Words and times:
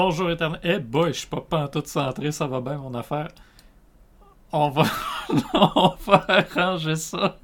Bonjour 0.00 0.28
Internet. 0.28 0.60
Eh 0.62 0.78
boy, 0.78 1.12
je 1.12 1.18
suis 1.18 1.26
pas 1.26 1.40
pantoute 1.40 1.88
centré, 1.88 2.30
ça 2.30 2.46
va 2.46 2.60
bien 2.60 2.76
mon 2.76 2.94
affaire. 2.94 3.30
On 4.52 4.70
va, 4.70 4.84
on 5.54 5.92
va 6.06 6.24
arranger 6.28 6.94
ça. 6.94 7.36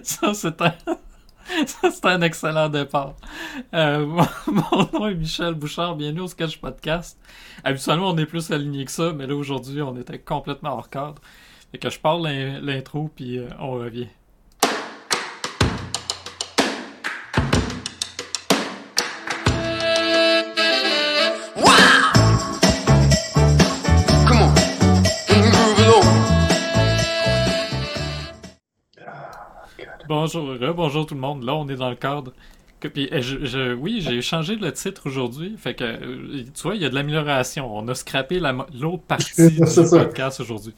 Ça, 0.00 0.32
c'est 0.32 0.62
un, 0.62 0.72
c'est 1.66 2.04
un 2.04 2.22
excellent 2.22 2.68
départ. 2.68 3.16
Euh, 3.74 4.06
mon, 4.46 4.88
nom 4.92 5.08
est 5.08 5.16
Michel 5.16 5.54
Bouchard, 5.54 5.96
bienvenue 5.96 6.20
au 6.20 6.28
Sketch 6.28 6.60
Podcast. 6.60 7.18
Habituellement, 7.64 8.10
on 8.10 8.18
est 8.18 8.26
plus 8.26 8.52
aligné 8.52 8.84
que 8.84 8.92
ça, 8.92 9.12
mais 9.12 9.26
là, 9.26 9.34
aujourd'hui, 9.34 9.82
on 9.82 9.96
était 9.96 10.20
complètement 10.20 10.74
hors 10.74 10.90
cadre. 10.90 11.20
Fait 11.72 11.78
que 11.78 11.90
je 11.90 11.98
parle 11.98 12.22
l'in- 12.22 12.60
l'intro, 12.60 13.10
puis 13.16 13.40
euh, 13.40 13.48
on 13.58 13.72
revient. 13.72 14.06
Bonjour, 30.10 30.56
bonjour 30.74 31.06
tout 31.06 31.14
le 31.14 31.20
monde. 31.20 31.44
Là, 31.44 31.54
on 31.54 31.68
est 31.68 31.76
dans 31.76 31.88
le 31.88 31.94
cadre. 31.94 32.32
Que, 32.80 32.88
puis, 32.88 33.08
euh, 33.12 33.22
je, 33.22 33.44
je- 33.44 33.74
oui, 33.74 34.00
j'ai 34.00 34.20
changé 34.22 34.56
le 34.56 34.72
titre 34.72 35.02
aujourd'hui. 35.06 35.54
Fait 35.56 35.74
que, 35.74 35.84
euh, 35.84 36.42
tu 36.52 36.62
vois, 36.62 36.74
il 36.74 36.82
y 36.82 36.84
a 36.84 36.88
de 36.88 36.96
l'amélioration. 36.96 37.72
On 37.72 37.86
a 37.86 37.94
scrappé 37.94 38.40
la 38.40 38.52
l'autre 38.74 39.04
partie 39.04 39.52
du 39.60 39.64
ça. 39.66 39.84
podcast 39.88 40.40
aujourd'hui. 40.40 40.74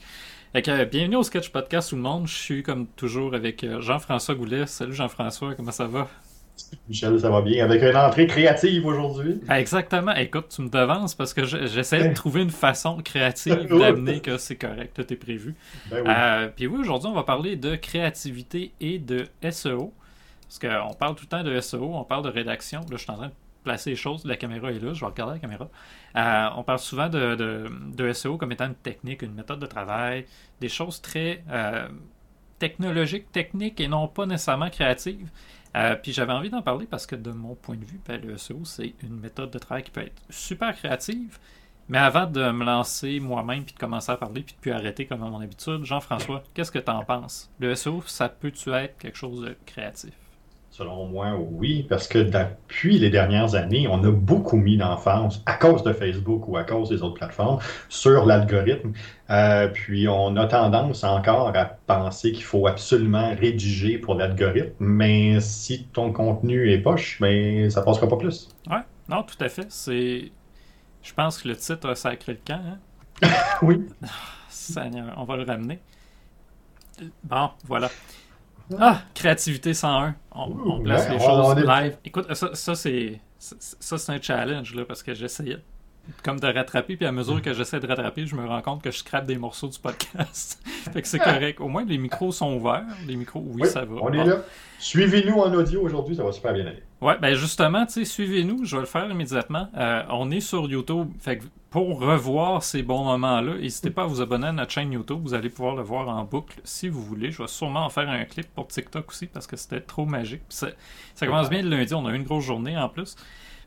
Fait 0.52 0.60
que, 0.60 0.84
bienvenue 0.84 1.16
au 1.16 1.22
Sketch 1.22 1.48
Podcast 1.48 1.88
tout 1.88 1.96
le 1.96 2.02
monde. 2.02 2.26
Je 2.28 2.34
suis 2.34 2.62
comme 2.62 2.86
toujours 2.88 3.34
avec 3.34 3.64
euh, 3.64 3.80
Jean-François 3.80 4.34
Goulet. 4.34 4.66
Salut 4.66 4.92
Jean-François, 4.92 5.54
comment 5.54 5.72
ça 5.72 5.86
va? 5.86 6.08
Michel, 6.88 7.18
ça 7.20 7.30
va 7.30 7.42
bien. 7.42 7.64
Avec 7.64 7.82
une 7.82 7.96
entrée 7.96 8.26
créative 8.26 8.86
aujourd'hui. 8.86 9.40
Ah, 9.48 9.60
exactement. 9.60 10.12
Écoute, 10.14 10.46
tu 10.54 10.62
me 10.62 10.68
devances 10.68 11.14
parce 11.14 11.32
que 11.34 11.44
je- 11.44 11.66
j'essaie 11.66 12.08
de 12.08 12.14
trouver 12.14 12.42
une 12.42 12.50
façon 12.50 12.96
créative 13.02 13.66
d'amener 13.78 14.20
que 14.20 14.36
c'est 14.38 14.56
correct, 14.56 14.92
tout 14.94 15.12
est 15.12 15.16
prévu. 15.16 15.54
Ben 15.90 16.02
oui. 16.04 16.10
Euh, 16.14 16.48
puis 16.54 16.66
oui, 16.66 16.78
aujourd'hui, 16.80 17.08
on 17.08 17.14
va 17.14 17.22
parler 17.24 17.56
de 17.56 17.74
créativité 17.76 18.72
et 18.80 18.98
de 18.98 19.26
SEO. 19.50 19.92
Parce 20.48 20.58
qu'on 20.58 20.92
parle 20.94 21.14
tout 21.14 21.24
le 21.24 21.28
temps 21.28 21.42
de 21.44 21.58
SEO, 21.60 21.94
on 21.94 22.04
parle 22.04 22.24
de 22.24 22.28
rédaction. 22.30 22.80
Là, 22.80 22.86
je 22.92 23.02
suis 23.02 23.10
en 23.10 23.16
train 23.16 23.28
de 23.28 23.32
placer 23.64 23.90
les 23.90 23.96
choses. 23.96 24.24
La 24.26 24.36
caméra 24.36 24.70
est 24.70 24.78
là, 24.82 24.92
je 24.92 25.00
vais 25.00 25.06
regarder 25.06 25.34
la 25.34 25.38
caméra. 25.38 25.68
Euh, 26.16 26.48
on 26.56 26.62
parle 26.62 26.78
souvent 26.80 27.08
de, 27.08 27.34
de- 27.36 27.70
de 27.96 28.12
SEO 28.12 28.36
comme 28.36 28.52
étant 28.52 28.66
une 28.66 28.74
technique, 28.74 29.22
une 29.22 29.34
méthode 29.34 29.60
de 29.60 29.66
travail, 29.66 30.26
des 30.60 30.68
choses 30.68 31.00
très 31.00 31.42
euh, 31.50 31.88
technologiques, 32.62 33.32
techniques 33.32 33.80
et 33.80 33.88
non 33.88 34.06
pas 34.06 34.24
nécessairement 34.24 34.70
créatives. 34.70 35.28
Euh, 35.74 35.96
puis 35.96 36.12
j'avais 36.12 36.32
envie 36.32 36.48
d'en 36.48 36.62
parler 36.62 36.86
parce 36.86 37.06
que 37.06 37.16
de 37.16 37.32
mon 37.32 37.56
point 37.56 37.74
de 37.76 37.84
vue, 37.84 38.00
ben, 38.06 38.20
le 38.20 38.38
SEO, 38.38 38.64
c'est 38.64 38.94
une 39.02 39.18
méthode 39.18 39.50
de 39.50 39.58
travail 39.58 39.82
qui 39.82 39.90
peut 39.90 40.02
être 40.02 40.22
super 40.30 40.72
créative. 40.76 41.40
Mais 41.88 41.98
avant 41.98 42.26
de 42.26 42.52
me 42.52 42.64
lancer 42.64 43.18
moi-même 43.18 43.64
puis 43.64 43.74
de 43.74 43.80
commencer 43.80 44.12
à 44.12 44.16
parler 44.16 44.42
puis 44.42 44.54
de 44.54 44.60
plus 44.60 44.70
arrêter 44.70 45.06
comme 45.06 45.24
à 45.24 45.28
mon 45.28 45.40
habitude, 45.40 45.84
Jean-François, 45.84 46.44
qu'est-ce 46.54 46.70
que 46.70 46.78
tu 46.78 46.90
en 46.92 47.04
penses? 47.04 47.50
Le 47.58 47.74
SEO, 47.74 48.04
ça 48.06 48.28
peut-tu 48.28 48.70
être 48.70 48.96
quelque 48.96 49.18
chose 49.18 49.40
de 49.40 49.56
créatif? 49.66 50.14
Selon 50.72 51.04
moi, 51.04 51.36
oui, 51.38 51.84
parce 51.86 52.08
que 52.08 52.18
depuis 52.18 52.98
les 52.98 53.10
dernières 53.10 53.54
années, 53.54 53.86
on 53.88 54.02
a 54.04 54.10
beaucoup 54.10 54.56
mis 54.56 54.78
d'emphase, 54.78 55.42
à 55.44 55.52
cause 55.52 55.82
de 55.82 55.92
Facebook 55.92 56.48
ou 56.48 56.56
à 56.56 56.64
cause 56.64 56.88
des 56.88 57.02
autres 57.02 57.16
plateformes, 57.16 57.58
sur 57.90 58.24
l'algorithme. 58.24 58.94
Euh, 59.28 59.68
puis 59.68 60.08
on 60.08 60.34
a 60.36 60.46
tendance 60.46 61.04
encore 61.04 61.54
à 61.54 61.66
penser 61.66 62.32
qu'il 62.32 62.44
faut 62.44 62.66
absolument 62.66 63.34
rédiger 63.38 63.98
pour 63.98 64.14
l'algorithme, 64.14 64.72
mais 64.78 65.40
si 65.40 65.84
ton 65.92 66.10
contenu 66.10 66.72
est 66.72 66.78
poche, 66.78 67.20
ben, 67.20 67.68
ça 67.68 67.82
passera 67.82 68.08
pas 68.08 68.16
plus. 68.16 68.48
Ouais, 68.70 68.80
non, 69.10 69.24
tout 69.24 69.36
à 69.44 69.50
fait. 69.50 69.66
C'est. 69.68 70.32
Je 71.02 71.12
pense 71.12 71.42
que 71.42 71.48
le 71.48 71.56
titre 71.56 71.90
a 71.90 71.94
sacré 71.94 72.32
le 72.32 72.40
camp. 72.46 72.62
Hein? 73.22 73.28
Oui. 73.60 73.86
Seigneur, 74.48 75.12
on 75.18 75.24
va 75.24 75.36
le 75.36 75.44
ramener. 75.44 75.80
Bon, 77.24 77.50
voilà. 77.66 77.90
Ah, 78.80 79.02
créativité 79.14 79.74
101. 79.74 80.14
On, 80.34 80.42
on 80.66 80.80
place 80.80 81.08
ouais, 81.08 81.14
les 81.14 81.20
choses 81.24 81.58
est- 81.58 81.66
live. 81.66 81.96
Écoute, 82.04 82.32
ça, 82.34 82.54
ça 82.54 82.74
c'est 82.74 83.20
ça, 83.38 83.56
ça, 83.58 83.98
c'est 83.98 84.12
un 84.12 84.20
challenge 84.22 84.74
là, 84.74 84.84
parce 84.84 85.02
que 85.02 85.14
j'essayais 85.14 85.58
comme 86.24 86.40
de 86.40 86.46
rattraper, 86.48 86.96
puis 86.96 87.06
à 87.06 87.12
mesure 87.12 87.40
que 87.42 87.52
j'essaie 87.54 87.78
de 87.78 87.86
rattraper, 87.86 88.26
je 88.26 88.34
me 88.34 88.44
rends 88.46 88.60
compte 88.62 88.82
que 88.82 88.90
je 88.90 88.98
scrape 88.98 89.24
des 89.24 89.36
morceaux 89.38 89.68
du 89.68 89.78
podcast. 89.78 90.60
fait 90.92 91.00
que 91.02 91.06
c'est 91.08 91.18
correct. 91.20 91.60
Au 91.60 91.68
moins, 91.68 91.84
les 91.84 91.98
micros 91.98 92.32
sont 92.32 92.54
ouverts. 92.56 92.84
Les 93.06 93.14
micros, 93.16 93.40
oui, 93.46 93.62
Oui, 93.62 93.68
ça 93.68 93.84
va. 93.84 93.94
On 94.00 94.10
Bon. 94.10 94.12
est 94.12 94.24
là. 94.24 94.36
Suivez-nous 94.80 95.34
en 95.38 95.52
audio 95.54 95.80
aujourd'hui, 95.82 96.16
ça 96.16 96.24
va 96.24 96.32
super 96.32 96.52
bien 96.54 96.66
aller. 96.66 96.82
Ouais, 97.00 97.16
ben 97.20 97.34
justement, 97.34 97.86
tu 97.86 97.92
sais, 97.92 98.04
suivez-nous, 98.04 98.64
je 98.64 98.74
vais 98.76 98.80
le 98.82 98.86
faire 98.86 99.08
immédiatement. 99.10 99.68
Euh, 99.76 100.02
on 100.10 100.30
est 100.32 100.40
sur 100.40 100.68
YouTube, 100.68 101.08
fait 101.20 101.38
que 101.38 101.44
pour 101.72 101.98
revoir 102.00 102.62
ces 102.62 102.82
bons 102.82 103.02
moments-là, 103.02 103.54
n'hésitez 103.54 103.90
pas 103.90 104.02
à 104.02 104.06
vous 104.06 104.20
abonner 104.20 104.48
à 104.48 104.52
notre 104.52 104.70
chaîne 104.70 104.92
YouTube, 104.92 105.20
vous 105.22 105.32
allez 105.32 105.48
pouvoir 105.48 105.74
le 105.74 105.82
voir 105.82 106.06
en 106.06 106.22
boucle 106.22 106.60
si 106.64 106.90
vous 106.90 107.02
voulez. 107.02 107.30
Je 107.30 107.38
vais 107.40 107.48
sûrement 107.48 107.86
en 107.86 107.88
faire 107.88 108.10
un 108.10 108.26
clip 108.26 108.46
pour 108.54 108.68
TikTok 108.68 109.08
aussi 109.08 109.26
parce 109.26 109.46
que 109.46 109.56
c'était 109.56 109.80
trop 109.80 110.04
magique. 110.04 110.42
Ça, 110.50 110.68
ça 111.14 111.26
commence 111.26 111.48
bien 111.48 111.62
le 111.62 111.70
lundi, 111.70 111.94
on 111.94 112.04
a 112.06 112.12
eu 112.12 112.16
une 112.16 112.24
grosse 112.24 112.44
journée 112.44 112.76
en 112.76 112.90
plus. 112.90 113.16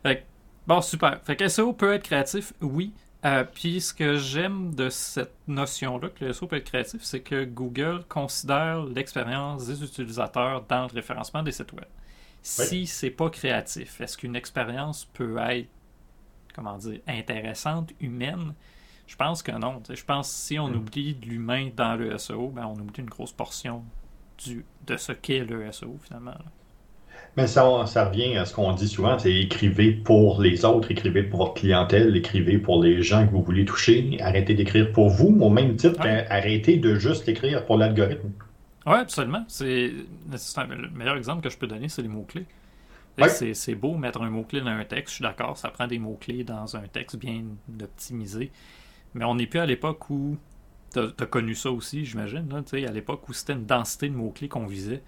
Fait 0.04 0.18
que, 0.18 0.22
bon, 0.68 0.80
super. 0.80 1.20
Fait 1.24 1.34
que 1.34 1.48
SEO 1.48 1.72
peut 1.72 1.94
être 1.94 2.04
créatif, 2.04 2.52
oui. 2.60 2.92
Euh, 3.24 3.42
puis 3.42 3.80
ce 3.80 3.92
que 3.92 4.16
j'aime 4.16 4.72
de 4.76 4.88
cette 4.88 5.34
notion-là, 5.48 6.08
que 6.10 6.26
le 6.26 6.32
SEO 6.32 6.46
peut 6.46 6.56
être 6.56 6.70
créatif, 6.70 7.02
c'est 7.02 7.20
que 7.20 7.44
Google 7.44 8.04
considère 8.08 8.84
l'expérience 8.84 9.66
des 9.66 9.82
utilisateurs 9.82 10.62
dans 10.68 10.82
le 10.82 10.94
référencement 10.94 11.42
des 11.42 11.50
sites 11.50 11.72
web. 11.72 11.88
Si 12.42 12.86
c'est 12.86 13.10
pas 13.10 13.28
créatif, 13.30 14.00
est-ce 14.00 14.16
qu'une 14.16 14.36
expérience 14.36 15.06
peut 15.06 15.38
être, 15.38 15.68
comment 16.56 16.78
dire, 16.78 16.98
intéressante, 17.06 17.92
humaine? 18.00 18.54
Je 19.06 19.14
pense 19.14 19.42
que 19.42 19.52
non. 19.52 19.82
Je 19.88 20.02
pense 20.04 20.28
que 20.28 20.34
si 20.34 20.58
on 20.58 20.68
Mm. 20.68 20.74
oublie 20.76 21.14
de 21.14 21.26
l'humain 21.26 21.68
dans 21.76 21.94
le 21.94 22.16
SEO, 22.18 22.48
ben 22.48 22.64
on 22.66 22.74
oublie 22.80 22.98
une 23.00 23.06
grosse 23.10 23.32
portion 23.32 23.84
du, 24.44 24.64
de 24.86 24.96
ce 24.96 25.12
qu'est 25.12 25.44
le 25.44 25.70
SEO 25.70 25.96
finalement. 26.02 26.32
là. 26.32 26.44
Mais 27.36 27.46
ça, 27.46 27.84
ça 27.86 28.06
revient 28.08 28.36
à 28.36 28.44
ce 28.46 28.54
qu'on 28.54 28.72
dit 28.72 28.88
souvent, 28.88 29.18
c'est 29.18 29.32
écrivez 29.32 29.92
pour 29.92 30.40
les 30.40 30.64
autres, 30.64 30.90
écrivez 30.90 31.22
pour 31.22 31.40
votre 31.40 31.54
clientèle, 31.54 32.16
écrivez 32.16 32.58
pour 32.58 32.82
les 32.82 33.02
gens 33.02 33.26
que 33.26 33.30
vous 33.32 33.42
voulez 33.42 33.64
toucher, 33.64 34.16
arrêtez 34.20 34.54
d'écrire 34.54 34.90
pour 34.92 35.08
vous, 35.10 35.36
au 35.40 35.50
même 35.50 35.76
titre 35.76 36.00
Ouais. 36.00 36.24
qu'arrêtez 36.28 36.78
de 36.78 36.94
juste 36.96 37.28
écrire 37.28 37.64
pour 37.66 37.76
l'algorithme. 37.78 38.30
Oui, 38.86 38.94
absolument. 38.94 39.44
C'est 39.48 39.92
le 40.28 40.90
meilleur 40.94 41.16
exemple 41.16 41.42
que 41.42 41.50
je 41.50 41.58
peux 41.58 41.66
donner, 41.66 41.88
c'est 41.88 42.02
les 42.02 42.08
mots-clés. 42.08 42.46
Ouais. 43.18 43.54
C'est 43.54 43.74
beau 43.74 43.96
mettre 43.96 44.20
un 44.22 44.30
mot-clé 44.30 44.60
dans 44.60 44.66
un 44.68 44.84
texte, 44.84 45.10
je 45.10 45.14
suis 45.16 45.22
d'accord, 45.22 45.56
ça 45.56 45.70
prend 45.70 45.86
des 45.86 45.98
mots-clés 45.98 46.44
dans 46.44 46.76
un 46.76 46.86
texte 46.88 47.16
bien 47.16 47.42
optimisé. 47.82 48.50
Mais 49.14 49.24
on 49.24 49.34
n'est 49.34 49.46
plus 49.46 49.60
à 49.60 49.66
l'époque 49.66 50.10
où. 50.10 50.36
Tu 50.92 51.00
as, 51.00 51.26
connu 51.26 51.54
ça 51.54 51.70
aussi, 51.70 52.04
j'imagine, 52.06 52.48
là, 52.48 52.62
tu 52.62 52.78
sais, 52.80 52.86
à 52.86 52.92
l'époque 52.92 53.28
où 53.28 53.32
c'était 53.32 53.52
une 53.54 53.66
densité 53.66 54.08
de 54.08 54.14
mots-clés 54.14 54.48
qu'on 54.48 54.66
visait. 54.66 55.02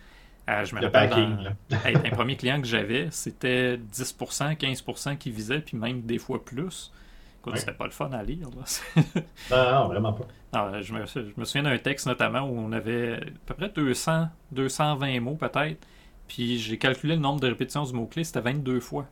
Euh, 0.51 0.65
je 0.65 0.75
me 0.75 0.81
Le 0.81 0.87
rappelle, 0.87 1.09
packing, 1.11 1.37
dans- 1.37 1.43
là. 1.43 1.53
Hey, 1.85 1.97
un 1.97 2.11
premier 2.11 2.37
client 2.37 2.61
que 2.61 2.67
j'avais, 2.67 3.09
c'était 3.11 3.77
10%, 3.79 4.55
15% 4.57 5.17
qui 5.17 5.31
visait, 5.31 5.61
puis 5.61 5.77
même 5.77 6.03
des 6.03 6.19
fois 6.19 6.45
plus. 6.45 6.93
Écoute, 7.41 7.53
Ouais. 7.55 7.59
c'était 7.59 7.73
pas 7.73 7.85
le 7.85 7.91
fun 7.93 8.11
à 8.13 8.23
lire. 8.23 8.49
Là. 8.51 9.03
Non, 9.51 9.73
non, 9.83 9.89
vraiment 9.89 10.13
pas. 10.13 10.27
Non, 10.55 10.81
je, 10.83 10.93
me, 10.95 11.05
je 11.07 11.21
me 11.37 11.45
souviens 11.45 11.63
d'un 11.71 11.77
texte 11.79 12.07
notamment 12.07 12.41
où 12.41 12.59
on 12.59 12.73
avait 12.73 13.15
à 13.17 13.21
peu 13.47 13.55
près 13.55 13.69
200, 13.69 14.29
220 14.53 15.21
mots 15.21 15.37
peut-être. 15.37 15.87
Puis 16.29 16.59
j'ai 16.59 16.79
calculé 16.79 17.15
le 17.17 17.21
nombre 17.23 17.41
de 17.41 17.49
répétitions 17.49 17.85
du 17.85 17.93
mot-clé, 17.95 18.23
c'était 18.25 18.41
22 18.41 18.81
fois. 18.81 19.07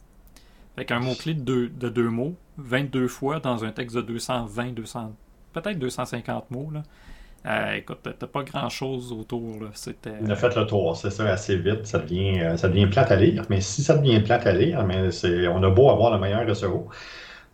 Fait 0.77 0.85
qu'un 0.85 1.01
mot-clé 1.01 1.35
de 1.35 1.41
deux, 1.41 1.69
de 1.69 1.89
deux 1.89 2.11
mots, 2.11 2.35
22 2.59 3.09
fois 3.09 3.41
dans 3.41 3.65
un 3.65 3.73
texte 3.73 3.97
de 3.97 4.03
220, 4.03 4.73
200, 4.75 5.13
peut-être 5.55 5.79
250 5.79 6.51
mots. 6.51 6.71
Là. 6.73 6.83
Euh, 7.47 7.75
écoute, 7.77 7.99
t'as 8.03 8.27
pas 8.27 8.43
grand-chose 8.43 9.13
autour. 9.13 9.63
là. 9.63 9.69
C'était... 9.73 10.13
On 10.21 10.29
a 10.29 10.35
fait 10.35 10.55
le 10.55 10.67
tour, 10.67 10.97
c'est 10.97 11.11
ça, 11.11 11.25
assez 11.31 11.57
vite, 11.57 11.87
ça 11.87 11.99
devient, 12.01 12.41
euh, 12.41 12.57
ça 12.57 12.69
devient 12.69 12.89
plate 12.89 13.11
à 13.11 13.17
lire. 13.17 13.45
Mais 13.49 13.61
si 13.63 13.83
ça 13.83 13.97
devient 13.97 14.21
plate 14.21 14.47
à 14.47 14.53
lire, 14.53 14.85
mais 14.85 15.11
c'est, 15.13 15.49
on 15.49 15.63
a 15.63 15.71
beau 15.71 15.89
avoir 15.91 16.13
le 16.13 16.19
meilleur 16.21 16.55
SEO, 16.55 16.89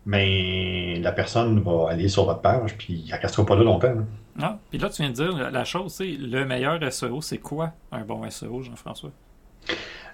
mais 0.05 0.99
la 0.99 1.11
personne 1.13 1.59
va 1.61 1.89
aller 1.91 2.09
sur 2.09 2.25
votre 2.25 2.41
page, 2.41 2.75
puis 2.77 3.05
elle 3.11 3.19
restera 3.19 3.45
pas 3.45 3.55
là 3.55 3.63
longtemps. 3.63 3.87
hein. 3.87 4.05
Ah, 4.41 4.59
puis 4.69 4.79
là, 4.79 4.89
tu 4.89 5.01
viens 5.03 5.11
de 5.11 5.15
dire 5.15 5.51
la 5.51 5.63
chose, 5.63 5.93
c'est 5.93 6.11
le 6.11 6.43
meilleur 6.45 6.79
SEO, 6.91 7.21
c'est 7.21 7.37
quoi 7.37 7.71
un 7.91 8.01
bon 8.03 8.27
SEO, 8.29 8.63
Jean-François? 8.63 9.11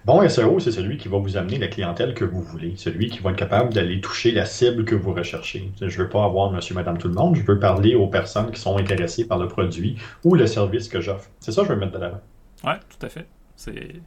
Bon 0.05 0.27
SEO, 0.27 0.59
c'est 0.59 0.71
celui 0.71 0.97
qui 0.97 1.09
va 1.09 1.17
vous 1.17 1.35
amener 1.35 1.57
la 1.57 1.67
clientèle 1.67 2.13
que 2.13 2.23
vous 2.23 2.41
voulez, 2.41 2.73
celui 2.77 3.09
qui 3.09 3.19
va 3.19 3.31
être 3.31 3.35
capable 3.35 3.73
d'aller 3.73 3.99
toucher 3.99 4.31
la 4.31 4.45
cible 4.45 4.85
que 4.85 4.95
vous 4.95 5.13
recherchez. 5.13 5.71
Je 5.79 5.85
ne 5.85 5.91
veux 5.91 6.09
pas 6.09 6.23
avoir 6.23 6.51
monsieur, 6.51 6.73
madame, 6.73 6.97
tout 6.97 7.09
le 7.09 7.13
monde, 7.13 7.35
je 7.35 7.43
veux 7.43 7.59
parler 7.59 7.95
aux 7.95 8.07
personnes 8.07 8.49
qui 8.51 8.59
sont 8.61 8.77
intéressées 8.77 9.27
par 9.27 9.37
le 9.37 9.47
produit 9.47 9.97
ou 10.23 10.35
le 10.35 10.47
service 10.47 10.87
que 10.87 11.01
j'offre. 11.01 11.29
C'est 11.39 11.51
ça 11.51 11.61
que 11.61 11.67
je 11.67 11.73
veux 11.73 11.79
mettre 11.79 11.91
de 11.91 11.97
l'avant. 11.97 12.21
Ouais, 12.63 12.77
tout 12.89 13.05
à 13.05 13.09
fait. 13.09 13.27
C'est. 13.55 14.01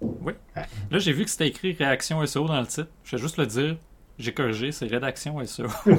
Oui. 0.00 0.34
Là, 0.90 0.98
j'ai 0.98 1.12
vu 1.12 1.24
que 1.24 1.30
c'était 1.30 1.48
écrit 1.48 1.72
réaction 1.72 2.24
SEO 2.26 2.46
dans 2.46 2.60
le 2.60 2.66
titre. 2.66 2.88
Je 3.04 3.16
vais 3.16 3.22
juste 3.22 3.38
le 3.38 3.46
dire. 3.46 3.76
J'ai 4.18 4.34
corrigé, 4.34 4.72
c'est 4.72 4.86
rédaction 4.86 5.44
SEO. 5.44 5.68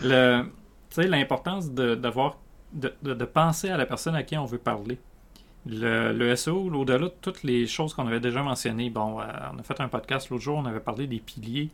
Le... 0.00 0.44
Tu 0.90 1.02
sais, 1.02 1.08
l'importance 1.08 1.72
de, 1.72 1.94
d'avoir, 1.96 2.38
de, 2.72 2.94
de, 3.02 3.12
de 3.12 3.24
penser 3.24 3.68
à 3.68 3.76
la 3.76 3.84
personne 3.84 4.14
à 4.14 4.22
qui 4.22 4.36
on 4.38 4.44
veut 4.44 4.58
parler. 4.58 4.98
Le, 5.66 6.12
le 6.12 6.34
SEO, 6.36 6.70
au-delà 6.74 6.98
de 7.08 7.12
toutes 7.20 7.42
les 7.42 7.66
choses 7.66 7.92
qu'on 7.92 8.06
avait 8.06 8.20
déjà 8.20 8.42
mentionnées, 8.42 8.90
bon, 8.90 9.20
euh, 9.20 9.24
on 9.54 9.58
a 9.58 9.62
fait 9.62 9.80
un 9.80 9.88
podcast 9.88 10.30
l'autre 10.30 10.42
jour, 10.44 10.56
on 10.58 10.64
avait 10.66 10.80
parlé 10.80 11.06
des 11.06 11.18
piliers 11.20 11.70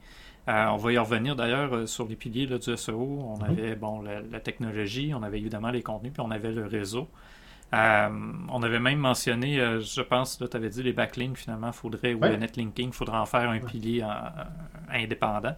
Euh, 0.46 0.66
on 0.66 0.76
va 0.76 0.92
y 0.92 0.98
revenir 0.98 1.36
d'ailleurs 1.36 1.75
euh, 1.75 1.86
sur 1.86 2.06
les 2.06 2.16
piliers 2.16 2.46
là, 2.46 2.58
du 2.58 2.76
SEO. 2.76 2.98
On 3.00 3.38
Mhm. 3.38 3.44
avait 3.50 3.76
bon, 3.76 4.02
la, 4.02 4.20
la 4.20 4.40
technologie, 4.40 5.14
on 5.14 5.22
avait 5.22 5.38
évidemment 5.38 5.70
les 5.70 5.82
contenus, 5.82 6.12
puis 6.12 6.20
on 6.20 6.31
avait 6.31 6.52
le 6.52 6.66
réseau. 6.66 7.08
Euh, 7.72 8.08
on 8.50 8.62
avait 8.62 8.78
même 8.78 8.98
mentionné, 8.98 9.58
euh, 9.58 9.81
je 9.81 10.02
pense, 10.02 10.38
tu 10.38 10.44
avais 10.56 10.69
dit 10.69 10.82
les 10.82 10.92
backlinks 10.92 11.38
finalement, 11.38 11.72
faudrait, 11.72 12.12
ou 12.14 12.20
le 12.20 12.37
netlinking, 12.37 12.88
il 12.88 12.92
faudrait 12.92 13.16
en 13.19 13.25
faire 13.26 13.48
un 13.48 13.58
pilier 13.58 14.04
en- 14.04 14.08
en- 14.10 14.92
indépendant. 14.92 15.56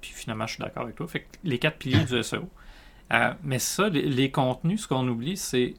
Puis 0.00 0.10
finalement, 0.12 0.46
je 0.48 0.54
suis 0.54 0.62
d'accord 0.62 0.82
avec 0.84 0.96
toi. 0.96 1.06
Fait 1.06 1.20
que 1.20 1.26
les 1.44 1.58
quatre 1.60 1.78
piliers 1.78 2.04
du 2.04 2.18
SEO. 2.24 2.48
Mais 3.44 3.58
ça, 3.60 3.88
les, 3.88 4.02
les 4.02 4.30
contenus, 4.32 4.82
ce 4.82 4.88
qu'on 4.88 5.06
oublie, 5.06 5.36
c'est 5.36 5.74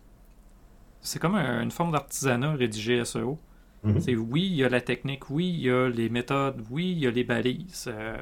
c'est 1.01 1.19
comme 1.19 1.35
un- 1.35 1.61
une 1.63 1.71
forme 1.71 1.91
d'artisanat 1.91 2.53
rédigé 2.53 2.99
SEO. 3.05 3.39
Mhm. 3.83 3.99
C'est 4.01 4.15
oui, 4.15 4.45
il 4.47 4.55
y 4.55 4.63
a 4.63 4.69
la 4.69 4.81
technique, 4.81 5.29
oui, 5.29 5.47
il 5.49 5.61
y 5.61 5.71
a 5.71 5.87
les 5.89 6.09
méthodes, 6.09 6.63
oui, 6.71 6.91
il 6.91 6.99
y 6.99 7.07
a 7.07 7.11
les 7.11 7.23
balises. 7.23 7.85
euh, 7.87 8.17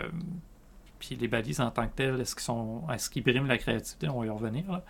puis 1.00 1.16
les 1.16 1.28
balises 1.28 1.62
en 1.62 1.72
tant 1.72 1.88
que 1.88 1.94
telles, 1.96 2.20
est-ce 2.22 2.36
qu'ils 2.36 2.44
sont 2.44 2.84
est-ce 2.92 3.10
qu'ils 3.10 3.24
briment 3.24 3.48
la 3.48 3.58
créativité? 3.58 4.10
On 4.10 4.20
va 4.22 4.26
y 4.26 4.30
revenir. 4.30 4.70
là. 4.72 4.84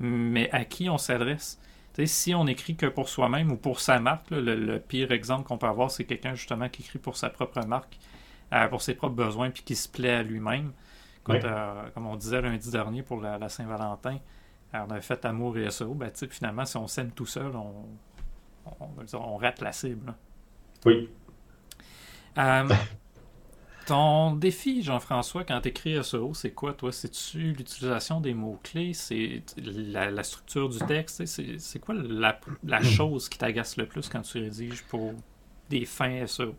Mais 0.00 0.50
à 0.50 0.64
qui 0.64 0.88
on 0.90 0.98
s'adresse? 0.98 1.60
Si 2.06 2.34
on 2.34 2.46
écrit 2.48 2.74
que 2.74 2.86
pour 2.86 3.08
soi-même 3.08 3.52
ou 3.52 3.56
pour 3.56 3.78
sa 3.78 4.00
marque, 4.00 4.30
là, 4.32 4.40
le, 4.40 4.56
le 4.56 4.80
pire 4.80 5.12
exemple 5.12 5.46
qu'on 5.46 5.58
peut 5.58 5.68
avoir, 5.68 5.92
c'est 5.92 6.04
quelqu'un 6.04 6.34
justement 6.34 6.68
qui 6.68 6.82
écrit 6.82 6.98
pour 6.98 7.16
sa 7.16 7.30
propre 7.30 7.64
marque, 7.66 7.98
euh, 8.52 8.66
pour 8.66 8.82
ses 8.82 8.94
propres 8.94 9.14
besoins, 9.14 9.50
puis 9.50 9.62
qui 9.62 9.76
se 9.76 9.88
plaît 9.88 10.10
à 10.14 10.22
lui-même. 10.24 10.72
Euh, 11.30 11.84
comme 11.94 12.06
on 12.06 12.16
disait 12.16 12.42
lundi 12.42 12.70
dernier 12.70 13.02
pour 13.02 13.20
la, 13.20 13.38
la 13.38 13.48
Saint-Valentin, 13.48 14.18
euh, 14.74 14.78
on 14.86 14.90
avait 14.90 15.00
fait 15.00 15.24
amour 15.24 15.56
et 15.58 15.70
SEO. 15.70 15.94
Ben, 15.94 16.10
finalement, 16.30 16.64
si 16.64 16.76
on 16.76 16.86
s'aime 16.86 17.10
tout 17.12 17.26
seul, 17.26 17.54
on, 17.54 17.84
on, 18.80 19.16
on 19.18 19.36
rate 19.36 19.60
la 19.60 19.72
cible. 19.72 20.06
là. 20.06 20.14
Oui. 20.84 21.08
Euh, 22.38 22.68
ton 23.86 24.32
défi, 24.34 24.82
Jean-François, 24.82 25.44
quand 25.44 25.60
tu 25.60 25.68
écris 25.68 26.02
SEO, 26.02 26.34
c'est 26.34 26.50
quoi, 26.52 26.72
toi? 26.72 26.92
C'est-tu 26.92 27.52
l'utilisation 27.52 28.20
des 28.20 28.34
mots-clés? 28.34 28.92
C'est 28.94 29.42
la, 29.56 30.10
la 30.10 30.22
structure 30.22 30.68
du 30.68 30.78
texte? 30.78 31.24
C'est 31.26 31.78
quoi 31.78 31.94
la, 31.94 32.38
la 32.64 32.82
chose 32.82 33.28
qui 33.28 33.38
t'agace 33.38 33.76
le 33.76 33.86
plus 33.86 34.08
quand 34.08 34.22
tu 34.22 34.38
rédiges 34.40 34.82
pour 34.84 35.14
des 35.70 35.84
fins 35.84 36.26
SEO? 36.26 36.54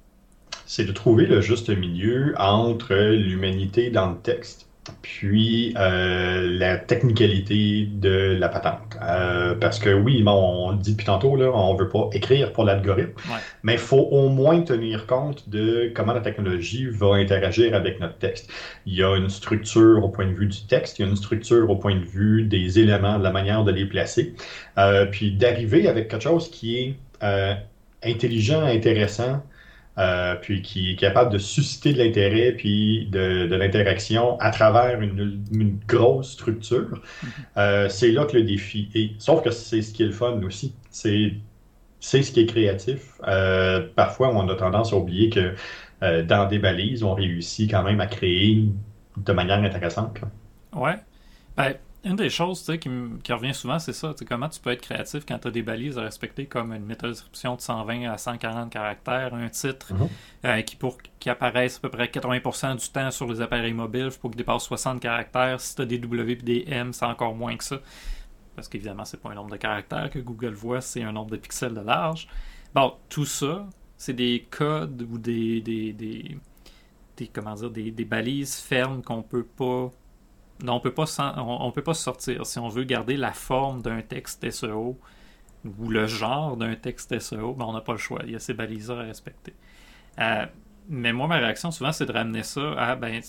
c'est 0.66 0.86
de 0.86 0.92
trouver 0.92 1.26
le 1.26 1.42
juste 1.42 1.70
milieu 1.70 2.34
entre 2.38 2.96
l'humanité 2.96 3.90
dans 3.90 4.12
le 4.12 4.18
texte 4.18 4.68
puis 5.02 5.74
euh, 5.78 6.58
la 6.60 6.78
technicalité 6.78 7.88
de 7.92 8.36
la 8.40 8.50
patente. 8.50 8.98
Euh, 9.02 9.56
parce 9.56 9.80
que 9.80 9.90
oui, 9.94 10.22
bon, 10.24 10.32
on 10.34 10.72
le 10.72 10.78
dit 10.78 10.92
depuis 10.94 11.06
tantôt, 11.06 11.36
là, 11.36 11.52
on 11.54 11.76
veut 11.76 11.90
pas 11.90 12.10
écrire 12.14 12.52
pour 12.54 12.64
l'algorithme, 12.66 13.14
Ouais. 13.30 13.40
mais 13.64 13.74
il 13.74 13.80
faut 13.80 14.08
au 14.12 14.30
moins 14.30 14.62
tenir 14.62 15.08
compte 15.08 15.50
de 15.50 15.92
comment 15.96 16.14
la 16.14 16.22
technologie 16.22 16.88
va 16.90 17.16
interagir 17.16 17.74
avec 17.76 18.00
notre 18.00 18.18
texte. 18.18 18.52
Il 18.86 18.94
y 18.96 19.04
a 19.04 19.16
une 19.16 19.30
structure 19.30 20.04
au 20.04 20.10
point 20.10 20.28
de 20.28 20.34
vue 20.34 20.48
du 20.48 20.66
texte, 20.68 21.00
il 21.00 21.04
y 21.04 21.06
a 21.06 21.10
une 21.10 21.16
structure 21.18 21.70
au 21.70 21.76
point 21.78 21.96
de 21.96 22.06
vue 22.06 22.44
des 22.44 22.80
éléments, 22.80 23.18
de 23.20 23.24
la 23.24 23.32
manière 23.32 23.64
de 23.64 23.72
les 23.72 23.86
placer, 23.86 24.36
Euh, 24.78 25.06
puis 25.06 25.32
d'arriver 25.36 25.88
avec 25.88 26.10
quelque 26.10 26.24
chose 26.24 26.50
qui 26.52 26.78
est 26.78 26.96
intelligent, 28.04 28.62
intéressant, 28.64 29.42
euh, 29.98 30.36
puis 30.36 30.62
qui 30.62 30.92
est 30.92 30.96
capable 30.96 31.32
de 31.32 31.38
susciter 31.38 31.94
de 31.94 32.00
l'intérêt 32.00 32.52
puis 32.54 33.08
de, 33.12 33.48
de 33.48 33.56
l'interaction 33.56 34.38
à 34.40 34.52
travers 34.52 35.02
une, 35.02 35.44
une 35.52 35.80
grosse 35.88 36.34
structure, 36.34 37.02
euh, 37.58 37.90
c'est 37.90 38.12
là 38.12 38.26
que 38.26 38.38
le 38.38 38.44
défi 38.44 38.90
est. 38.96 39.20
Sauf 39.20 39.44
que 39.44 39.52
c'est 39.52 39.82
ce 39.82 39.94
qui 39.94 40.04
est 40.04 40.08
le 40.08 40.12
fun 40.12 40.42
aussi. 40.44 40.76
C'est 40.90 41.34
c'est 42.00 42.22
ce 42.24 42.32
qui 42.32 42.42
est 42.42 42.46
créatif. 42.46 43.20
Euh, 43.28 43.88
parfois, 43.96 44.30
on 44.36 44.48
a 44.50 44.56
tendance 44.56 44.94
à 44.94 44.98
oublier 44.98 45.30
que 45.30 45.56
dans 46.02 46.48
des 46.48 46.60
balises, 46.60 47.04
on 47.04 47.16
réussit 47.16 47.72
quand 47.72 47.82
même 47.82 48.00
à 48.00 48.06
créer 48.06 48.66
de 49.18 49.34
manière 49.34 49.58
intéressante. 49.64 50.22
là. 50.22 50.28
Ouais. 50.74 50.96
Ben, 51.58 51.74
une 52.06 52.16
des 52.16 52.30
choses 52.30 52.64
qui, 52.80 53.34
revient 53.34 53.54
souvent, 53.54 53.80
c'est 53.80 53.92
ça. 53.94 54.14
Comment 54.28 54.48
tu 54.48 54.60
peux 54.60 54.70
être 54.70 54.82
créatif 54.82 55.26
quand 55.28 55.40
tu 55.40 55.48
as 55.48 55.52
des 55.52 55.64
balises 55.64 55.98
à 55.98 56.04
respecter 56.04 56.46
comme 56.46 56.72
une 56.72 56.86
métadescription 56.86 57.56
de 57.56 57.62
120 57.62 58.10
à 58.12 58.18
140 58.18 58.70
caractères, 58.72 59.34
un 59.34 59.50
titre 59.50 59.94
Mhm. 59.94 60.08
euh, 60.46 60.62
qui, 60.62 60.76
pour 60.76 60.98
qui 61.20 61.30
apparaisse 61.30 61.78
à 61.78 61.80
peu 61.82 61.90
près 61.90 62.08
80% 62.08 62.76
du 62.76 62.88
temps 62.90 63.12
sur 63.12 63.28
les 63.28 63.42
appareils 63.42 63.74
mobiles, 63.74 64.06
il 64.06 64.12
faut 64.12 64.30
qu'il 64.30 64.38
dépasse 64.38 64.64
60 64.64 65.02
caractères. 65.02 65.60
Si 65.60 65.76
tu 65.76 65.82
as 65.82 65.86
des 65.86 65.98
W 66.00 66.32
et 66.34 66.36
des 66.36 66.64
M, 66.68 66.94
c'est 66.94 67.06
encore 67.06 67.34
moins 67.36 67.58
que 67.58 67.64
ça. 67.64 67.78
Parce 68.56 68.70
qu'évidemment, 68.70 69.04
c'est 69.04 69.20
pas 69.22 69.32
un 69.32 69.36
nombre 69.36 69.52
de 69.52 69.58
caractères 69.58 70.10
que 70.10 70.20
Google 70.20 70.54
voit, 70.54 70.80
c'est 70.82 71.04
un 71.04 71.12
nombre 71.12 71.32
de 71.32 71.38
pixels 71.38 71.74
de 71.74 71.82
large. 71.82 72.28
Bon, 72.74 72.94
tout 73.10 73.26
ça, 73.26 73.68
c'est 73.98 74.14
des 74.14 74.48
codes 74.50 75.06
ou 75.12 75.18
des, 75.18 75.60
des, 75.62 75.92
des, 75.94 76.38
des- 77.18 77.28
comment 77.28 77.54
dire, 77.56 77.70
des, 77.72 77.92
des 77.92 78.06
balises 78.06 78.56
fermes 78.60 79.02
qu'on 79.02 79.24
peut 79.24 79.44
pas 79.46 79.92
non, 80.64 80.74
on 80.76 80.80
peut 80.80 80.94
pas 80.94 81.06
on, 81.38 81.66
on 81.66 81.72
peut 81.72 81.84
pas 81.84 81.94
sortir. 81.94 82.46
Si 82.46 82.60
on 82.60 82.70
veut 82.70 82.84
garder 82.84 83.18
la 83.18 83.34
forme 83.34 83.82
d'un 83.82 84.02
texte 84.02 84.44
SEO 84.50 84.98
ou 85.66 85.90
le 85.90 86.08
genre 86.08 86.58
d'un 86.58 86.76
texte 86.76 87.20
SEO, 87.20 87.54
ben 87.54 87.66
on 87.66 87.74
n'a 87.74 87.82
pas 87.82 87.92
le 87.94 87.98
choix. 87.98 88.22
Il 88.26 88.32
y 88.32 88.36
a 88.36 88.40
ces 88.40 88.54
balises 88.54 88.90
à 88.92 88.96
respecter. 88.96 89.54
Euh, 90.20 90.46
mais 90.90 91.14
moi, 91.14 91.28
ma 91.28 91.38
réaction 91.38 91.72
souvent, 91.72 91.92
c'est 91.92 92.06
de 92.06 92.12
ramener 92.12 92.44
ça 92.44 92.74
à 92.74 92.96
ben, 92.96 93.22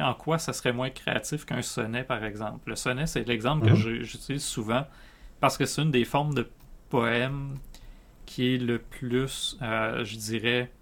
en 0.00 0.14
quoi 0.14 0.38
ça 0.38 0.52
serait 0.52 0.72
moins 0.72 0.90
créatif 0.90 1.44
qu'un 1.44 1.60
sonnet, 1.62 2.04
par 2.04 2.24
exemple. 2.24 2.70
Le 2.70 2.76
sonnet, 2.76 3.06
c'est 3.06 3.26
l'exemple 3.28 3.66
que 3.66 3.70
Mhm. 3.70 3.76
je- 3.76 4.02
j'utilise 4.02 4.44
souvent 4.44 4.86
parce 5.40 5.58
que 5.58 5.66
c'est 5.66 5.82
une 5.82 5.90
des 5.90 6.04
formes 6.06 6.32
de 6.34 6.48
poème 6.88 7.56
qui 8.24 8.54
est 8.54 8.58
le 8.58 8.78
plus, 8.78 9.58
euh, 9.60 10.04
je 10.04 10.16
dirais, 10.16 10.72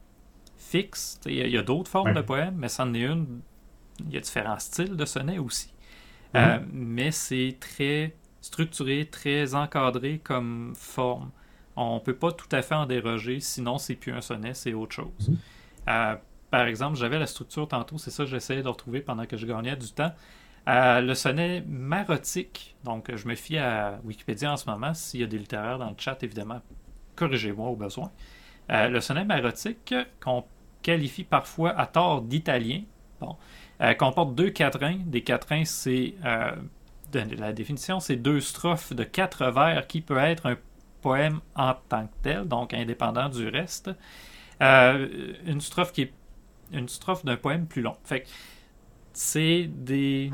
fixe. 0.56 1.18
Il 1.26 1.34
y 1.48 1.56
a, 1.58 1.62
d'autres 1.62 1.90
formes 1.90 2.08
Ouais. 2.08 2.14
de 2.14 2.20
poèmes, 2.20 2.54
mais 2.56 2.68
c'en 2.68 2.92
est 2.94 3.02
une. 3.02 3.40
Il 4.06 4.12
y 4.12 4.16
a 4.16 4.20
différents 4.20 4.58
styles 4.58 4.96
de 4.96 5.04
sonnet 5.04 5.38
aussi. 5.38 5.71
Euh, 6.34 6.58
mais 6.72 7.10
c'est 7.10 7.56
très 7.60 8.14
structuré, 8.40 9.06
très 9.06 9.54
encadré 9.54 10.20
comme 10.22 10.72
forme. 10.76 11.30
On 11.76 12.00
peut 12.00 12.14
pas 12.16 12.32
tout 12.32 12.48
à 12.52 12.62
fait 12.62 12.74
en 12.74 12.86
déroger, 12.86 13.40
sinon 13.40 13.78
c'est 13.78 13.94
plus 13.94 14.12
un 14.12 14.20
sonnet, 14.20 14.54
c'est 14.54 14.74
autre 14.74 14.94
chose. 14.94 15.28
Mhm. 15.28 15.38
Euh, 15.88 16.16
par 16.50 16.66
exemple, 16.66 16.96
j'avais 16.96 17.18
la 17.18 17.26
structure 17.26 17.66
tantôt, 17.66 17.96
c'est 17.96 18.10
ça 18.10 18.24
que 18.24 18.30
j'essayais 18.30 18.62
de 18.62 18.68
retrouver 18.68 19.00
pendant 19.00 19.24
que 19.24 19.36
je 19.36 19.46
gagnais 19.46 19.76
du 19.76 19.90
temps. 19.90 20.12
Euh, 20.68 21.00
le 21.00 21.14
sonnet 21.14 21.64
marotique, 21.66 22.76
donc 22.84 23.10
je 23.14 23.26
me 23.26 23.34
fie 23.34 23.58
à 23.58 23.98
Wikipédia 24.04 24.52
en 24.52 24.56
ce 24.56 24.68
moment, 24.68 24.94
s'il 24.94 25.20
y 25.20 25.24
a 25.24 25.26
des 25.26 25.38
littéraires 25.38 25.78
dans 25.78 25.88
le 25.88 25.96
chat, 25.96 26.22
évidemment, 26.22 26.60
corrigez-moi 27.16 27.68
au 27.68 27.76
besoin. 27.76 28.12
Euh, 28.70 28.88
le 28.88 29.00
sonnet 29.00 29.24
marotique, 29.24 29.94
qu'on 30.20 30.44
qualifie 30.82 31.24
parfois 31.24 31.70
à 31.70 31.86
tort 31.86 32.22
d'italien, 32.22 32.82
bon, 33.22 33.36
euh, 33.80 33.94
comporte 33.94 34.34
deux 34.34 34.50
quatrains. 34.50 34.98
Des 35.06 35.22
quatrains, 35.22 35.64
c'est 35.64 36.14
euh, 36.24 36.52
la 37.14 37.52
définition, 37.52 38.00
c'est 38.00 38.16
deux 38.16 38.40
strophes 38.40 38.92
de 38.92 39.04
quatre 39.04 39.50
vers 39.50 39.86
qui 39.86 40.00
peut 40.00 40.18
être 40.18 40.46
un 40.46 40.56
poème 41.00 41.40
en 41.56 41.74
tant 41.88 42.06
que 42.06 42.12
tel, 42.22 42.48
donc 42.48 42.74
indépendant 42.74 43.28
du 43.28 43.48
reste. 43.48 43.90
Euh, 44.60 45.34
une 45.46 45.60
strophe 45.60 45.92
qui 45.92 46.02
est 46.02 46.12
une 46.72 46.88
strophe 46.88 47.24
d'un 47.24 47.36
poème 47.36 47.66
plus 47.66 47.82
long. 47.82 47.96
Fait 48.04 48.26
c'est 49.12 49.68
des 49.68 50.30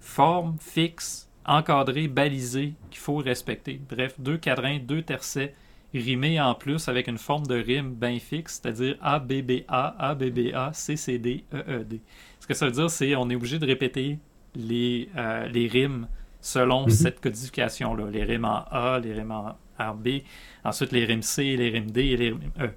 formes 0.00 0.56
fixes, 0.60 1.28
encadrées, 1.46 2.08
balisées 2.08 2.74
qu'il 2.90 2.98
faut 2.98 3.16
respecter. 3.16 3.80
Bref, 3.88 4.18
deux 4.18 4.38
quadrans, 4.38 4.78
deux 4.78 5.02
tercets 5.02 5.54
rimés 5.94 6.40
en 6.40 6.54
plus 6.54 6.88
avec 6.88 7.06
une 7.08 7.18
forme 7.18 7.46
de 7.46 7.54
rime 7.56 7.94
bien 7.94 8.18
fixe, 8.18 8.60
c'est-à-dire 8.62 8.96
A, 9.02 9.18
B, 9.18 9.42
B, 9.42 9.62
A, 9.68 9.94
A, 10.10 10.14
B, 10.14 10.30
B, 10.30 10.52
A, 10.54 10.72
C, 10.72 10.96
C, 10.96 11.18
D, 11.18 11.44
E, 11.52 11.62
E, 11.68 11.84
D. 11.84 12.00
Ce 12.40 12.46
que 12.46 12.54
ça 12.54 12.66
veut 12.66 12.72
dire, 12.72 12.90
c'est 12.90 13.14
on 13.16 13.28
est 13.30 13.36
obligé 13.36 13.58
de 13.58 13.66
répéter 13.66 14.18
les, 14.54 15.08
euh, 15.16 15.46
les 15.48 15.66
rimes 15.68 16.08
selon 16.40 16.84
Mhm. 16.84 16.90
cette 16.90 17.20
codification-là. 17.20 18.10
Les 18.10 18.24
rimes 18.24 18.44
en 18.44 18.64
A, 18.70 18.98
les 19.02 19.12
rimes 19.12 19.30
en, 19.30 19.56
en 19.78 19.94
B, 19.94 20.22
ensuite 20.64 20.92
les 20.92 21.04
rimes 21.04 21.22
C, 21.22 21.56
les 21.56 21.70
rimes 21.70 21.90
D 21.90 22.00
et 22.06 22.16
les 22.16 22.28
rimes 22.30 22.50
E. 22.60 22.70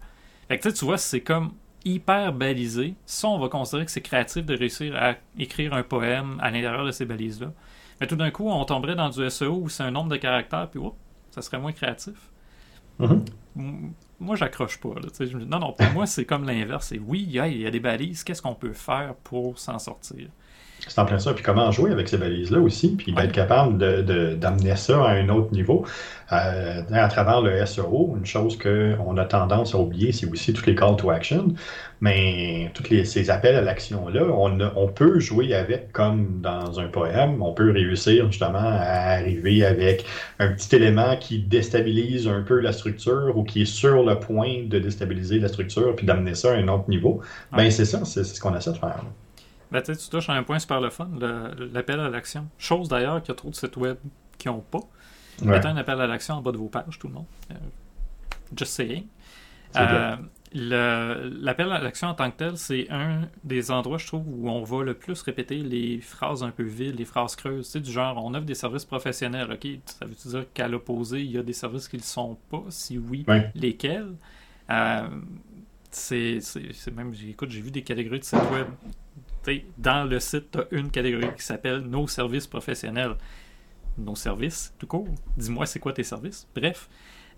Fait 0.48 0.60
que 0.60 0.70
tu 0.70 0.86
vois, 0.86 0.98
c'est 0.98 1.22
comme 1.22 1.54
hyper 1.84 2.34
balisé. 2.34 2.96
Ça, 3.06 3.28
on 3.28 3.40
va 3.40 3.48
considérer 3.50 3.86
que 3.86 3.92
c'est 3.92 4.02
créatif 4.02 4.46
de 4.46 4.56
réussir 4.56 4.96
à 4.96 5.16
écrire 5.38 5.74
un 5.74 5.84
poème 5.84 6.38
à 6.42 6.52
l'intérieur 6.52 6.86
de 6.86 6.92
ces 6.92 7.06
balises-là. 7.06 7.52
Mais 8.02 8.08
tout 8.08 8.16
d'un 8.16 8.30
coup, 8.32 8.50
on 8.50 8.64
tomberait 8.66 8.96
dans 8.96 9.10
du 9.10 9.30
SEO 9.30 9.56
où 9.62 9.70
c'est 9.70 9.84
un 9.84 9.92
nombre 9.92 10.10
de 10.10 10.18
caractères, 10.18 10.70
puis 10.70 10.80
oups, 10.80 10.96
ça 11.32 11.42
serait 11.42 11.60
moins 11.60 11.72
créatif. 11.72 12.14
Mhm. 13.00 13.94
Moi, 14.20 14.36
j'accroche 14.36 14.80
pas. 14.80 14.96
Là, 14.96 15.10
non, 15.46 15.60
non, 15.60 15.74
pour 15.74 15.90
moi, 15.92 16.06
c'est 16.06 16.26
comme 16.26 16.46
l'inverse. 16.46 16.94
Oui, 17.06 17.24
il 17.28 17.32
y 17.32 17.66
a 17.66 17.72
des 17.72 17.80
balises. 17.80 18.24
Qu'est-ce 18.24 18.42
qu'on 18.42 18.56
peut 18.56 18.74
faire 18.74 19.16
pour 19.16 19.60
s'en 19.60 19.80
sortir? 19.80 20.30
C'est 20.88 21.00
en 21.02 21.06
plein 21.06 21.20
ça. 21.20 21.34
Puis 21.34 21.44
comment 21.44 21.72
jouer 21.72 21.92
avec 21.92 22.08
ces 22.08 22.18
balises-là 22.18 22.60
aussi, 22.60 22.96
puis 22.96 23.12
ben, 23.12 23.20
Ouais. 23.22 23.26
être 23.26 23.32
capable 23.34 23.78
de- 23.78 24.02
de- 24.02 24.36
d'amener 24.36 24.76
ça 24.76 25.04
à 25.04 25.12
un 25.14 25.30
autre 25.30 25.52
niveau. 25.52 25.86
Euh, 26.32 26.82
à 26.92 27.08
travers 27.08 27.42
le 27.42 27.52
SEO, 27.66 28.16
une 28.18 28.26
chose 28.26 28.58
qu'on 28.58 29.18
a 29.18 29.26
tendance 29.26 29.76
à 29.76 29.78
oublier, 29.80 30.12
c'est 30.12 30.26
aussi 30.28 30.54
tous 30.54 30.66
les 30.66 30.76
call 30.76 30.96
to 30.96 31.10
action. 31.12 31.48
Mais 32.02 32.72
tous 32.74 32.84
ces 33.06 33.30
appels 33.30 33.56
à 33.56 33.62
l'action-là, 33.62 34.24
on, 34.76 34.88
peut 34.90 35.20
jouer 35.20 35.54
avec 35.54 35.92
comme 35.92 36.42
dans 36.42 36.80
un 36.80 36.88
poème. 36.88 37.42
On 37.42 37.54
peut 37.54 37.72
réussir 37.72 38.28
justement 38.32 38.60
à 38.60 39.14
arriver 39.18 39.64
avec 39.66 40.06
un 40.40 40.50
petit 40.50 40.76
élément 40.76 41.16
qui 41.18 41.40
déstabilise 41.40 42.28
un 42.28 42.42
peu 42.42 42.60
la 42.60 42.72
structure 42.74 43.34
ou 43.36 43.44
qui 43.44 43.62
est 43.64 43.66
sur 43.66 44.04
le 44.04 44.20
point 44.20 44.66
de 44.68 44.80
déstabiliser 44.80 45.40
la 45.40 45.48
structure 45.48 45.96
puis 45.96 46.06
d'amener 46.06 46.36
ça 46.36 46.52
à 46.54 46.56
un 46.56 46.68
autre 46.68 46.90
niveau, 46.90 47.22
ben 47.52 47.64
Ouais. 47.64 47.72
c'est 47.72 47.86
ça, 47.86 48.04
c'est 48.06 48.24
ce 48.24 48.40
qu'on 48.40 48.56
essaie 48.56 48.72
de 48.74 48.78
faire. 48.78 49.04
Ben, 49.72 49.82
tu 49.82 49.94
touches 50.10 50.30
à 50.30 50.34
un 50.34 50.44
point 50.44 50.60
super 50.60 50.80
le 50.82 50.90
fun, 50.90 51.10
l'appel 51.74 52.00
à 52.00 52.10
l'action. 52.10 52.48
Chose 52.58 52.88
d'ailleurs 52.90 53.22
qu'il 53.22 53.30
y 53.30 53.32
a 53.32 53.36
trop 53.36 53.50
de 53.50 53.56
sites 53.56 53.78
web 53.78 53.98
qui 54.38 54.48
n'ont 54.48 54.60
pas. 54.62 54.80
Ouais, 55.42 55.48
Mettez 55.48 55.68
un 55.68 55.78
appel 55.78 56.00
à 56.00 56.08
l'action 56.08 56.36
en 56.36 56.42
bas 56.42 56.52
de 56.52 56.58
vos 56.58 56.70
pages, 56.70 56.98
tout 57.00 57.08
le 57.08 57.14
monde. 57.16 57.26
Euh, 57.52 57.56
just 58.56 58.72
saying. 58.74 59.06
c'est 59.72 59.80
Euh, 59.82 60.16
L'appel 60.54 61.70
à 61.74 61.80
l'action 61.80 62.08
en 62.08 62.14
tant 62.14 62.32
que 62.32 62.38
tel, 62.38 62.58
c'est 62.58 62.90
un 62.90 63.28
des 63.44 63.72
endroits, 63.72 63.98
je 63.98 64.08
trouve, 64.08 64.24
où 64.26 64.50
on 64.50 64.64
va 64.64 64.84
le 64.84 64.94
plus 64.94 65.22
répéter 65.22 65.58
les 65.58 66.00
phrases 66.00 66.44
un 66.44 66.52
peu 66.52 66.64
vides, 66.64 66.98
les 66.98 67.04
phrases 67.04 67.36
creuses. 67.36 67.66
Tu 67.66 67.72
sais, 67.74 67.80
du 67.82 67.92
genre, 67.92 68.24
on 68.24 68.34
offre 68.34 68.46
des 68.46 68.56
services 68.56 68.86
professionnels, 68.86 69.52
OK? 69.52 69.68
Ça 69.86 70.06
veut 70.06 70.14
dire 70.14 70.46
qu'à 70.54 70.70
l'opposé, 70.70 71.20
il 71.22 71.32
y 71.32 71.38
a 71.38 71.44
des 71.44 71.52
services 71.52 71.90
qui 71.90 71.98
ne 71.98 72.02
le 72.02 72.06
sont 72.06 72.38
pas? 72.50 72.64
Si 72.70 72.98
oui, 72.98 73.26
Ouais. 73.28 73.52
lesquels? 73.54 74.14
Euh, 74.70 75.08
c'est 75.92 76.40
c'est- 76.40 76.72
c'est 76.74 76.92
même, 76.96 77.14
écoute, 77.28 77.50
j'ai 77.50 77.60
vu 77.62 77.72
des 77.72 77.84
catégories 77.84 78.20
de 78.20 78.24
sites 78.24 78.40
web. 78.54 78.68
Dans 79.78 80.04
le 80.10 80.20
site, 80.20 80.52
tu 80.52 80.60
as 80.60 80.66
une 80.72 80.90
catégorie 80.92 81.34
qui 81.36 81.44
s'appelle 81.44 81.80
Nos 81.80 82.08
services 82.08 82.48
professionnels. 82.48 83.16
Nos 83.98 84.16
services, 84.16 84.74
tout 84.78 84.88
court? 84.88 85.08
Dis-moi, 85.38 85.66
c'est 85.66 85.80
quoi 85.80 85.94
tes 85.94 86.04
services? 86.04 86.48
Bref. 86.56 86.90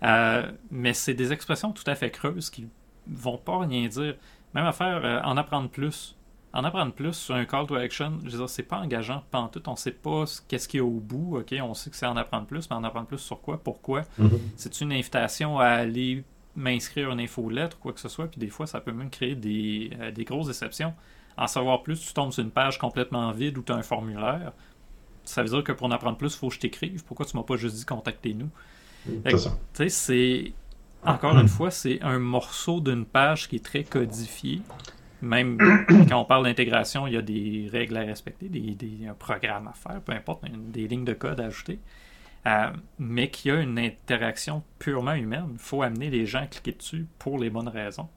Euh, 0.02 0.50
mais 0.70 0.92
c'est 0.94 1.14
des 1.14 1.32
expressions 1.32 1.72
tout 1.72 1.84
à 1.86 1.94
fait 1.94 2.10
creuses 2.10 2.50
qui 2.50 2.68
vont 3.06 3.38
pas 3.38 3.58
rien 3.60 3.86
dire. 3.88 4.16
Même 4.54 4.66
affaire, 4.66 5.00
euh, 5.04 5.20
en 5.22 5.36
apprendre 5.36 5.68
plus. 5.68 6.16
En 6.52 6.64
apprendre 6.64 6.92
plus 6.92 7.12
sur 7.12 7.34
un 7.34 7.44
call 7.44 7.66
to 7.66 7.74
action, 7.74 8.18
je 8.24 8.30
veux 8.30 8.38
dire, 8.38 8.48
c'est 8.48 8.62
pas 8.62 8.78
engageant 8.78 9.22
pas 9.30 9.38
en 9.38 9.48
tout. 9.48 9.62
On 9.68 9.76
sait 9.76 9.90
pas 9.92 10.24
ce- 10.26 10.40
qu'est-ce 10.48 10.66
qu'il 10.66 10.78
y 10.78 10.80
a 10.80 10.84
au 10.86 10.90
bout. 11.00 11.36
Ok, 11.38 11.54
on 11.60 11.74
sait 11.74 11.90
que 11.90 11.96
c'est 11.96 12.06
en 12.06 12.16
apprendre 12.16 12.46
plus, 12.46 12.68
mais 12.70 12.76
en 12.76 12.84
apprendre 12.84 13.06
plus 13.06 13.18
sur 13.18 13.40
quoi, 13.40 13.58
pourquoi? 13.62 14.02
Mhm. 14.18 14.30
C'est 14.56 14.80
une 14.80 14.92
invitation 14.92 15.58
à 15.58 15.66
aller 15.66 16.24
m'inscrire 16.56 17.10
une 17.10 17.20
infolettre 17.20 17.76
ou 17.76 17.80
quoi 17.82 17.92
que 17.92 18.00
ce 18.00 18.08
soit? 18.08 18.28
Puis 18.28 18.40
des 18.40 18.48
fois, 18.48 18.66
ça 18.66 18.80
peut 18.80 18.92
même 18.92 19.10
créer 19.10 19.34
des, 19.34 19.90
euh, 20.00 20.10
des 20.10 20.24
grosses 20.24 20.46
déceptions. 20.46 20.94
En 21.38 21.46
savoir 21.48 21.82
plus, 21.82 22.00
tu 22.00 22.12
tombes 22.14 22.32
sur 22.32 22.44
une 22.44 22.50
page 22.52 22.78
complètement 22.78 23.30
vide 23.32 23.58
où 23.58 23.62
tu 23.62 23.72
as 23.72 23.76
un 23.76 23.82
formulaire. 23.82 24.52
Ça 25.24 25.42
veut 25.42 25.48
dire 25.50 25.64
que 25.64 25.72
pour 25.72 25.86
en 25.88 25.90
apprendre 25.92 26.18
plus, 26.18 26.34
il 26.34 26.38
faut 26.38 26.48
que 26.48 26.54
je 26.54 26.60
t'écrive. 26.60 27.04
Pourquoi 27.04 27.26
tu 27.26 27.36
m'as 27.36 27.44
pas 27.44 27.56
juste 27.56 27.76
dit 27.76 27.84
contactez-nous? 27.86 28.50
C'est 29.24 29.38
ça. 29.38 29.50
Tu 29.74 29.84
sais, 29.84 29.88
c'est. 29.90 30.54
Encore 31.04 31.38
une 31.38 31.48
fois, 31.48 31.70
c'est 31.70 32.02
un 32.02 32.18
morceau 32.18 32.80
d'une 32.80 33.06
page 33.06 33.48
qui 33.48 33.56
est 33.56 33.64
très 33.64 33.84
codifié. 33.84 34.66
Même 35.22 35.64
quand 36.08 36.20
on 36.20 36.24
parle 36.24 36.44
d'intégration, 36.44 37.06
il 37.06 37.14
y 37.14 37.16
a 37.16 37.22
des 37.22 37.68
règles 37.72 37.96
à 37.98 38.02
respecter, 38.02 38.48
des, 38.48 38.74
des- 38.74 39.06
un 39.08 39.14
programme 39.14 39.68
à 39.68 39.74
faire, 39.74 40.02
peu 40.02 40.12
importe, 40.12 40.44
des 40.50 40.88
lignes 40.88 41.04
de 41.04 41.14
code 41.14 41.40
à 41.40 41.46
ajouter. 41.46 41.80
Euh, 42.46 42.70
mais 42.98 43.30
qu'il 43.30 43.52
y 43.52 43.54
a 43.54 43.60
une 43.60 43.78
interaction 43.78 44.64
purement 44.78 45.14
humaine. 45.14 45.48
Il 45.54 45.58
faut 45.58 45.82
amener 45.82 46.10
les 46.10 46.26
gens 46.26 46.40
à 46.42 46.46
cliquer 46.46 46.72
dessus 46.72 47.06
pour 47.18 47.38
les 47.38 47.50
bonnes 47.50 47.68
raisons. 47.68 48.08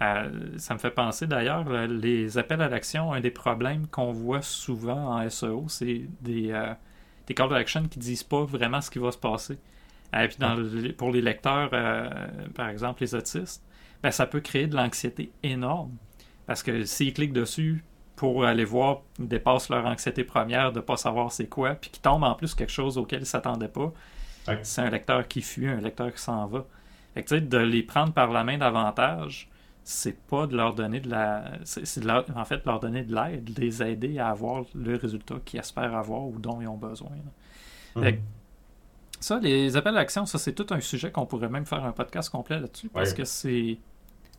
Euh, 0.00 0.30
ça 0.58 0.74
me 0.74 0.78
fait 0.78 0.92
penser 0.92 1.26
d'ailleurs, 1.26 1.64
euh, 1.68 1.86
les 1.86 2.38
appels 2.38 2.60
à 2.62 2.68
l'action, 2.68 3.12
un 3.12 3.20
des 3.20 3.32
problèmes 3.32 3.86
qu'on 3.88 4.12
voit 4.12 4.42
souvent 4.42 5.16
en 5.16 5.28
SEO, 5.28 5.64
c'est 5.68 6.02
des, 6.20 6.52
euh, 6.52 6.72
des 7.26 7.34
call 7.34 7.48
to 7.48 7.54
action 7.54 7.82
qui 7.88 7.98
disent 7.98 8.22
pas 8.22 8.44
vraiment 8.44 8.80
ce 8.80 8.90
qui 8.90 9.00
va 9.00 9.10
se 9.10 9.18
passer. 9.18 9.58
Et 10.14 10.28
puis 10.28 10.36
dans 10.38 10.54
le- 10.54 10.92
pour 10.92 11.10
les 11.10 11.20
lecteurs, 11.20 11.70
euh, 11.72 12.08
par 12.54 12.68
exemple 12.68 13.02
les 13.02 13.14
autistes, 13.14 13.62
ben, 14.02 14.10
ça 14.12 14.26
peut 14.26 14.40
créer 14.40 14.68
de 14.68 14.76
l'anxiété 14.76 15.32
énorme. 15.42 15.90
Parce 16.46 16.62
que 16.62 16.84
s'ils 16.84 17.12
cliquent 17.12 17.32
dessus 17.32 17.84
pour 18.14 18.44
aller 18.44 18.64
voir, 18.64 19.00
ils 19.18 19.26
dépassent 19.28 19.68
leur 19.68 19.84
anxiété 19.84 20.22
première 20.24 20.70
de 20.72 20.78
ne 20.78 20.84
pas 20.84 20.96
savoir 20.96 21.32
c'est 21.32 21.48
quoi, 21.48 21.74
puis 21.74 21.90
qu'ils 21.90 22.02
tombent 22.02 22.24
en 22.24 22.34
plus 22.34 22.54
quelque 22.54 22.72
chose 22.72 22.96
auquel 22.98 23.18
ils 23.18 23.22
ne 23.22 23.26
s'attendaient 23.26 23.68
pas, 23.68 23.92
c'est 24.62 24.80
un 24.80 24.90
lecteur 24.90 25.26
qui 25.28 25.42
fuit, 25.42 25.68
un 25.68 25.80
lecteur 25.80 26.12
qui 26.12 26.20
s'en 26.22 26.46
va. 26.46 26.64
Fait 27.14 27.22
que, 27.24 27.34
de 27.34 27.58
les 27.58 27.82
prendre 27.82 28.12
par 28.12 28.30
la 28.30 28.44
main 28.44 28.56
davantage, 28.58 29.48
c'est 29.90 30.20
pas 30.26 30.46
de 30.46 30.54
leur 30.54 30.74
donner 30.74 31.00
de 31.00 31.08
la. 31.08 31.44
C'est 31.64 32.04
en 32.10 32.44
fait 32.44 32.58
de 32.58 32.62
leur 32.66 32.78
donner 32.78 33.04
de 33.04 33.14
l'aide, 33.14 33.54
de 33.54 33.58
les 33.60 33.82
aider 33.82 34.18
à 34.18 34.28
avoir 34.28 34.64
le 34.74 34.96
résultat 34.96 35.36
qu'ils 35.46 35.60
espèrent 35.60 35.94
avoir 35.96 36.24
ou 36.26 36.38
dont 36.38 36.60
ils 36.60 36.68
ont 36.68 36.76
besoin. 36.76 37.08
Fait 37.98 38.16
que 38.16 38.20
ça, 39.18 39.38
les 39.38 39.76
appels 39.78 39.94
à 39.96 40.00
l'action, 40.00 40.26
ça 40.26 40.36
c'est 40.38 40.52
tout 40.52 40.66
un 40.74 40.80
sujet 40.80 41.10
qu'on 41.10 41.24
pourrait 41.24 41.48
même 41.48 41.64
faire 41.64 41.82
un 41.84 41.92
podcast 41.92 42.28
complet 42.28 42.60
là-dessus 42.60 42.90
parce 42.90 43.10
Ouais. 43.12 43.16
que 43.16 43.24
c'est 43.24 43.78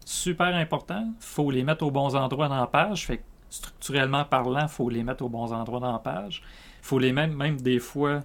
super 0.05 0.53
important. 0.55 1.11
faut 1.19 1.49
les 1.49 1.63
mettre 1.63 1.83
aux 1.83 1.89
bons 1.91 2.15
endroits 2.15 2.47
dans 2.47 2.59
la 2.59 2.67
page. 2.67 3.07
Fait 3.07 3.17
que 3.17 3.23
structurellement 3.49 4.25
parlant, 4.25 4.67
faut 4.67 4.87
les 4.89 5.03
mettre 5.03 5.25
aux 5.25 5.29
bons 5.29 5.51
endroits 5.51 5.79
dans 5.79 5.91
la 5.93 5.99
page. 5.99 6.43
faut 6.83 6.99
les 6.99 7.11
mettre 7.11 7.33
même 7.33 7.59
des 7.59 7.79
fois. 7.79 8.19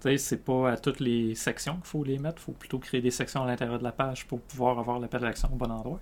Tu 0.00 0.10
sais, 0.10 0.18
c'est 0.18 0.44
pas 0.44 0.70
à 0.70 0.76
toutes 0.76 1.00
les 1.00 1.34
sections 1.34 1.74
qu'il 1.76 1.84
faut 1.86 2.04
les 2.04 2.18
mettre. 2.18 2.40
faut 2.40 2.52
plutôt 2.52 2.78
créer 2.78 3.00
des 3.00 3.10
sections 3.10 3.42
à 3.42 3.46
l'intérieur 3.46 3.78
de 3.80 3.84
la 3.84 3.92
page 3.92 4.26
pour 4.28 4.40
pouvoir 4.40 4.78
avoir 4.78 5.00
l'appel 5.00 5.22
à 5.24 5.26
l'action 5.26 5.48
au 5.52 5.56
bon 5.56 5.70
endroit. 5.72 6.00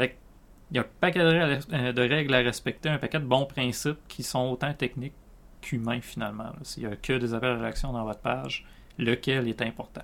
Il 0.00 0.76
y 0.76 0.78
a 0.78 0.82
un 0.82 0.86
paquet 1.00 1.20
de 1.20 1.26
règles, 1.26 1.60
euh, 1.72 1.92
de 1.92 2.02
règles 2.02 2.34
à 2.34 2.38
respecter, 2.38 2.88
un 2.88 2.98
paquet 2.98 3.20
de 3.20 3.24
bons 3.24 3.46
principes 3.46 4.00
qui 4.08 4.24
sont 4.24 4.50
autant 4.50 4.74
techniques 4.74 5.14
qu'humains 5.60 6.00
finalement. 6.00 6.52
S'il 6.62 6.86
n'y 6.86 6.92
a 6.92 6.96
que 6.96 7.12
des 7.12 7.34
appels 7.34 7.50
à 7.50 7.62
l'action 7.62 7.92
dans 7.92 8.04
votre 8.04 8.18
page, 8.18 8.66
lequel 8.98 9.46
est 9.46 9.62
important. 9.62 10.02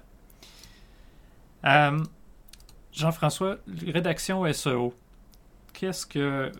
Euh, 1.64 2.04
Jean-François, 2.92 3.56
rédaction 3.86 4.50
SEO, 4.52 4.94
qu'est-ce 5.72 6.06
que 6.06 6.52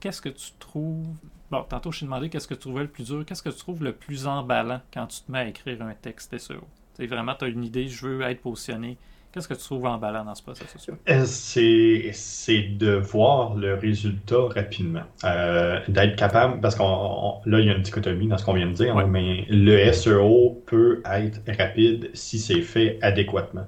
qu'est-ce 0.00 0.22
que 0.22 0.30
tu 0.30 0.52
trouves? 0.58 1.14
Bon, 1.50 1.62
tantôt 1.64 1.92
je 1.92 2.00
t'ai 2.00 2.06
demandé 2.06 2.30
qu'est-ce 2.30 2.48
que 2.48 2.54
tu 2.54 2.60
trouvais 2.60 2.82
le 2.82 2.88
plus 2.88 3.04
dur, 3.04 3.24
qu'est-ce 3.26 3.42
que 3.42 3.50
tu 3.50 3.58
trouves 3.58 3.84
le 3.84 3.92
plus 3.92 4.26
emballant 4.26 4.80
quand 4.94 5.06
tu 5.08 5.20
te 5.20 5.30
mets 5.30 5.40
à 5.40 5.48
écrire 5.48 5.82
un 5.82 5.94
texte 5.94 6.36
SEO 6.38 6.66
sais, 6.94 7.06
vraiment, 7.06 7.34
tu 7.34 7.44
as 7.44 7.48
une 7.48 7.64
idée, 7.64 7.88
je 7.88 8.06
veux 8.06 8.22
être 8.22 8.40
positionné. 8.40 8.98
Qu'est-ce 9.32 9.48
que 9.48 9.54
tu 9.54 9.60
trouves 9.62 9.86
emballant 9.86 10.24
dans 10.26 10.34
ce 10.34 10.42
processus 10.42 10.90
Euh, 11.08 11.24
C'est 11.24 12.62
de 12.76 12.92
voir 12.96 13.54
le 13.54 13.74
résultat 13.74 14.48
rapidement. 14.54 15.02
Euh, 15.24 15.80
D'être 15.88 16.16
capable, 16.16 16.60
parce 16.60 16.74
qu'on 16.74 16.84
on- 16.84 17.40
là, 17.46 17.60
il 17.60 17.66
y 17.66 17.70
a 17.70 17.74
une 17.74 17.82
dichotomie 17.82 18.28
dans 18.28 18.36
ce 18.36 18.44
qu'on 18.44 18.52
vient 18.52 18.66
de 18.66 18.72
dire, 18.74 18.94
Ouais. 18.94 19.06
mais 19.06 19.46
le 19.48 19.78
SEO 19.92 20.62
peut 20.66 21.02
être 21.10 21.40
rapide 21.58 22.10
si 22.12 22.38
c'est 22.38 22.60
fait 22.60 22.98
adéquatement. 23.00 23.66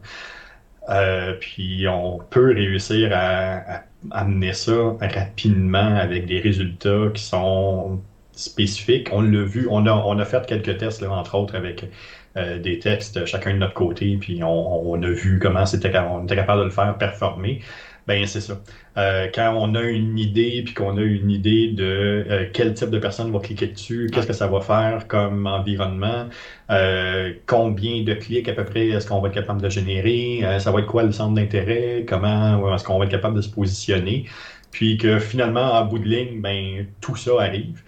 Euh, 0.91 1.33
puis 1.41 1.87
on 1.89 2.19
peut 2.31 2.53
réussir 2.55 3.11
à, 3.15 3.77
à 3.77 3.83
amener 4.11 4.53
ça 4.53 4.97
rapidement 5.01 5.97
avec 5.97 6.27
des 6.27 6.41
résultats 6.41 7.09
qui 7.15 7.23
sont 7.23 8.03
spécifiques. 8.33 9.09
On 9.13 9.23
l'a 9.23 9.45
vu, 9.45 9.67
on 9.71 9.87
a, 9.87 9.93
on 9.93 10.19
a 10.19 10.25
fait 10.27 10.45
quelques 10.47 10.77
tests, 10.79 11.01
là, 11.01 11.11
entre 11.11 11.37
autres, 11.37 11.55
avec 11.57 11.87
euh, 12.37 12.59
des 12.59 12.79
textes 12.79 13.25
chacun 13.27 13.55
de 13.55 13.59
notre 13.59 13.75
côté, 13.75 14.17
puis 14.21 14.43
on, 14.43 14.91
on 14.91 15.03
a 15.03 15.09
vu 15.09 15.39
comment 15.41 15.67
c'était, 15.67 15.97
on 15.99 16.25
était 16.25 16.37
capable 16.37 16.61
de 16.61 16.65
le 16.67 16.71
faire 16.71 16.97
performer. 16.99 17.61
Ben 18.07 18.27
c'est 18.27 18.41
ça. 18.43 18.61
Euh, 18.99 19.29
quand 19.35 19.55
on 19.57 19.75
a 19.75 19.83
une 19.83 20.19
idée, 20.19 20.63
puis 20.63 20.75
qu'on 20.75 20.99
a 20.99 21.01
une 21.01 21.31
idée 21.31 21.69
de 21.69 22.27
euh, 22.29 22.47
quel 22.53 22.75
type 22.75 22.91
de 22.91 22.99
personne 22.99 23.33
va 23.33 23.39
cliquer 23.39 23.69
dessus, 23.69 24.11
qu'est-ce 24.13 24.27
que 24.27 24.35
ça 24.35 24.47
va 24.47 24.61
faire 24.61 25.09
comme 25.09 25.47
environnement, 25.47 26.29
euh, 26.71 27.33
combien 27.47 28.03
de 28.03 28.13
clics 28.13 28.47
à 28.49 28.53
peu 28.53 28.65
près 28.65 28.89
est-ce 28.89 29.07
qu'on 29.07 29.21
va 29.23 29.29
être 29.29 29.35
capable 29.35 29.63
de 29.63 29.71
générer, 29.71 30.41
euh, 30.45 30.59
ça 30.59 30.71
va 30.71 30.81
être 30.81 30.87
quoi 30.87 31.03
le 31.03 31.13
centre 31.13 31.35
d'intérêt, 31.35 32.05
comment 32.07 32.75
est-ce 32.75 32.85
qu'on 32.85 32.99
va 32.99 33.07
être 33.07 33.11
capable 33.11 33.37
de 33.37 33.43
se 33.43 33.49
positionner, 33.51 34.27
puis 34.71 34.99
que 34.99 35.19
finalement, 35.19 35.73
en 35.73 35.87
bout 35.87 35.99
de 35.99 36.09
ligne, 36.09 36.41
ben 36.43 36.87
tout 37.01 37.17
ça 37.17 37.33
arrive. 37.41 37.83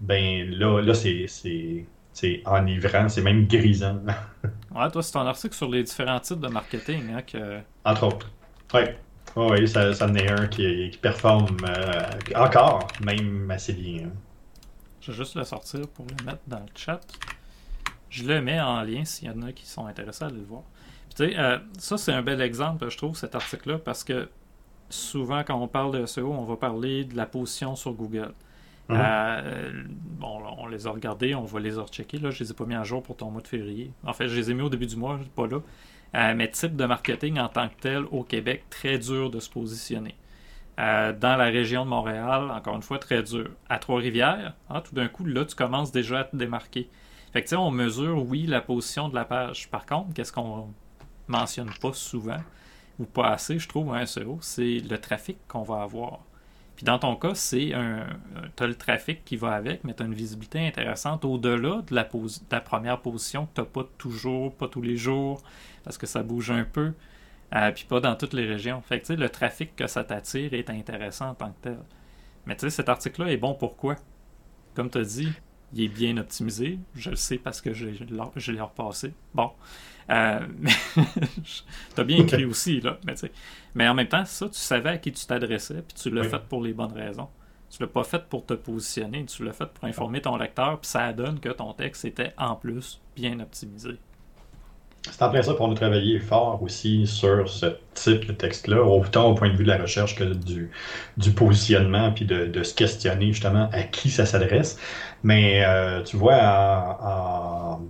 Ben 0.00 0.50
là, 0.50 0.80
là 0.80 0.94
c'est 0.94 1.26
c'est 2.12 2.42
enivrant, 2.46 3.08
c'est 3.08 3.22
même 3.22 3.46
grisant, 3.46 4.00
Ouais, 4.74 4.90
toi, 4.90 5.02
c'est 5.02 5.12
ton 5.12 5.26
article 5.26 5.54
sur 5.54 5.68
les 5.68 5.82
différents 5.82 6.20
types 6.20 6.40
de 6.40 6.48
marketing 6.48 7.12
hein, 7.14 7.22
que. 7.22 7.60
entre 7.84 8.04
autres. 8.04 8.30
Oui, 9.36 9.68
ça, 9.68 9.92
ça 9.94 10.06
en 10.06 10.14
est 10.14 10.28
un 10.30 10.46
qui, 10.48 10.90
qui 10.90 10.98
performe 10.98 11.56
euh, 11.68 12.02
encore, 12.36 12.86
même 13.04 13.50
assez 13.50 13.72
bien. 13.72 14.06
hein. 14.06 14.10
Je 15.00 15.12
vais 15.12 15.16
juste 15.18 15.34
le 15.36 15.44
sortir 15.44 15.86
pour 15.88 16.04
le 16.06 16.24
mettre 16.24 16.42
dans 16.46 16.58
le 16.58 16.66
chat. 16.74 17.00
Je 18.10 18.24
le 18.24 18.40
mets 18.42 18.60
en 18.60 18.82
lien 18.82 19.04
s'il 19.04 19.28
y 19.28 19.30
en 19.30 19.42
a 19.42 19.52
qui 19.52 19.66
sont 19.66 19.86
intéressés 19.86 20.24
à 20.24 20.26
aller 20.28 20.36
le 20.38 20.44
voir. 20.44 20.62
Puis, 21.08 21.26
tu 21.28 21.32
sais, 21.32 21.38
euh, 21.38 21.58
ça, 21.78 21.96
c'est 21.96 22.12
un 22.12 22.22
bel 22.22 22.40
exemple, 22.40 22.88
je 22.90 22.96
trouve, 22.96 23.16
cet 23.16 23.34
article-là, 23.34 23.78
parce 23.78 24.02
que 24.04 24.28
souvent, 24.88 25.42
quand 25.44 25.54
on 25.60 25.68
parle 25.68 25.92
de 26.00 26.06
SEO, 26.06 26.32
on 26.32 26.44
va 26.44 26.56
parler 26.56 27.04
de 27.04 27.16
la 27.16 27.26
position 27.26 27.76
sur 27.76 27.92
Google. 27.92 28.32
Mhm. 28.90 29.00
Euh, 29.00 29.84
bon, 30.18 30.42
on 30.58 30.66
les 30.66 30.86
a 30.86 30.90
regardés, 30.90 31.34
on 31.34 31.44
va 31.44 31.60
les 31.60 31.74
rechecker. 31.74 32.18
Là, 32.18 32.30
je 32.30 32.42
les 32.44 32.50
ai 32.50 32.54
pas 32.54 32.64
mis 32.64 32.74
à 32.74 32.84
jour 32.84 33.02
pour 33.02 33.16
ton 33.16 33.30
mois 33.30 33.42
de 33.42 33.48
février. 33.48 33.92
En 34.04 34.12
fait, 34.12 34.28
je 34.28 34.36
les 34.36 34.50
ai 34.50 34.54
mis 34.54 34.62
au 34.62 34.68
début 34.68 34.86
du 34.86 34.96
mois, 34.96 35.18
pas 35.34 35.46
là. 35.46 35.58
Euh, 36.16 36.34
mais 36.34 36.50
type 36.50 36.74
de 36.76 36.84
marketing 36.84 37.38
en 37.38 37.48
tant 37.48 37.68
que 37.68 37.80
tel 37.80 38.04
au 38.10 38.24
Québec, 38.24 38.64
très 38.68 38.98
dur 38.98 39.30
de 39.30 39.38
se 39.38 39.48
positionner. 39.48 40.16
Euh, 40.80 41.12
dans 41.12 41.36
la 41.36 41.44
région 41.44 41.84
de 41.84 41.90
Montréal, 41.90 42.50
encore 42.50 42.74
une 42.74 42.82
fois, 42.82 42.98
très 42.98 43.22
dur. 43.22 43.50
À 43.68 43.78
Trois-Rivières, 43.78 44.54
hein, 44.70 44.80
tout 44.80 44.94
d'un 44.94 45.08
coup, 45.08 45.24
là, 45.24 45.44
tu 45.44 45.54
commences 45.54 45.92
déjà 45.92 46.20
à 46.20 46.24
te 46.24 46.36
démarquer. 46.36 46.88
Fait 47.32 47.44
que, 47.44 47.54
on 47.54 47.70
mesure, 47.70 48.24
oui, 48.26 48.46
la 48.46 48.60
position 48.60 49.08
de 49.08 49.14
la 49.14 49.24
page. 49.24 49.70
Par 49.70 49.86
contre, 49.86 50.14
qu'est-ce 50.14 50.32
qu'on 50.32 50.74
mentionne 51.28 51.70
pas 51.80 51.92
souvent, 51.92 52.40
ou 52.98 53.04
pas 53.04 53.28
assez, 53.30 53.58
je 53.58 53.68
trouve, 53.68 53.94
un 53.94 54.04
SEO, 54.04 54.38
c'est 54.40 54.78
le 54.80 54.98
trafic 54.98 55.38
qu'on 55.46 55.62
va 55.62 55.82
avoir. 55.82 56.20
Puis 56.80 56.86
dans 56.86 56.98
ton 56.98 57.14
cas, 57.14 57.34
c'est 57.34 57.74
un. 57.74 58.06
Tu 58.56 58.62
as 58.62 58.66
le 58.66 58.74
trafic 58.74 59.22
qui 59.26 59.36
va 59.36 59.52
avec, 59.52 59.84
mais 59.84 59.92
tu 59.92 60.02
as 60.02 60.06
une 60.06 60.14
visibilité 60.14 60.66
intéressante 60.66 61.26
au-delà 61.26 61.82
de 61.82 61.94
la, 61.94 62.60
première 62.62 63.02
position 63.02 63.44
que 63.44 63.56
tu 63.56 63.60
n'as 63.60 63.66
pas 63.66 63.84
toujours, 63.98 64.54
pas 64.54 64.66
tous 64.66 64.80
les 64.80 64.96
jours, 64.96 65.42
parce 65.84 65.98
que 65.98 66.06
ça 66.06 66.22
bouge 66.22 66.50
un 66.50 66.64
peu. 66.64 66.94
Euh, 67.54 67.70
puis 67.72 67.84
pas 67.84 68.00
dans 68.00 68.16
toutes 68.16 68.32
les 68.32 68.46
régions. 68.46 68.80
Fait 68.80 68.98
que 68.98 69.12
le 69.12 69.28
trafic 69.28 69.76
que 69.76 69.86
ça 69.86 70.04
t'attire 70.04 70.54
est 70.54 70.70
intéressant 70.70 71.28
en 71.28 71.34
tant 71.34 71.50
que 71.50 71.60
tel. 71.60 71.78
Mais 72.46 72.56
tu 72.56 72.60
sais, 72.60 72.70
cet 72.70 72.88
article-là 72.88 73.30
est 73.30 73.36
bon 73.36 73.52
pourquoi? 73.52 73.96
Comme 74.74 74.88
tu 74.88 74.96
as 74.96 75.04
dit, 75.04 75.28
il 75.74 75.84
est 75.84 75.88
bien 75.88 76.16
optimisé. 76.16 76.78
Je 76.94 77.10
le 77.10 77.16
sais 77.16 77.36
parce 77.36 77.60
que 77.60 77.74
je 77.74 78.52
l'ai 78.52 78.60
repassé. 78.62 79.12
Bon. 79.34 79.50
Euh, 80.10 80.40
tu 81.94 82.00
as 82.00 82.04
bien 82.04 82.18
écrit 82.18 82.44
aussi, 82.44 82.80
là. 82.80 82.98
Mais, 83.06 83.14
mais 83.74 83.88
en 83.88 83.94
même 83.94 84.08
temps, 84.08 84.24
ça, 84.24 84.46
tu 84.48 84.58
savais 84.58 84.90
à 84.90 84.98
qui 84.98 85.12
tu 85.12 85.24
t'adressais, 85.26 85.82
puis 85.82 85.94
tu 86.02 86.10
l'as 86.10 86.22
Oui. 86.22 86.28
fait 86.28 86.40
pour 86.48 86.62
les 86.62 86.72
bonnes 86.72 86.92
raisons. 86.92 87.28
Tu 87.70 87.80
l'as 87.82 87.88
pas 87.88 88.02
fait 88.04 88.24
pour 88.28 88.44
te 88.46 88.54
positionner, 88.54 89.24
tu 89.26 89.44
l'as 89.44 89.52
fait 89.52 89.66
pour 89.72 89.84
informer 89.84 90.20
ton 90.20 90.36
lecteur, 90.36 90.80
puis 90.80 90.90
ça 90.90 91.12
donne 91.12 91.38
que 91.40 91.50
ton 91.50 91.72
texte 91.72 92.04
était 92.04 92.34
en 92.36 92.56
plus 92.56 93.00
bien 93.14 93.38
optimisé. 93.40 94.00
C'est 95.10 95.22
en 95.22 95.30
plein 95.30 95.40
ça 95.42 95.54
pour 95.54 95.66
nous 95.68 95.74
travailler 95.74 96.18
fort 96.20 96.62
aussi 96.62 97.06
sur 97.06 97.48
ce 97.48 97.66
type 97.94 98.26
de 98.26 98.32
texte-là, 98.32 98.82
autant 98.84 99.30
au 99.30 99.34
point 99.34 99.48
de 99.50 99.56
vue 99.56 99.64
de 99.64 99.68
la 99.70 99.78
recherche 99.78 100.14
que 100.14 100.24
du, 100.24 100.70
du 101.16 101.32
positionnement, 101.32 102.12
puis 102.12 102.26
de, 102.26 102.44
de 102.46 102.62
se 102.62 102.74
questionner 102.74 103.32
justement 103.32 103.70
à 103.72 103.82
qui 103.84 104.10
ça 104.10 104.26
s'adresse. 104.26 104.78
Mais 105.22 105.64
euh, 105.64 106.02
tu 106.02 106.16
vois, 106.18 106.36
en- 106.36 106.98
en- 107.78 107.80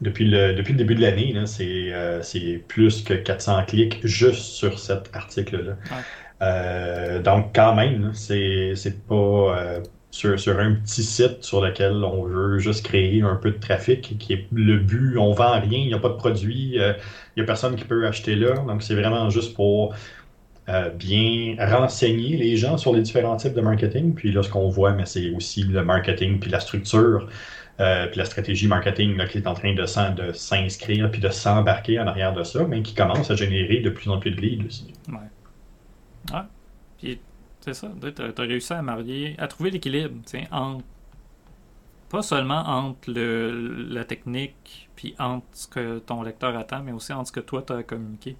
depuis, 0.00 0.26
le, 0.26 0.54
depuis 0.54 0.72
le 0.72 0.78
début 0.78 0.94
de 0.94 1.00
l'année, 1.00 1.34
c'est 1.46 1.92
euh, 1.92 2.22
c'est 2.22 2.62
plus 2.68 3.02
que 3.02 3.14
400 3.14 3.64
clics 3.66 4.00
juste 4.04 4.42
sur 4.42 4.78
cet 4.78 5.10
article-là. 5.14 5.72
Ouais. 5.90 6.02
Euh, 6.40 7.20
donc 7.20 7.54
quand 7.54 7.74
même, 7.74 8.12
c'est 8.14 8.74
pas 9.08 9.14
euh, 9.14 9.80
sur, 10.10 10.38
sur 10.38 10.58
un 10.58 10.74
petit 10.74 11.02
site 11.02 11.42
sur 11.42 11.60
lequel 11.64 11.92
on 12.04 12.22
veut 12.24 12.58
juste 12.58 12.84
créer 12.84 13.22
un 13.22 13.36
peu 13.36 13.50
de 13.50 13.58
trafic, 13.58 14.16
qui 14.18 14.32
est 14.32 14.46
le 14.52 14.78
but, 14.78 15.18
on 15.18 15.32
vend 15.32 15.60
rien, 15.60 15.78
il 15.78 15.88
n'y 15.88 15.94
a 15.94 15.98
pas 15.98 16.10
de 16.10 16.14
produit, 16.14 16.74
il 16.74 16.96
n'y 17.36 17.42
a 17.42 17.46
personne 17.46 17.74
qui 17.76 17.84
peut 17.84 18.06
acheter 18.06 18.36
là. 18.36 18.54
Donc 18.66 18.82
c'est 18.82 18.94
vraiment 18.94 19.30
juste 19.30 19.54
pour 19.54 19.94
euh, 20.68 20.90
bien 20.90 21.56
renseigner 21.58 22.36
les 22.36 22.58
gens 22.58 22.76
sur 22.76 22.92
les 22.92 23.00
différents 23.00 23.36
types 23.36 23.54
de 23.54 23.60
marketing. 23.62 24.14
Puis 24.14 24.32
là, 24.32 24.42
ce 24.42 24.50
qu'on 24.50 24.68
voit, 24.68 24.92
mais 24.92 25.06
c'est 25.06 25.30
aussi 25.30 25.62
le 25.62 25.82
marketing, 25.82 26.38
puis 26.40 26.50
la 26.50 26.60
structure, 26.60 27.26
euh, 27.80 28.06
puis 28.08 28.18
la 28.18 28.24
stratégie 28.24 28.66
marketing 28.66 29.16
là, 29.16 29.26
qui 29.26 29.38
est 29.38 29.46
en 29.46 29.54
train 29.54 29.72
de 29.74 29.86
s'inscrire, 30.32 31.10
puis 31.10 31.20
de 31.20 31.28
s'embarquer 31.28 31.98
en 32.00 32.06
arrière 32.06 32.32
de 32.32 32.42
ça, 32.42 32.64
mais 32.66 32.82
qui 32.82 32.94
commence 32.94 33.30
à 33.30 33.36
générer 33.36 33.80
de 33.80 33.90
plus 33.90 34.10
en 34.10 34.18
plus 34.18 34.30
de 34.32 34.40
leads 34.40 34.66
aussi. 34.66 34.92
Ouais. 35.08 36.34
Ouais. 36.34 36.42
Puis, 36.98 37.20
c'est 37.60 37.74
ça. 37.74 37.88
Tu 38.00 38.22
as, 38.22 38.42
réussi 38.44 38.72
à 38.72 38.82
marier, 38.82 39.34
à 39.38 39.46
trouver 39.48 39.70
l'équilibre, 39.70 40.14
tu 40.26 40.38
sais, 40.38 40.48
entre. 40.50 40.84
Pas 42.10 42.22
seulement 42.22 42.62
entre 42.66 43.10
le, 43.10 43.86
la 43.90 44.02
technique, 44.04 44.88
puis 44.96 45.14
entre 45.18 45.44
ce 45.52 45.68
que 45.68 45.98
ton 45.98 46.22
lecteur 46.22 46.56
attend, 46.56 46.82
mais 46.82 46.92
aussi 46.92 47.12
entre 47.12 47.28
ce 47.28 47.32
que 47.32 47.40
toi, 47.40 47.62
tu 47.66 47.74
as 47.74 47.82
communiqué. 47.82 48.34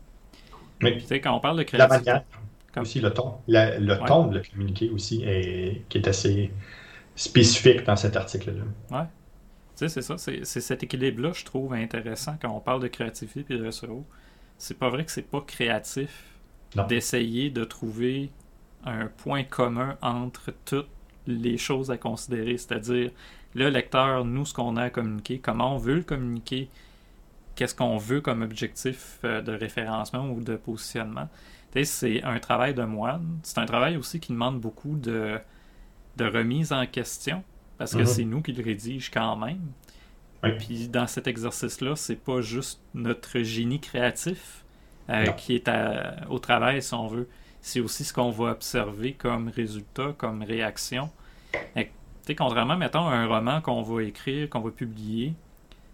Mais 0.80 0.92
Puis, 0.92 1.02
tu 1.02 1.06
sais, 1.08 1.20
quand 1.20 1.34
on 1.36 1.40
parle 1.40 1.56
de 1.56 1.60
la 1.60 1.64
créativité. 1.66 2.10
manière, 2.12 2.24
Comme- 2.72 2.82
aussi 2.84 3.00
le 3.00 3.10
ton. 3.12 3.34
La- 3.46 3.78
le 3.78 3.92
Ouais. 3.92 4.06
ton 4.06 4.26
de 4.28 4.38
le 4.38 4.42
communiquer 4.50 4.88
aussi, 4.90 5.22
est, 5.24 5.82
qui 5.90 5.98
est 5.98 6.08
assez 6.08 6.50
spécifique 7.14 7.84
dans 7.84 7.96
cet 7.96 8.16
article-là. 8.16 9.06
Tu 9.78 9.88
sais, 9.88 10.02
c'est 10.02 10.02
ça. 10.02 10.18
C'est 10.18 10.60
cet 10.60 10.82
équilibre-là, 10.82 11.30
je 11.32 11.44
trouve 11.44 11.72
intéressant 11.72 12.36
quand 12.42 12.50
on 12.50 12.58
parle 12.58 12.82
de 12.82 12.88
créativité 12.88 13.54
et 13.54 13.58
de 13.58 13.70
SEO. 13.70 14.04
C'est 14.56 14.76
pas 14.76 14.88
vrai 14.88 15.04
que 15.04 15.12
c'est 15.12 15.22
pas 15.22 15.40
créatif 15.40 16.24
d'essayer 16.88 17.50
de 17.50 17.62
trouver 17.62 18.32
un 18.84 19.06
point 19.06 19.44
commun 19.44 19.96
entre 20.02 20.52
toutes 20.64 20.88
les 21.28 21.58
choses 21.58 21.92
à 21.92 21.96
considérer. 21.96 22.58
C'est-à-dire, 22.58 23.12
le 23.54 23.68
lecteur, 23.68 24.24
nous, 24.24 24.44
ce 24.44 24.52
qu'on 24.52 24.76
a 24.76 24.82
à 24.84 24.90
communiquer, 24.90 25.38
comment 25.38 25.76
on 25.76 25.78
veut 25.78 25.94
le 25.94 26.02
communiquer, 26.02 26.68
qu'est-ce 27.54 27.76
qu'on 27.76 27.98
veut 27.98 28.20
comme 28.20 28.42
objectif 28.42 29.20
euh, 29.22 29.42
de 29.42 29.52
référencement 29.52 30.28
ou 30.28 30.40
de 30.40 30.56
positionnement. 30.56 31.28
C'est 31.84 32.24
un 32.24 32.40
travail 32.40 32.74
de 32.74 32.82
moine. 32.82 33.38
C'est 33.44 33.58
un 33.58 33.66
travail 33.66 33.96
aussi 33.96 34.18
qui 34.18 34.32
demande 34.32 34.60
beaucoup 34.60 34.96
de, 34.96 35.38
de 36.16 36.24
remise 36.24 36.72
en 36.72 36.84
question 36.86 37.44
parce 37.78 37.92
que 37.92 38.00
Mhm. 38.00 38.06
c'est 38.06 38.24
nous 38.24 38.42
qui 38.42 38.52
le 38.52 38.62
rédige 38.62 39.10
quand 39.10 39.36
même. 39.36 39.60
Oui. 40.42 40.50
Puis 40.58 40.88
dans 40.88 41.06
cet 41.06 41.26
exercice-là, 41.26 41.96
c'est 41.96 42.16
pas 42.16 42.40
juste 42.40 42.80
notre 42.94 43.40
génie 43.40 43.80
créatif 43.80 44.64
euh, 45.10 45.26
qui 45.28 45.54
est 45.54 45.68
à- 45.68 46.16
au 46.28 46.38
travail, 46.38 46.82
si 46.82 46.92
on 46.94 47.06
veut. 47.06 47.28
C'est 47.62 47.80
aussi 47.80 48.04
ce 48.04 48.12
qu'on 48.12 48.30
va 48.30 48.50
observer 48.50 49.14
comme 49.14 49.48
résultat, 49.48 50.14
comme 50.18 50.42
réaction. 50.42 51.10
Sais, 52.22 52.34
contrairement, 52.34 52.76
mettons, 52.76 53.06
à 53.08 53.14
un 53.14 53.26
roman 53.26 53.62
qu'on 53.62 53.80
va 53.80 54.02
écrire, 54.02 54.50
qu'on 54.50 54.60
va 54.60 54.70
publier, 54.70 55.32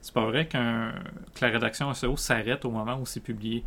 c'est 0.01 0.13
pas 0.13 0.25
vrai 0.27 0.49
qu'un- 0.49 0.93
que 1.33 1.45
la 1.45 1.49
rédaction 1.53 1.89
SEO 1.95 2.17
s'arrête 2.17 2.65
au 2.65 2.71
moment 2.73 2.97
où 2.97 3.07
c'est 3.07 3.21
publié. 3.21 3.63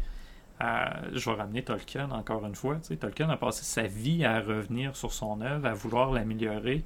Euh, 0.62 0.86
je 1.14 1.30
vais 1.30 1.36
ramener 1.38 1.64
Tolkien 1.64 2.12
encore 2.12 2.46
une 2.46 2.56
fois. 2.56 2.78
Tolkien 3.00 3.30
a 3.30 3.38
passé 3.38 3.64
sa 3.64 3.84
vie 3.84 4.26
à 4.26 4.42
revenir 4.42 4.96
sur 4.98 5.14
son 5.14 5.40
œuvre, 5.40 5.66
à 5.66 5.74
vouloir 5.74 6.12
l'améliorer, 6.12 6.84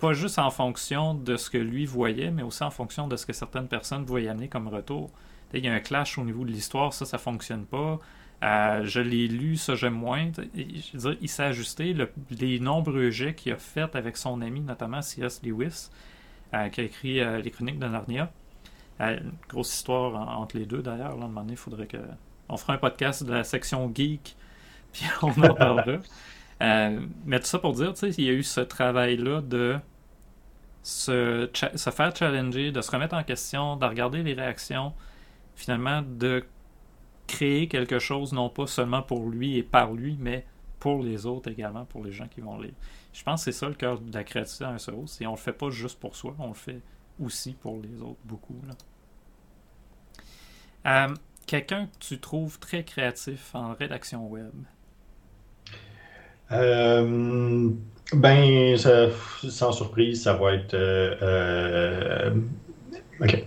pas 0.00 0.12
juste 0.12 0.38
en 0.38 0.50
fonction 0.50 1.14
de 1.14 1.36
ce 1.36 1.50
que 1.50 1.58
lui 1.58 1.86
voyait, 1.86 2.30
mais 2.30 2.42
aussi 2.42 2.62
en 2.62 2.70
fonction 2.70 3.08
de 3.08 3.16
ce 3.16 3.26
que 3.26 3.32
certaines 3.32 3.68
personnes 3.68 4.04
voyaient 4.04 4.28
amener 4.28 4.48
comme 4.48 4.68
retour. 4.68 5.10
Il 5.52 5.64
y 5.64 5.68
a 5.68 5.72
un 5.72 5.80
clash 5.80 6.18
au 6.18 6.24
niveau 6.24 6.44
de 6.44 6.50
l'histoire, 6.50 6.92
ça, 6.92 7.04
ça 7.04 7.16
fonctionne 7.18 7.64
pas. 7.64 8.00
Euh, 8.42 8.84
je 8.84 9.00
l'ai 9.00 9.28
lu, 9.28 9.56
ça 9.56 9.74
j'aime 9.76 9.94
moins. 9.94 10.30
Je 10.36 10.98
veux 10.98 11.10
dire, 11.12 11.18
il 11.22 11.28
s'est 11.28 11.44
ajusté. 11.44 11.92
Le- 11.94 12.10
les 12.30 12.58
nombreux 12.58 13.10
jets 13.10 13.34
qu'il 13.34 13.52
a 13.52 13.56
fait 13.56 13.94
avec 13.96 14.16
son 14.16 14.40
ami, 14.42 14.60
notamment 14.60 15.00
C.S. 15.00 15.40
Lewis, 15.44 15.90
euh, 16.54 16.68
qui 16.68 16.80
a 16.80 16.84
écrit 16.84 17.20
euh, 17.20 17.40
les 17.40 17.50
Chroniques 17.50 17.78
de 17.78 17.86
Narnia. 17.86 18.30
Une 19.00 19.32
grosse 19.48 19.72
histoire 19.74 20.14
en- 20.14 20.42
entre 20.42 20.56
les 20.58 20.66
deux 20.66 20.82
d'ailleurs. 20.82 21.10
À 21.10 21.14
un 21.14 21.16
moment 21.16 21.40
donné, 21.40 21.52
il 21.52 21.56
faudrait 21.58 21.86
que. 21.86 21.98
On 22.48 22.56
fera 22.58 22.74
un 22.74 22.78
podcast 22.78 23.24
de 23.24 23.32
la 23.32 23.44
section 23.44 23.90
geek, 23.94 24.36
puis 24.92 25.04
on 25.22 25.28
en 25.28 25.54
parlera. 25.54 25.98
Euh, 26.62 27.00
mais 27.24 27.40
tout 27.40 27.46
ça 27.46 27.58
pour 27.58 27.72
dire, 27.74 27.92
tu 27.94 28.00
sais, 28.00 28.10
il 28.18 28.24
y 28.24 28.28
a 28.28 28.32
eu 28.32 28.42
ce 28.42 28.60
travail-là 28.60 29.40
de 29.42 29.76
se, 30.82 31.48
se 31.74 31.90
faire 31.90 32.14
challenger, 32.14 32.70
de 32.70 32.80
se 32.80 32.90
remettre 32.90 33.14
en 33.14 33.24
question, 33.24 33.76
de 33.76 33.84
regarder 33.86 34.22
les 34.22 34.34
réactions, 34.34 34.92
finalement 35.56 36.02
de 36.02 36.44
créer 37.26 37.68
quelque 37.68 37.98
chose, 37.98 38.32
non 38.32 38.48
pas 38.50 38.66
seulement 38.66 39.02
pour 39.02 39.28
lui 39.28 39.56
et 39.56 39.62
par 39.62 39.92
lui, 39.92 40.16
mais 40.20 40.44
pour 40.78 41.02
les 41.02 41.26
autres 41.26 41.50
également, 41.50 41.86
pour 41.86 42.04
les 42.04 42.12
gens 42.12 42.28
qui 42.28 42.40
vont 42.40 42.58
lire. 42.60 42.74
Je 43.12 43.22
pense 43.22 43.44
que 43.44 43.52
c'est 43.52 43.58
ça 43.58 43.68
le 43.68 43.74
cœur 43.74 43.98
de 44.00 44.12
la 44.12 44.24
créativité 44.24 44.66
en 44.66 44.78
SEO, 44.78 45.04
c'est 45.06 45.26
on 45.26 45.32
le 45.32 45.36
fait 45.36 45.52
pas 45.52 45.70
juste 45.70 45.98
pour 45.98 46.14
soi, 46.14 46.34
on 46.38 46.48
le 46.48 46.54
fait 46.54 46.80
aussi 47.22 47.54
pour 47.54 47.80
les 47.80 48.02
autres, 48.02 48.20
beaucoup. 48.24 48.60
Euh, 50.86 51.14
Quelqu'un 51.46 51.86
que 51.86 51.98
tu 51.98 52.18
trouves 52.18 52.58
très 52.58 52.84
créatif 52.84 53.54
en 53.54 53.74
rédaction 53.74 54.26
web. 54.26 54.52
Euh, 56.54 57.70
ben, 58.12 58.76
ça- 58.78 59.08
sans 59.48 59.72
surprise, 59.72 60.22
ça 60.22 60.34
va 60.34 60.54
être. 60.54 60.74
euh, 60.74 61.16
euh, 61.22 62.34
OK. 63.20 63.44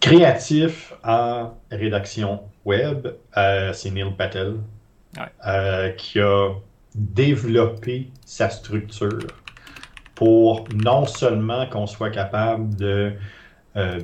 Créatif 0.00 0.92
en 1.04 1.54
rédaction 1.70 2.42
web, 2.64 3.08
c'est 3.72 3.90
Neil 3.90 4.12
Patel 4.16 4.56
Ouais. 5.16 5.94
qui 5.96 6.20
a 6.20 6.50
développé 6.94 8.12
sa 8.24 8.50
structure 8.50 9.18
pour 10.14 10.68
non 10.74 11.06
seulement 11.06 11.66
qu'on 11.68 11.86
soit 11.86 12.10
capable 12.10 12.74
de 12.76 13.14
euh, 13.76 14.00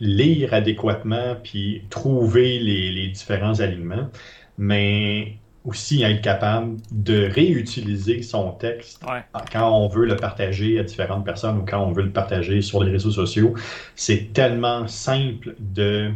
lire 0.00 0.54
adéquatement 0.54 1.36
puis 1.42 1.86
trouver 1.90 2.58
les, 2.60 2.92
les 2.92 3.08
différents 3.08 3.60
alignements, 3.60 4.10
mais 4.58 5.38
aussi 5.64 6.02
être 6.02 6.20
capable 6.20 6.76
de 6.92 7.28
réutiliser 7.32 8.22
son 8.22 8.52
texte 8.52 9.02
Ouais, 9.04 9.24
quand 9.50 9.70
on 9.70 9.88
veut 9.88 10.04
le 10.04 10.16
partager 10.16 10.78
à 10.78 10.82
différentes 10.82 11.24
personnes 11.24 11.58
ou 11.58 11.64
quand 11.64 11.82
on 11.82 11.92
veut 11.92 12.02
le 12.02 12.10
partager 12.10 12.60
sur 12.60 12.84
les 12.84 12.90
réseaux 12.90 13.10
sociaux. 13.10 13.54
C'est 13.94 14.32
tellement 14.32 14.86
simple 14.86 15.54
de 15.58 16.10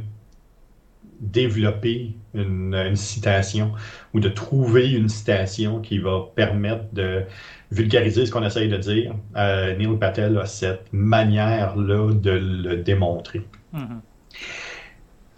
développer 1.21 2.15
une, 2.35 2.75
une 2.75 2.97
citation 2.97 3.73
ou 4.15 4.21
de 4.21 4.29
trouver 4.29 4.91
une 4.93 5.09
citation 5.09 5.81
qui 5.81 5.99
va 5.99 6.27
permettre 6.35 6.85
de 6.93 7.25
vulgariser 7.71 8.27
ce 8.27 8.31
qu'on 8.31 8.45
essaye 8.45 8.69
de 8.69 8.77
dire. 8.77 9.15
Euh, 9.37 9.77
Neil 9.77 9.97
Patel 9.99 10.39
a 10.39 10.47
cette 10.47 10.93
manière-là 10.93 12.13
de 12.15 12.31
le 12.31 12.77
démontrer. 12.77 13.43
Mhm. 13.73 14.01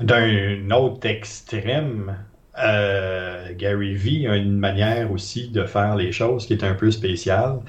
D'un 0.00 0.70
autre 0.70 1.06
extrême, 1.06 2.16
euh, 2.58 3.52
Gary 3.56 3.94
Vee 3.94 4.26
a 4.26 4.36
une 4.36 4.58
manière 4.58 5.10
aussi 5.12 5.48
de 5.48 5.64
faire 5.64 5.96
les 5.96 6.12
choses 6.12 6.46
qui 6.46 6.52
est 6.52 6.64
un 6.64 6.74
peu 6.74 6.90
spéciale, 6.90 7.60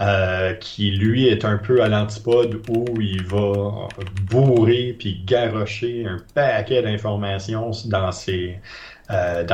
euh, 0.00 0.54
qui 0.54 0.92
lui 0.92 1.26
est 1.26 1.44
un 1.44 1.58
peu 1.58 1.82
à 1.82 1.88
l'antipode 1.88 2.62
où 2.68 3.00
il 3.00 3.22
va 3.24 3.88
bourrer 4.30 4.96
puis 4.98 5.22
garrocher 5.26 6.06
un 6.06 6.18
paquet 6.34 6.82
d'informations 6.82 7.72
dans 7.86 8.12
ses 8.12 8.58
euh, 9.10 9.44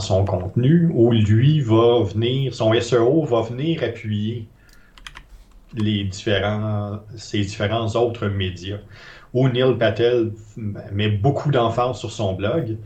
son 0.00 0.24
contenu, 0.24 0.90
où 0.92 1.12
lui 1.12 1.60
va 1.60 2.02
venir, 2.02 2.52
son 2.54 2.78
SEO 2.80 3.24
va 3.24 3.42
venir 3.42 3.82
appuyer 3.82 4.48
les 5.74 6.04
différents, 6.04 6.98
ces 7.16 7.40
différents 7.40 7.88
autres 7.94 8.26
médias. 8.26 8.78
Où 9.32 9.48
Neil 9.48 9.76
Patel 9.78 10.32
met 10.56 11.08
beaucoup 11.08 11.50
d'emphase 11.50 11.98
sur 11.98 12.10
son 12.10 12.34
blog, 12.34 12.76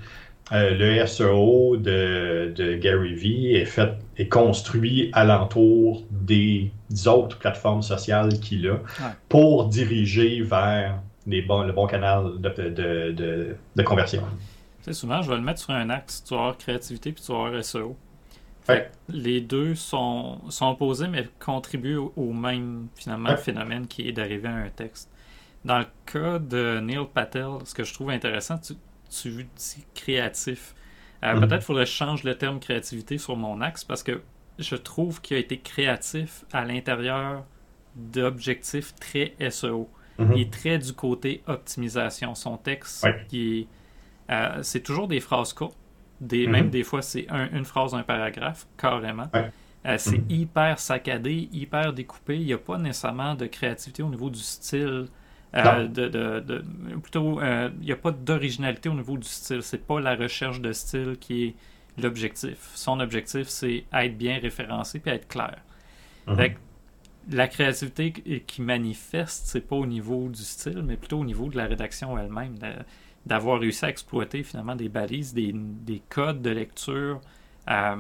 Euh, 0.53 0.71
le 0.75 1.07
SEO 1.07 1.77
de, 1.77 2.53
de 2.57 2.75
Gary 2.77 3.15
Vee 3.15 3.55
est 3.55 3.65
fait 3.67 3.93
est 4.17 4.29
construit 4.29 5.11
alentour 5.13 6.03
des 6.11 6.73
autres 7.07 7.39
plateformes 7.39 7.83
sociales 7.83 8.41
qu'il 8.41 8.67
a 8.69 8.79
pour 9.29 9.67
diriger 9.69 10.43
vers 10.43 11.01
les 11.27 11.43
bons, 11.43 11.63
le 11.63 11.73
bon 11.73 11.87
canal 11.87 12.41
de, 12.41 12.49
de, 12.49 13.13
de, 13.13 13.57
de 13.77 13.83
conversion. 13.83 14.23
Tu 14.83 14.85
sais, 14.87 14.93
souvent, 14.95 15.23
je 15.23 15.29
vais 15.31 15.37
le 15.37 15.43
mettre 15.43 15.61
sur 15.61 15.71
un 15.71 15.91
axe. 15.91 16.25
Tu 16.25 16.35
vas 16.35 16.41
avoir 16.41 16.59
créativité 16.59 17.13
puis 17.13 17.23
tu 17.23 17.33
vas 17.33 17.47
avoir 17.47 17.65
SEO. 17.65 17.97
Fait 18.63 18.93
les 19.09 19.41
deux 19.41 19.75
sont, 19.75 20.41
sont 20.51 20.67
opposés, 20.71 21.09
mais 21.09 21.29
contribuent 21.39 21.97
au, 21.97 22.13
au 22.17 22.33
même 22.33 22.89
finalement 22.97 23.31
Ouais. 23.31 23.37
phénomène 23.37 23.87
qui 23.87 24.09
est 24.09 24.13
d'arriver 24.13 24.49
à 24.49 24.55
un 24.55 24.69
texte. 24.71 25.11
Dans 25.65 25.79
le 25.79 25.87
cas 26.07 26.39
de 26.39 26.81
Neil 26.81 27.07
Patel, 27.13 27.47
ce 27.65 27.75
que 27.75 27.85
je 27.85 27.93
trouve 27.95 28.11
intéressant, 28.11 28.59
tu, 28.59 28.75
tu 29.11 29.44
dis 29.57 29.85
créatif. 29.94 30.75
Euh, 31.23 31.35
Mhm. 31.35 31.49
Peut-être 31.49 31.62
faudrait 31.64 31.85
que 31.85 31.90
je 31.90 31.94
change 31.96 32.25
le 32.25 32.35
terme 32.37 32.61
créativité 32.61 33.18
sur 33.18 33.37
mon 33.37 33.61
axe 33.61 33.85
parce 33.85 34.03
que 34.03 34.23
je 34.59 34.77
trouve 34.77 35.20
qu'il 35.20 35.37
a 35.37 35.40
été 35.40 35.59
créatif 35.59 36.44
à 36.53 36.64
l'intérieur 36.64 37.44
d'objectifs 37.96 38.94
très 38.96 39.35
SEO. 39.51 39.88
Mhm. 40.18 40.33
Il 40.35 40.40
est 40.42 40.53
très 40.53 40.79
du 40.79 40.92
côté 40.92 41.42
optimisation. 41.46 42.35
Son 42.35 42.57
texte, 42.57 43.05
Ouais. 43.05 43.66
euh, 44.31 44.59
c'est 44.62 44.81
toujours 44.81 45.09
des 45.09 45.20
phrases 45.20 45.53
courtes. 45.53 45.77
Des, 46.20 46.46
Mhm. 46.46 46.53
Même 46.53 46.70
des 46.70 46.83
fois, 46.85 47.01
c'est 47.03 47.27
un- 47.31 47.49
une 47.51 47.64
phrase, 47.64 47.94
un 47.94 48.03
paragraphe, 48.03 48.66
carrément. 48.77 49.29
Ouais. 49.33 49.51
Euh, 49.87 49.96
c'est 49.96 50.18
Mhm. 50.18 50.27
hyper 50.31 50.79
saccadé, 50.79 51.49
hyper 51.53 51.94
découpé. 51.94 52.37
Il 52.37 52.44
n'y 52.44 52.53
a 52.53 52.59
pas 52.59 52.77
nécessairement 52.77 53.35
de 53.35 53.46
créativité 53.46 54.03
au 54.03 54.11
niveau 54.11 54.29
du 54.29 54.40
style. 54.40 55.07
Euh, 55.55 55.63
Non. 55.65 55.89
de, 55.89 56.09
de- 56.09 56.41
de- 56.41 56.65
plutôt, 57.03 57.41
euh, 57.41 57.71
il 57.81 57.87
n'y 57.87 57.93
a 57.93 57.97
pas 57.97 58.13
d'originalité 58.13 58.89
au 58.89 58.95
niveau 58.95 59.17
du 59.19 59.27
style. 59.29 59.63
C'est 59.63 59.85
pas 59.87 60.01
la 60.01 60.15
recherche 60.15 60.61
de 60.61 60.73
style 60.73 61.17
qui 61.21 61.45
est 61.45 61.55
l'objectif. 62.01 62.71
Son 62.75 63.01
objectif, 63.01 63.49
c'est 63.49 63.85
être 63.93 64.17
bien 64.17 64.39
référencé 64.39 65.03
et 65.05 65.11
être 65.11 65.29
clair. 65.29 65.57
Mhm. 66.27 66.37
Fait 66.37 66.51
que 66.55 66.59
la 67.31 67.49
créativité 67.49 68.13
qui- 68.13 68.63
manifeste, 68.63 69.47
c'est 69.47 69.61
pas 69.63 69.77
au 69.77 69.87
niveau 69.87 70.29
du 70.29 70.43
style, 70.43 70.83
mais 70.85 70.97
plutôt 70.97 71.19
au 71.21 71.25
niveau 71.25 71.49
de 71.49 71.57
la 71.57 71.67
rédaction 71.67 72.17
elle-même, 72.19 72.57
d'avoir 73.27 73.61
réussi 73.61 73.85
à 73.85 73.91
exploiter 73.91 74.43
finalement 74.45 74.77
des 74.77 74.89
balises, 74.89 75.35
des, 75.35 75.53
des 75.55 76.03
codes 76.09 76.43
de 76.43 76.51
lecture 76.51 77.21
euh, 77.71 77.97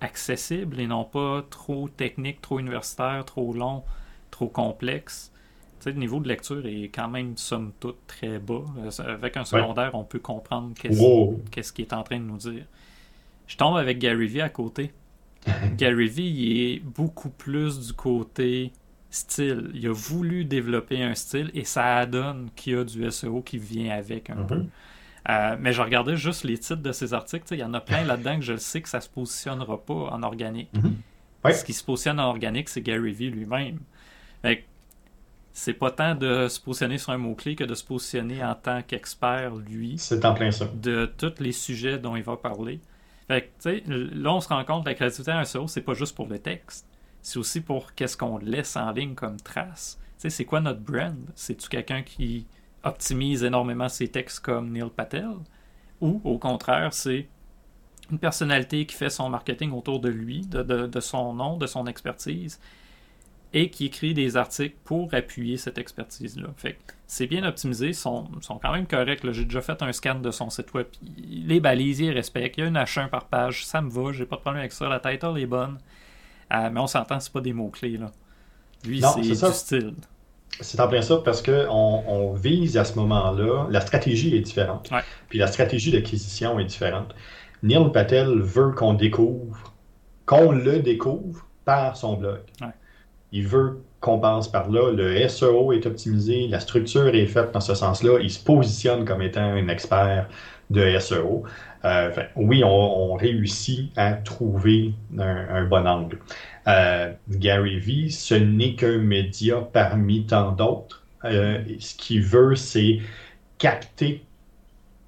accessibles 0.00 0.80
et 0.80 0.86
non 0.86 1.04
pas 1.04 1.42
trop 1.50 1.88
techniques, 1.88 2.40
trop 2.40 2.58
universitaires, 2.58 3.24
trop 3.24 3.52
longs, 3.52 3.84
trop 4.30 4.48
complexes. 4.48 5.31
Le 5.90 5.98
niveau 5.98 6.20
de 6.20 6.28
lecture 6.28 6.64
est 6.66 6.90
quand 6.94 7.08
même, 7.08 7.36
somme 7.36 7.72
toute, 7.80 8.06
très 8.06 8.38
bas. 8.38 8.62
Euh, 8.78 8.90
Avec 9.12 9.36
un 9.36 9.44
secondaire, 9.44 9.90
on 9.94 10.04
peut 10.04 10.18
comprendre 10.20 10.72
qu'est-ce 10.78 11.00
Wow. 11.00 11.40
qu'il 11.74 11.84
est 11.84 11.92
en 11.92 12.02
train 12.02 12.18
de 12.18 12.24
nous 12.24 12.36
dire. 12.38 12.64
Je 13.46 13.56
tombe 13.56 13.76
avec 13.76 13.98
Gary 13.98 14.26
Vee 14.28 14.40
à 14.40 14.48
côté. 14.48 14.92
Gary 15.76 16.06
Vee 16.08 16.30
il 16.30 16.60
est 16.74 16.78
beaucoup 16.78 17.30
plus 17.30 17.86
du 17.88 17.92
côté 17.92 18.70
style. 19.10 19.70
Il 19.74 19.86
a 19.88 19.92
voulu 19.92 20.44
développer 20.44 21.02
un 21.02 21.14
style 21.14 21.50
et 21.52 21.64
ça 21.64 22.06
donne 22.06 22.48
qu'il 22.54 22.72
y 22.74 22.76
a 22.76 22.84
du 22.84 23.10
SEO 23.10 23.42
qui 23.42 23.58
vient 23.58 23.94
avec 23.96 24.30
un 24.30 24.36
Mhm. 24.36 24.46
peu. 24.46 24.64
Euh, 25.28 25.56
mais 25.60 25.72
je 25.72 25.82
regardais 25.82 26.16
juste 26.16 26.44
les 26.44 26.58
titres 26.58 26.82
de 26.82 26.92
ces 26.92 27.12
articles. 27.14 27.44
Il 27.52 27.58
y 27.58 27.64
en 27.64 27.74
a 27.74 27.80
plein 27.80 28.04
là-dedans 28.04 28.36
que 28.36 28.44
je 28.44 28.56
sais 28.56 28.80
que 28.80 28.88
ça 28.88 29.00
se 29.00 29.08
positionnera 29.08 29.78
pas 29.84 29.94
en 30.10 30.22
organique. 30.22 30.72
Mhm. 30.74 30.94
Ouais. 31.44 31.52
Ce 31.54 31.64
qui 31.64 31.72
se 31.72 31.82
positionne 31.84 32.18
en 32.20 32.28
organique, 32.28 32.68
c'est 32.68 32.80
Gary 32.82 33.12
Vee 33.12 33.30
lui-même. 33.30 33.78
C'est 35.52 35.74
pas 35.74 35.90
tant 35.90 36.14
de 36.14 36.48
se 36.48 36.58
positionner 36.60 36.96
sur 36.98 37.12
un 37.12 37.18
mot-clé 37.18 37.54
que 37.56 37.64
de 37.64 37.74
se 37.74 37.84
positionner 37.84 38.42
en 38.42 38.54
tant 38.54 38.82
qu'expert, 38.82 39.54
lui 39.54 39.98
C'est 39.98 40.24
en 40.24 40.32
plein 40.34 40.50
ça. 40.50 40.66
de 40.74 41.06
tous 41.18 41.40
les 41.40 41.52
sujets 41.52 41.98
dont 41.98 42.16
il 42.16 42.22
va 42.22 42.36
parler. 42.36 42.80
Fait 43.28 43.42
que, 43.42 43.46
tu 43.46 43.84
sais, 43.84 43.84
là, 43.86 44.32
on 44.34 44.40
se 44.40 44.48
rend 44.48 44.64
compte 44.64 44.84
que 44.84 44.88
la 44.88 44.94
créativité 44.94 45.32
en 45.32 45.44
SEO, 45.44 45.68
c'est 45.68 45.82
pas 45.82 45.94
juste 45.94 46.16
pour 46.16 46.26
le 46.26 46.38
texte. 46.38 46.86
C'est 47.20 47.38
aussi 47.38 47.60
pour 47.60 47.94
qu'est-ce 47.94 48.16
qu'on 48.16 48.38
laisse 48.38 48.76
en 48.76 48.90
ligne 48.92 49.14
comme 49.14 49.36
trace. 49.40 49.98
C'est 50.18 50.44
quoi 50.44 50.60
notre 50.60 50.80
brand? 50.80 51.16
C'est-tu 51.34 51.68
quelqu'un 51.68 52.02
qui 52.02 52.46
optimise 52.84 53.44
énormément 53.44 53.88
ses 53.88 54.08
textes 54.08 54.40
comme 54.40 54.70
Neil 54.72 54.90
Patel? 54.94 55.28
Ou, 56.00 56.20
au 56.24 56.38
contraire, 56.38 56.92
c'est 56.94 57.28
une 58.10 58.18
personnalité 58.18 58.86
qui 58.86 58.94
fait 58.96 59.10
son 59.10 59.28
marketing 59.28 59.70
autour 59.72 60.00
de 60.00 60.08
lui, 60.08 60.40
de, 60.46 60.62
de- 60.62 60.86
de 60.86 61.00
son 61.00 61.32
nom, 61.34 61.56
de 61.56 61.66
son 61.66 61.86
expertise, 61.86 62.60
et 63.54 63.70
qui 63.70 63.86
écrit 63.86 64.14
des 64.14 64.36
articles 64.36 64.76
pour 64.84 65.12
appuyer 65.14 65.56
cette 65.56 65.78
expertise-là. 65.78 66.48
Fait 66.56 66.78
c'est 67.06 67.26
bien 67.26 67.44
optimisé, 67.44 67.88
ils 67.88 67.94
sont, 67.94 68.26
sont 68.40 68.58
quand 68.58 68.72
même 68.72 68.86
corrects. 68.86 69.30
J'ai 69.32 69.44
déjà 69.44 69.60
fait 69.60 69.82
un 69.82 69.92
scan 69.92 70.14
de 70.20 70.30
son 70.30 70.48
site 70.48 70.72
web. 70.72 70.86
Les 71.28 71.60
balises, 71.60 72.00
il 72.00 72.10
respecte. 72.10 72.56
Il 72.56 72.60
y 72.60 72.64
a 72.64 72.68
une 72.68 72.78
H1 72.78 73.08
par 73.10 73.26
page, 73.26 73.66
ça 73.66 73.82
me 73.82 73.90
va, 73.90 74.12
j'ai 74.12 74.24
pas 74.24 74.36
de 74.36 74.40
problème 74.40 74.60
avec 74.60 74.72
ça. 74.72 74.88
La 74.88 74.98
title 74.98 75.36
est 75.38 75.46
bonne. 75.46 75.78
Euh, 76.54 76.70
mais 76.72 76.80
on 76.80 76.86
s'entend, 76.86 77.20
c'est 77.20 77.32
pas 77.32 77.40
des 77.42 77.52
mots-clés. 77.52 77.98
là. 77.98 78.10
Lui, 78.86 79.00
c'est 79.02 79.08
c'est 79.08 79.20
du 79.20 79.34
ça. 79.34 79.52
style. 79.52 79.94
C'est 80.60 80.80
en 80.80 80.88
plein 80.88 81.02
ça 81.02 81.18
parce 81.24 81.42
qu'on 81.42 82.04
on 82.06 82.32
vise 82.32 82.76
à 82.76 82.84
ce 82.84 82.98
moment-là, 82.98 83.66
la 83.70 83.80
stratégie 83.80 84.34
est 84.36 84.40
différente. 84.40 84.90
Ouais. 84.90 85.00
Puis 85.28 85.38
la 85.38 85.46
stratégie 85.46 85.92
d'acquisition 85.92 86.58
est 86.58 86.64
différente. 86.64 87.14
Neil 87.62 87.90
Patel 87.92 88.40
veut 88.40 88.72
qu'on 88.72 88.94
découvre, 88.94 89.72
qu'on 90.26 90.50
le 90.52 90.80
découvre 90.80 91.46
par 91.64 91.96
son 91.96 92.14
blog. 92.14 92.40
Ouais. 92.60 92.68
Il 93.32 93.46
veut 93.46 93.82
qu'on 94.00 94.18
passe 94.18 94.48
par 94.48 94.70
là. 94.70 94.92
Le 94.92 95.26
SEO 95.28 95.72
est 95.72 95.86
optimisé, 95.86 96.48
la 96.48 96.60
structure 96.60 97.14
est 97.14 97.26
faite 97.26 97.52
dans 97.52 97.60
ce 97.60 97.74
sens-là. 97.74 98.18
Il 98.20 98.30
se 98.30 98.42
positionne 98.42 99.04
comme 99.04 99.22
étant 99.22 99.40
un 99.40 99.68
expert 99.68 100.28
de 100.70 100.98
SEO. 100.98 101.44
Euh, 101.84 102.10
oui, 102.36 102.62
on, 102.64 103.14
réussit 103.14 103.90
à 103.96 104.12
trouver 104.12 104.94
un, 105.18 105.46
un 105.50 105.64
bon 105.64 105.86
angle. 105.86 106.18
Euh, 106.68 107.12
Gary 107.28 107.78
Vee, 107.78 108.10
ce 108.10 108.34
n'est 108.34 108.74
qu'un 108.74 108.98
média 108.98 109.56
parmi 109.72 110.24
tant 110.26 110.52
d'autres. 110.52 111.02
Euh, 111.24 111.62
ce 111.78 111.94
qu'il 111.94 112.22
veut, 112.22 112.54
c'est 112.56 112.98
capter 113.58 114.24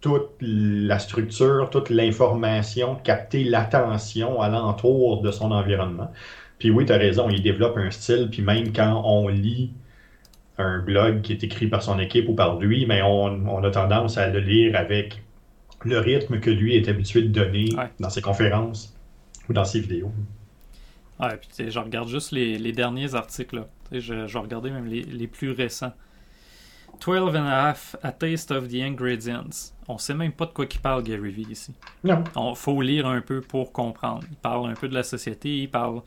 toute 0.01 0.31
la 0.41 0.99
structure, 0.99 1.71
toute 1.71 1.91
l'information, 1.91 2.97
capter 2.97 3.43
l'attention 3.45 4.41
alentour 4.41 5.23
de 5.23 5.31
son 5.31 5.51
environnement. 5.51 6.13
Puis 6.65 6.71
oui, 6.71 6.87
tu 6.87 6.93
as 6.95 6.97
raison, 6.97 7.29
il 7.29 7.43
développe 7.43 7.77
un 7.77 7.91
style, 7.91 8.29
puis 8.33 8.41
même 8.41 8.73
quand 8.73 9.03
on 9.05 9.29
lit 9.29 9.71
un 10.57 10.79
blog 10.79 11.21
qui 11.21 11.33
est 11.35 11.45
écrit 11.45 11.67
par 11.67 11.83
son 11.83 11.99
équipe 11.99 12.27
ou 12.27 12.35
par 12.35 12.59
lui, 12.59 12.87
mais 12.87 13.03
on, 13.03 13.27
on 13.51 13.63
a 13.63 13.71
tendance 13.71 14.17
à 14.17 14.29
le 14.29 14.39
lire 14.41 14.75
avec 14.75 15.21
le 15.85 15.99
rythme 15.99 16.41
que 16.41 16.49
lui 16.49 16.75
est 16.75 16.89
habitué 16.89 17.21
de 17.21 17.29
donner 17.29 17.69
Ouais. 17.77 17.91
dans 18.01 18.09
ses 18.09 18.23
conférences 18.23 18.97
ou 19.47 19.53
dans 19.53 19.67
ses 19.67 19.81
vidéos. 19.81 20.11
Ouais, 21.21 21.37
puis 21.37 21.49
tu 21.51 21.55
sais, 21.57 21.71
je 21.71 21.79
regarde 21.79 22.09
juste 22.09 22.33
les, 22.33 22.57
les 22.57 22.73
derniers 22.73 23.15
articles. 23.15 23.57
Là. 23.57 23.67
Je, 23.93 24.27
je 24.27 24.33
vais 24.33 24.39
regarder 24.39 24.71
même 24.71 24.87
les, 24.87 25.03
les 25.03 25.27
plus 25.27 25.51
récents. 25.51 25.93
12 27.05 27.37
and 27.37 27.45
a 27.47 27.69
half, 27.69 27.95
A 28.03 28.11
Taste 28.11 28.53
of 28.53 28.69
the 28.69 28.77
Ingredients. 28.77 29.75
On 29.87 29.99
sait 29.99 30.15
même 30.15 30.33
pas 30.33 30.47
de 30.47 30.53
quoi 30.53 30.65
qu'il 30.65 30.81
parle, 30.81 31.03
Gary 31.03 31.31
Vee, 31.31 31.47
ici. 31.51 31.75
Non. 32.05 32.25
Il 32.37 32.57
faut 32.57 32.81
lire 32.81 33.07
un 33.07 33.21
peu 33.21 33.43
pour 33.43 33.71
comprendre. 33.71 34.23
Il 34.31 34.37
parle 34.39 34.71
un 34.71 34.75
peu 34.75 34.89
de 34.89 34.95
la 34.95 35.03
société, 35.03 35.59
il 35.59 35.69
parle 35.69 36.01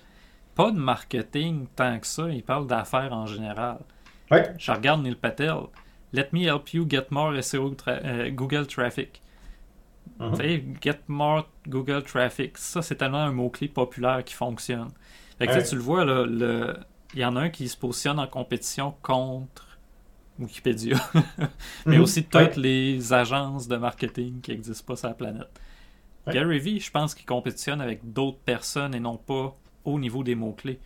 pas 0.58 0.72
de 0.72 0.78
marketing 0.80 1.67
tant 1.76 2.00
que 2.00 2.08
ça, 2.08 2.30
il 2.30 2.43
parle 2.43 2.67
d'affaires 2.67 3.13
en 3.13 3.26
général. 3.26 3.78
Ouais. 4.32 4.54
Je 4.58 4.72
regarde 4.72 5.02
Neil 5.04 5.15
Patel. 5.15 5.54
Let 6.13 6.30
me 6.34 6.41
help 6.41 6.74
you 6.74 6.86
get 6.89 7.06
more 7.12 7.34
SEO 7.41 7.72
tra- 7.76 8.02
euh, 8.04 8.30
Google 8.32 8.65
traffic. 8.67 9.22
Mhm. 10.20 10.76
Get 10.82 11.00
more 11.08 11.48
Google 11.67 12.02
traffic. 12.04 12.58
Ça, 12.58 12.82
c'est 12.82 12.96
tellement 12.96 13.20
un 13.24 13.32
mot-clé 13.32 13.67
populaire 13.67 14.24
qui 14.24 14.34
fonctionne. 14.34 14.89
Fait 15.38 15.46
que, 15.48 15.52
tu 15.54 15.58
sais, 15.60 15.63
Ouais. 15.63 15.70
tu 15.70 15.76
le 15.76 15.82
vois, 15.82 16.06
là, 16.06 16.26
le... 16.26 16.76
il 17.13 17.20
y 17.20 17.26
en 17.26 17.36
a 17.36 17.41
un 17.41 17.50
qui 17.50 17.67
se 17.70 17.78
positionne 17.78 18.20
en 18.20 18.28
compétition 18.28 18.96
contre 19.04 19.65
Wikipédia, 20.39 20.98
mais 21.86 21.98
Mhm. 21.98 22.02
aussi 22.04 22.24
toutes 22.24 22.36
Ouais. 22.41 22.52
les 22.58 23.13
agences 23.13 23.67
de 23.67 23.76
marketing 23.78 24.41
qui 24.41 24.52
n'existent 24.52 24.86
pas 24.86 24.96
sur 24.96 25.08
la 25.10 25.13
planète. 25.13 25.50
Ouais. 26.26 26.34
Gary 26.34 26.60
Vee, 26.60 26.80
je 26.80 26.91
pense 26.91 27.13
qu'il 27.15 27.26
compétitionne 27.26 27.82
avec 27.82 28.12
d'autres 28.13 28.39
personnes 28.39 28.93
et 28.96 29.00
non 29.00 29.17
pas 29.17 29.56
au 29.88 30.00
niveau 30.00 30.23
des 30.23 30.36
mots-clés. 30.36 30.80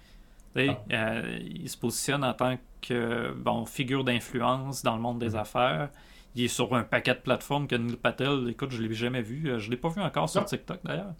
Ah. 0.55 0.59
euh, 0.91 1.39
il 1.41 1.69
se 1.69 1.77
positionne 1.77 2.23
en 2.25 2.33
tant 2.33 2.57
que 2.81 3.31
bon, 3.33 3.65
figure 3.65 4.03
d'influence 4.03 4.83
dans 4.83 4.95
le 4.95 5.01
monde 5.01 5.17
des 5.19 5.29
Mhm. 5.29 5.35
affaires. 5.37 5.89
Il 6.35 6.43
est 6.43 6.47
sur 6.49 6.73
un 6.75 6.83
paquet 6.83 7.13
de 7.13 7.19
plateformes 7.19 7.67
que 7.67 7.75
Neil 7.75 7.95
Patel, 7.95 8.47
écoute, 8.49 8.71
je 8.71 8.81
ne 8.81 8.87
l'ai 8.87 8.93
jamais 8.93 9.21
vu. 9.21 9.49
Euh, 9.49 9.59
Je 9.59 9.67
ne 9.67 9.71
l'ai 9.71 9.77
pas 9.77 9.89
vu 9.89 10.01
encore 10.01 10.29
sur 10.29 10.41
Non. 10.41 10.47
TikTok 10.47 10.79
d'ailleurs. 10.83 11.13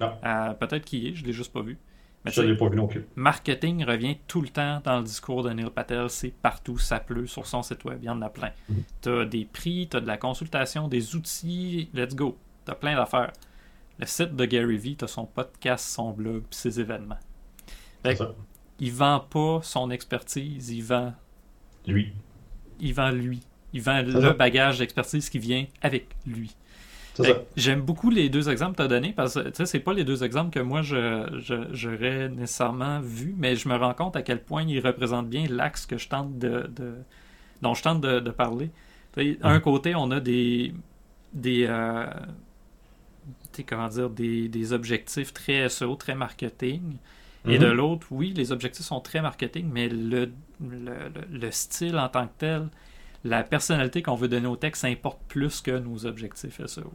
Euh, 0.00 0.52
Peut-être 0.54 0.84
qu'il 0.84 1.04
y 1.04 1.08
est, 1.08 1.14
je 1.14 1.22
ne 1.22 1.26
l'ai 1.26 1.32
juste 1.32 1.52
pas 1.52 1.60
vu. 1.62 1.76
Mais 2.24 2.30
Je 2.32 2.40
l'ai 2.42 2.56
pas 2.56 2.68
vu 2.68 2.76
non 2.76 2.86
plus. 2.86 3.04
marketing 3.14 3.84
revient 3.84 4.16
tout 4.26 4.40
le 4.42 4.48
temps 4.48 4.80
dans 4.84 4.98
le 4.98 5.04
discours 5.04 5.42
de 5.42 5.50
Neil 5.50 5.70
Patel. 5.70 6.08
C'est 6.10 6.30
partout, 6.32 6.78
ça 6.78 6.98
pleut 6.98 7.26
sur 7.26 7.46
son 7.46 7.62
site 7.62 7.84
web. 7.84 7.98
Il 8.02 8.06
y 8.06 8.10
en 8.10 8.20
a 8.22 8.28
plein. 8.30 8.50
Mhm. 8.70 8.82
Tu 9.02 9.08
as 9.10 9.24
des 9.26 9.44
prix, 9.44 9.86
tu 9.90 9.96
as 9.96 10.00
de 10.00 10.06
la 10.06 10.16
consultation, 10.16 10.88
des 10.88 11.14
outils. 11.14 11.88
Let's 11.94 12.14
go. 12.14 12.36
Tu 12.64 12.72
as 12.72 12.74
plein 12.74 12.96
d'affaires. 12.96 13.32
Le 13.98 14.06
site 14.06 14.34
de 14.34 14.44
Gary 14.46 14.76
Vee, 14.78 14.96
tu 14.96 15.04
as 15.04 15.08
son 15.08 15.26
podcast, 15.26 15.86
son 15.88 16.10
blog, 16.12 16.42
ses 16.50 16.80
événements. 16.80 17.18
Fait. 18.04 18.18
Il 18.80 18.92
vend 18.92 19.20
pas 19.20 19.60
son 19.62 19.90
expertise, 19.90 20.70
il 20.70 20.82
vend, 20.82 21.12
Lui. 21.86 22.12
il 22.80 22.94
vend 22.94 23.10
lui. 23.10 23.40
Il 23.72 23.82
vend 23.82 24.02
le 24.02 24.12
ça. 24.20 24.32
bagage 24.32 24.78
d'expertise 24.78 25.28
qui 25.28 25.38
vient 25.38 25.66
avec 25.82 26.08
lui. 26.26 26.54
J'aime 27.56 27.80
beaucoup 27.82 28.10
les 28.10 28.28
deux 28.28 28.48
exemples 28.48 28.72
que 28.72 28.76
tu 28.76 28.82
as 28.82 28.88
donnés 28.88 29.12
parce 29.12 29.34
que 29.34 29.52
sais, 29.52 29.66
c'est 29.66 29.80
pas 29.80 29.92
les 29.92 30.04
deux 30.04 30.22
exemples 30.22 30.50
que 30.50 30.60
moi 30.60 30.82
j'aurais 30.82 32.28
nécessairement 32.28 33.00
vu, 33.00 33.34
mais 33.36 33.56
je 33.56 33.68
me 33.68 33.74
rends 33.74 33.92
compte 33.94 34.14
à 34.14 34.22
quel 34.22 34.40
point 34.40 34.62
ils 34.62 34.78
représentent 34.78 35.28
bien 35.28 35.46
l'axe 35.50 35.84
que 35.84 35.98
je 35.98 36.08
tente 36.08 36.38
de, 36.38 36.68
de- 36.68 36.94
dont 37.60 37.74
je 37.74 37.82
tente 37.82 38.00
de, 38.00 38.20
de 38.20 38.30
parler. 38.30 38.70
Tu 39.14 39.32
sais, 39.32 39.38
Un 39.42 39.58
côté, 39.58 39.96
on 39.96 40.12
a 40.12 40.20
des 40.20 40.72
des 41.34 41.66
euh, 41.68 42.06
comment 43.68 43.88
dire 43.88 44.10
des, 44.10 44.48
des 44.48 44.72
objectifs 44.72 45.32
très 45.34 45.68
SEO, 45.68 45.96
très 45.96 46.14
marketing. 46.14 46.96
Et 47.46 47.58
Mhm. 47.58 47.64
de 47.64 47.66
l'autre, 47.66 48.06
oui, 48.10 48.32
les 48.36 48.52
objectifs 48.52 48.84
sont 48.86 49.00
très 49.00 49.20
marketing, 49.22 49.68
mais 49.72 49.88
le, 49.88 50.30
le, 50.60 50.84
le- 51.30 51.38
le 51.38 51.50
style 51.50 51.96
en 51.98 52.08
tant 52.08 52.26
que 52.26 52.32
tel, 52.38 52.68
la 53.24 53.42
personnalité 53.42 54.02
qu'on 54.02 54.14
veut 54.16 54.28
donner 54.28 54.46
au 54.46 54.56
texte 54.56 54.84
importe 54.84 55.20
plus 55.28 55.60
que 55.60 55.70
nos 55.78 56.04
objectifs 56.06 56.60
SEO. 56.66 56.92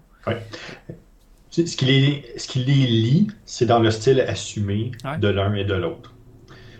C'est- 1.50 1.68
Ce 1.68 1.78
qui 1.78 1.86
les, 1.86 2.26
ce 2.38 2.48
qui 2.48 2.60
les 2.60 2.74
lie, 2.88 3.28
c'est 3.46 3.66
dans 3.66 3.80
le 3.80 3.92
style 3.92 4.22
assumé 4.22 4.92
Ouais. 5.06 5.18
de 5.20 5.28
l'un 5.28 5.54
et 5.54 5.64
de 5.64 5.76
l'autre. 5.76 6.14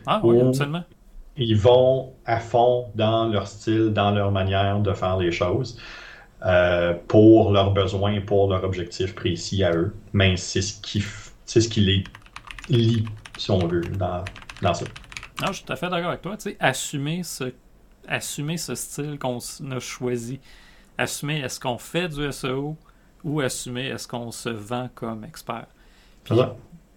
Ah 0.06 0.20
oui, 0.24 0.40
absolument. 0.42 0.84
Ils 1.38 1.56
vont 1.58 2.14
à 2.26 2.40
fond 2.40 2.88
dans 2.96 3.28
leur 3.28 3.48
style, 3.48 3.90
dans 3.90 4.12
leur 4.12 4.32
manière 4.32 4.80
de 4.80 4.94
faire 4.94 5.18
les 5.18 5.32
choses, 5.32 5.80
euh, 6.46 6.94
pour 7.08 7.52
leurs 7.52 7.72
besoins, 7.72 8.20
pour 8.22 8.50
leur 8.50 8.64
objectif 8.64 9.16
précis 9.16 9.64
à 9.64 9.74
eux. 9.76 9.94
Mais 10.12 10.38
c'est 10.38 10.62
ce 10.62 10.80
qui, 10.82 11.04
c'est 11.46 11.62
ce 11.62 11.70
qui 11.70 11.82
les 11.82 12.04
lie, 12.70 13.06
si 13.38 13.52
on 13.52 13.60
veut, 13.60 13.82
dans, 13.82 14.24
dans 14.62 14.74
ça. 14.74 14.86
Non, 15.42 15.48
je 15.48 15.54
suis 15.54 15.66
tout 15.66 15.74
à 15.74 15.76
fait 15.76 15.90
d'accord 15.90 16.10
avec 16.10 16.22
toi. 16.22 16.38
Tu 16.38 16.52
sais, 16.52 16.58
assumer 16.60 17.24
ce, 17.24 17.54
assumer 18.08 18.58
ce 18.58 18.76
style 18.76 19.18
qu'on 19.20 19.40
a 19.72 19.80
choisi. 19.80 20.40
Assumer 20.98 21.40
est-ce 21.40 21.60
qu'on 21.60 21.78
fait 21.78 22.08
du 22.08 22.32
SEO 22.32 22.78
ou 23.24 23.42
assumer 23.42 23.88
est-ce 23.88 24.08
qu'on 24.08 24.32
se 24.32 24.50
vend 24.50 24.90
comme 24.94 25.24
expert? 25.24 25.68
Tu 26.26 26.36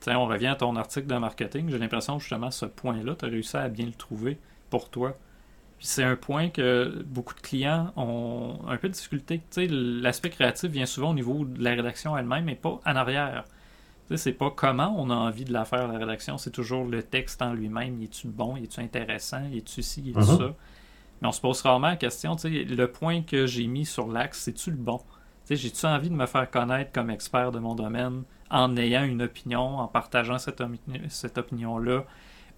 sais, 0.01 0.15
on 0.15 0.27
revient 0.27 0.49
à 0.49 0.57
ton 0.57 0.77
article 0.77 1.07
de 1.07 1.17
marketing. 1.17 1.71
J'ai 1.71 1.79
l'impression 1.79 2.19
justement 2.19 2.51
ce 2.51 2.67
point-là, 2.67 3.15
tu 3.19 3.25
as 3.25 3.29
réussi 3.29 3.57
à 3.57 3.69
bien 3.69 3.87
le 3.87 3.93
trouver 3.93 4.39
pour 4.71 4.91
toi. 4.91 5.17
Puis 5.79 5.89
c'est 5.89 6.05
un 6.05 6.17
point 6.17 6.49
que 6.49 7.03
beaucoup 7.07 7.35
de 7.35 7.41
clients 7.41 7.93
ont 7.97 8.61
un 8.69 8.77
peu 8.77 8.89
de 8.89 8.95
difficulté. 8.95 9.43
L'aspect 9.57 10.31
créatif 10.31 10.71
vient 10.71 10.87
souvent 10.87 11.11
au 11.11 11.15
niveau 11.15 11.45
de 11.45 11.63
la 11.63 11.71
rédaction 11.71 12.17
elle-même, 12.17 12.45
mais 12.45 12.55
pas 12.55 12.81
en 12.85 12.97
arrière. 12.97 13.45
C'est 14.15 14.33
pas 14.33 14.51
comment 14.51 14.95
on 14.97 15.11
a 15.11 15.15
envie 15.15 15.45
de 15.45 15.53
la 15.53 15.65
faire, 15.65 15.89
la 15.89 15.99
rédaction, 15.99 16.39
c'est 16.39 16.53
toujours 16.53 16.85
le 16.85 17.03
texte 17.03 17.43
en 17.43 17.53
lui-même. 17.55 18.01
est-tu 18.03 18.29
bon, 18.29 18.57
est-tu 18.57 18.81
intéressant, 18.81 19.43
est-tu 19.53 19.83
ci, 19.83 20.01
est-tu 20.11 20.19
Mhm. 20.19 20.25
ça? 20.39 20.55
Mais 21.21 21.29
on 21.29 21.33
se 21.33 21.41
pose 21.41 21.61
rarement 21.63 21.89
la 21.89 21.97
question, 21.97 22.37
tu 22.37 22.43
sais, 22.43 22.65
le 22.65 22.91
point 22.91 23.23
que 23.23 23.47
j'ai 23.47 23.67
mis 23.67 23.87
sur 23.87 24.07
l'axe, 24.07 24.41
c'est-tu 24.43 24.71
le 24.71 24.77
bon? 24.77 24.99
Tu 24.99 25.05
sais, 25.45 25.57
j'ai-tu 25.57 25.87
envie 25.87 26.11
de 26.11 26.15
me 26.15 26.27
faire 26.27 26.49
connaître 26.51 26.93
comme 26.93 27.11
expert 27.11 27.51
de 27.51 27.59
mon 27.59 27.75
domaine 27.75 28.23
en 28.51 28.77
ayant 28.77 29.05
une 29.05 29.23
opinion, 29.23 29.79
en 29.79 29.89
partageant 29.89 30.39
cette, 30.39 30.61
opinion-là, 31.39 32.05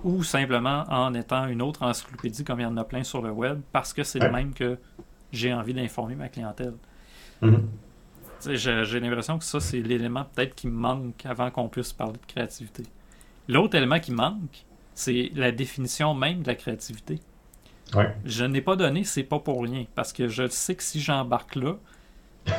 ou 0.05 0.23
simplement 0.23 0.85
en 0.89 1.15
étant 1.15 1.47
une 1.47 1.63
autre 1.63 1.83
encyclopédie 1.83 2.45
comme 2.45 2.61
il 2.61 2.65
y 2.65 2.67
en 2.67 2.77
a 2.77 2.85
plein 2.85 3.05
sur 3.05 3.23
le 3.23 3.31
web, 3.31 3.61
parce 3.73 3.93
que 3.93 4.03
c'est 4.05 4.19
le 4.19 4.31
même 4.31 4.53
que 4.53 4.79
j'ai 5.33 5.55
envie 5.55 5.75
d'informer 5.75 6.15
ma 6.15 6.29
clientèle? 6.29 6.75
Mhm. 7.41 7.69
J'ai 8.47 9.01
l'impression 9.01 9.39
que 9.39 9.45
ça, 9.45 9.61
c'est 9.61 9.81
l'élément 9.81 10.25
peut-être 10.25 10.55
qui 10.55 10.69
manque 10.69 11.27
avant 11.27 11.51
qu'on 11.51 11.69
puisse 11.69 11.93
parler 11.93 12.15
de 12.15 12.33
créativité. 12.33 12.85
L'autre 13.49 13.77
élément 13.77 13.99
qui 14.01 14.13
manque, 14.13 14.65
c'est 14.95 15.31
la 15.35 15.51
définition 15.53 16.15
même 16.15 16.43
de 16.43 16.47
la 16.49 16.55
créativité. 16.55 17.21
Ouais. 17.95 18.15
Je 18.25 18.45
n'ai 18.45 18.61
pas 18.61 18.77
donné, 18.77 19.05
c'est 19.05 19.23
pas 19.23 19.39
pour 19.39 19.63
rien, 19.63 19.87
parce 19.95 20.13
que 20.13 20.29
je 20.29 20.47
sais 20.49 20.75
que 20.75 20.83
si 20.83 21.01
j'embarque 21.01 21.57
là, 21.57 21.77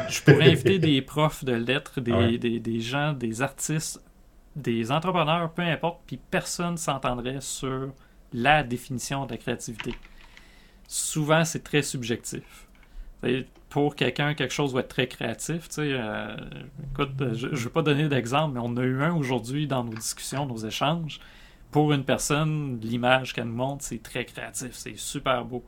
je 0.10 0.22
pourrais 0.22 0.52
inviter 0.52 0.80
des 0.80 1.02
profs 1.02 1.44
de 1.44 1.54
lettres, 1.54 2.02
des, 2.02 2.12
Ouais. 2.12 2.38
des, 2.38 2.60
des 2.60 2.82
gens, 2.82 3.14
des 3.14 3.42
artistes, 3.42 4.02
des 4.56 4.92
entrepreneurs, 4.92 5.52
peu 5.54 5.62
importe, 5.62 6.00
puis 6.08 6.20
personne 6.32 6.78
s'entendrait 6.78 7.42
sur 7.42 7.90
la 8.34 8.64
définition 8.64 9.26
de 9.26 9.32
la 9.32 9.38
créativité. 9.38 9.94
Souvent, 10.88 11.46
c'est 11.46 11.64
très 11.64 11.84
subjectif. 11.84 12.68
Pour 13.70 13.96
quelqu'un, 13.96 14.34
quelque 14.34 14.54
chose 14.54 14.74
va 14.74 14.80
être 14.80 14.90
très 14.90 15.08
créatif. 15.08 15.68
euh, 15.78 16.36
écoute, 16.92 17.12
je 17.34 17.48
ne 17.48 17.56
veux 17.56 17.70
pas 17.70 17.82
donner 17.82 18.08
d'exemple, 18.08 18.56
mais 18.56 18.62
on 18.64 18.76
a 18.78 18.84
eu 18.84 19.04
un 19.04 19.14
aujourd'hui 19.16 19.68
dans 19.68 19.84
nos 19.84 19.94
discussions, 19.94 20.46
nos 20.46 20.58
échanges. 20.58 21.20
Pour 21.72 21.94
une 21.94 22.04
personne, 22.04 22.80
l'image 22.82 23.34
qu'elle 23.34 23.46
nous 23.46 23.56
montre, 23.56 23.84
c'est 23.84 24.02
très 24.02 24.26
créatif, 24.26 24.72
c'est 24.72 24.98
super 24.98 25.46
beau. 25.46 25.64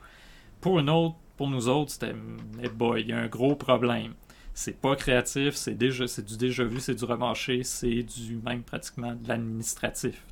Pour 0.60 0.80
une 0.80 0.90
autre, 0.90 1.16
pour 1.38 1.50
nous 1.50 1.68
autres, 1.68 1.92
c'était 1.92 2.16
eh 2.64 2.70
boy, 2.70 3.02
il 3.02 3.08
y 3.10 3.14
a 3.14 3.20
un 3.20 3.28
gros 3.28 3.56
problème. 3.56 4.14
C'est 4.54 4.80
pas 4.80 4.96
créatif, 4.96 5.56
c'est 5.56 5.76
déjà 5.76 6.08
c'est 6.08 6.26
du 6.26 6.38
déjà 6.38 6.64
vu, 6.64 6.80
c'est 6.80 6.96
du 6.96 7.06
remarché, 7.06 7.64
c'est 7.64 8.04
du 8.04 8.36
même 8.38 8.64
pratiquement 8.64 9.14
de 9.14 9.28
l'administratif. 9.28 10.24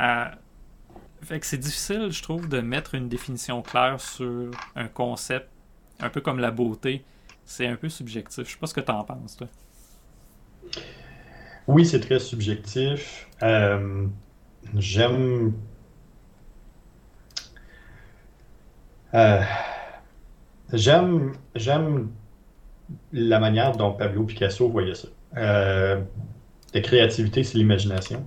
Euh, 0.00 0.24
fait 1.22 1.40
que 1.40 1.46
c'est 1.46 1.58
difficile, 1.58 2.08
je 2.10 2.22
trouve, 2.22 2.48
de 2.48 2.60
mettre 2.60 2.94
une 2.94 3.08
définition 3.08 3.62
claire 3.62 4.00
sur 4.00 4.50
un 4.76 4.88
concept, 4.88 5.50
un 6.00 6.08
peu 6.10 6.20
comme 6.20 6.38
la 6.38 6.50
beauté. 6.50 7.04
C'est 7.44 7.66
un 7.66 7.76
peu 7.76 7.88
subjectif. 7.88 8.46
Je 8.46 8.52
sais 8.52 8.58
pas 8.58 8.66
ce 8.66 8.74
que 8.74 8.80
tu 8.80 8.90
en 8.90 9.04
penses, 9.04 9.36
toi. 9.36 9.48
Oui, 11.66 11.84
c'est 11.84 12.00
très 12.00 12.18
subjectif. 12.18 13.28
Euh, 13.42 14.06
j'aime. 14.76 15.52
Euh, 19.14 19.42
j'aime, 20.72 21.32
j'aime 21.54 22.10
la 23.12 23.38
manière 23.38 23.76
dont 23.76 23.92
Pablo 23.92 24.24
Picasso 24.24 24.68
voyait 24.68 24.94
ça. 24.94 25.08
Euh, 25.36 26.00
la 26.74 26.80
créativité, 26.80 27.42
c'est 27.42 27.58
l'imagination. 27.58 28.26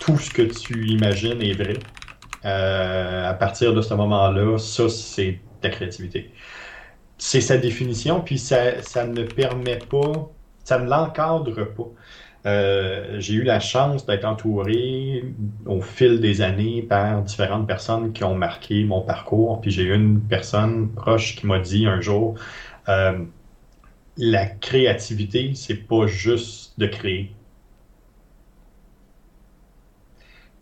Tout 0.00 0.18
ce 0.18 0.30
que 0.30 0.42
tu 0.42 0.86
imagines 0.86 1.42
est 1.42 1.54
vrai. 1.54 1.78
À 2.44 3.34
partir 3.34 3.74
de 3.74 3.82
ce 3.82 3.92
moment-là, 3.94 4.58
ça, 4.58 4.88
c'est 4.88 5.40
ta 5.60 5.70
créativité. 5.70 6.32
C'est 7.18 7.40
sa 7.40 7.58
définition, 7.58 8.20
puis 8.20 8.38
ça, 8.38 8.82
ça 8.82 9.06
ne 9.06 9.22
permet 9.24 9.78
pas 9.78 10.30
ça 10.68 10.78
ne 10.78 10.88
l'encadre 10.88 11.64
pas. 11.64 11.88
Euh, 12.46 13.18
j'ai 13.20 13.34
eu 13.34 13.42
la 13.42 13.58
chance 13.58 14.04
d'être 14.04 14.26
entouré 14.26 15.24
au 15.66 15.80
fil 15.80 16.20
des 16.20 16.42
années 16.42 16.82
par 16.82 17.22
différentes 17.22 17.66
personnes 17.66 18.12
qui 18.12 18.22
ont 18.22 18.34
marqué 18.34 18.84
mon 18.84 19.00
parcours. 19.00 19.60
Puis 19.62 19.70
j'ai 19.70 19.84
eu 19.84 19.94
une 19.94 20.20
personne 20.20 20.92
proche 20.92 21.36
qui 21.36 21.46
m'a 21.46 21.58
dit 21.58 21.86
un 21.86 22.00
jour 22.00 22.34
euh, 22.88 23.18
la 24.18 24.46
créativité, 24.46 25.52
c'est 25.54 25.86
pas 25.86 26.06
juste 26.06 26.78
de 26.78 26.86
créer. 26.86 27.34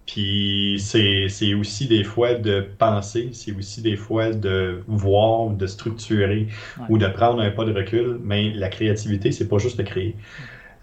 Puis 0.07 0.77
c'est 0.81 1.55
aussi 1.55 1.89
des 1.89 2.05
fois 2.05 2.35
de 2.35 2.61
penser, 2.79 3.31
c'est 3.33 3.53
aussi 3.53 3.83
des 3.83 3.97
fois 3.97 4.33
de 4.33 4.85
voir, 4.87 5.51
de 5.51 5.67
structurer 5.67 6.49
Ouais. 6.77 6.89
ou 6.89 6.99
de 6.99 7.07
prendre 7.09 7.41
un 7.43 7.51
pas 7.51 7.65
de 7.65 7.73
recul, 7.75 8.19
mais 8.23 8.53
la 8.53 8.69
créativité, 8.69 9.33
c'est 9.33 9.49
pas 9.49 9.59
juste 9.59 9.79
de 9.79 9.83
créer. 9.85 10.17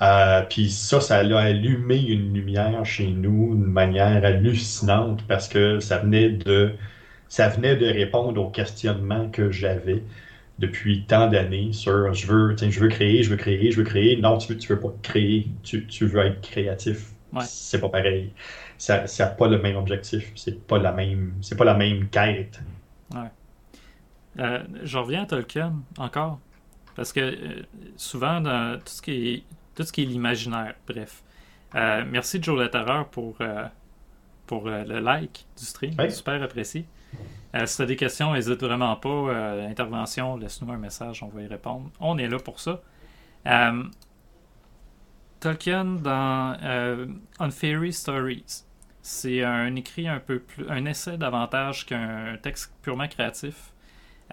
Euh, 0.02 0.42
puis 0.50 0.70
ça, 0.70 1.00
ça 1.02 1.18
a 1.20 1.40
allumé 1.40 2.02
une 2.02 2.34
lumière 2.34 2.86
chez 2.86 3.08
nous 3.12 3.56
d'une 3.56 3.66
manière 3.66 4.26
hallucinante 4.26 5.26
parce 5.28 5.48
que 5.48 5.80
ça 5.80 6.00
venait 6.00 6.30
de 6.32 6.76
ça 7.30 7.50
venait 7.50 7.76
de 7.78 7.88
répondre 7.88 8.42
aux 8.42 8.50
questionnements 8.52 9.30
que 9.30 9.52
j'avais 9.52 10.04
depuis 10.60 11.06
tant 11.08 11.28
d'années 11.30 11.74
sur 11.74 12.14
je 12.14 12.28
veux, 12.28 12.56
tiens, 12.56 12.70
je 12.70 12.80
veux 12.80 12.90
créer, 12.90 13.24
je 13.24 13.30
veux 13.32 13.38
créer, 13.38 13.72
je 13.72 13.78
veux 13.78 13.84
créer. 13.86 14.18
Non, 14.18 14.38
tu 14.38 14.54
veux, 14.54 14.58
tu 14.60 14.70
veux 14.74 14.80
pas 14.80 14.94
créer, 15.04 15.48
tu, 15.64 15.88
tu 15.88 16.06
veux 16.08 16.22
être 16.26 16.42
créatif. 16.42 17.14
Ouais. 17.32 17.50
C'est 17.50 17.80
pas 17.82 17.90
pareil. 17.90 18.34
Ça 18.78 19.06
n'a 19.20 19.28
pas 19.28 19.48
le 19.48 19.62
même 19.62 19.76
objectif. 19.76 20.32
C'est 20.36 20.66
pas 20.66 20.78
la 20.78 20.92
même, 20.92 21.34
c'est 21.42 21.56
pas 21.56 21.66
la 21.66 21.76
même 21.76 22.10
quête. 22.10 22.62
Euh, 24.40 24.64
je 24.82 24.98
reviens 24.98 25.24
à 25.24 25.26
Tolkien 25.26 25.76
encore. 25.98 26.40
Parce 26.96 27.14
que 27.14 27.20
euh, 27.20 27.64
souvent, 27.98 28.42
dans 28.42 28.78
tout 28.80 28.94
ce 28.94 29.02
qui 29.02 29.30
est, 29.30 29.44
tout 29.76 29.84
ce 29.84 29.92
qui 29.92 30.04
est 30.04 30.06
l'imaginaire, 30.06 30.76
bref. 30.88 31.24
Euh, 31.76 32.04
merci 32.08 32.42
Joe 32.42 32.60
La 32.60 32.70
Terreur 32.70 33.08
pour, 33.10 33.38
pour 34.46 34.70
le 34.70 35.00
like 35.00 35.46
du 35.58 35.66
stream. 35.66 35.94
Super 36.10 36.42
apprécié. 36.42 36.86
Si 37.66 37.76
tu 37.76 37.82
as 37.84 37.86
des 37.86 37.96
questions, 37.96 38.34
n'hésite 38.34 38.62
vraiment 38.62 38.96
pas. 38.96 39.34
Intervention, 39.68 40.38
laisse-nous 40.38 40.72
un 40.72 40.78
message, 40.78 41.24
on 41.24 41.28
va 41.28 41.42
y 41.42 41.48
répondre. 41.48 41.90
On 42.00 42.18
est 42.18 42.28
là 42.28 42.38
pour 42.38 42.60
ça. 42.60 42.82
Tolkien 45.44 45.84
dans 46.02 46.58
euh, 46.64 47.06
On 47.38 47.52
Fairy 47.52 47.92
Stories. 47.92 48.64
C'est 49.02 49.44
un 49.44 49.76
écrit 49.76 50.08
un 50.08 50.22
peu 50.22 50.40
plus. 50.40 50.70
un 50.70 50.86
essai 50.86 51.18
davantage 51.18 51.86
qu'un 51.86 52.38
texte 52.42 52.74
purement 52.82 53.10
créatif. 53.10 53.74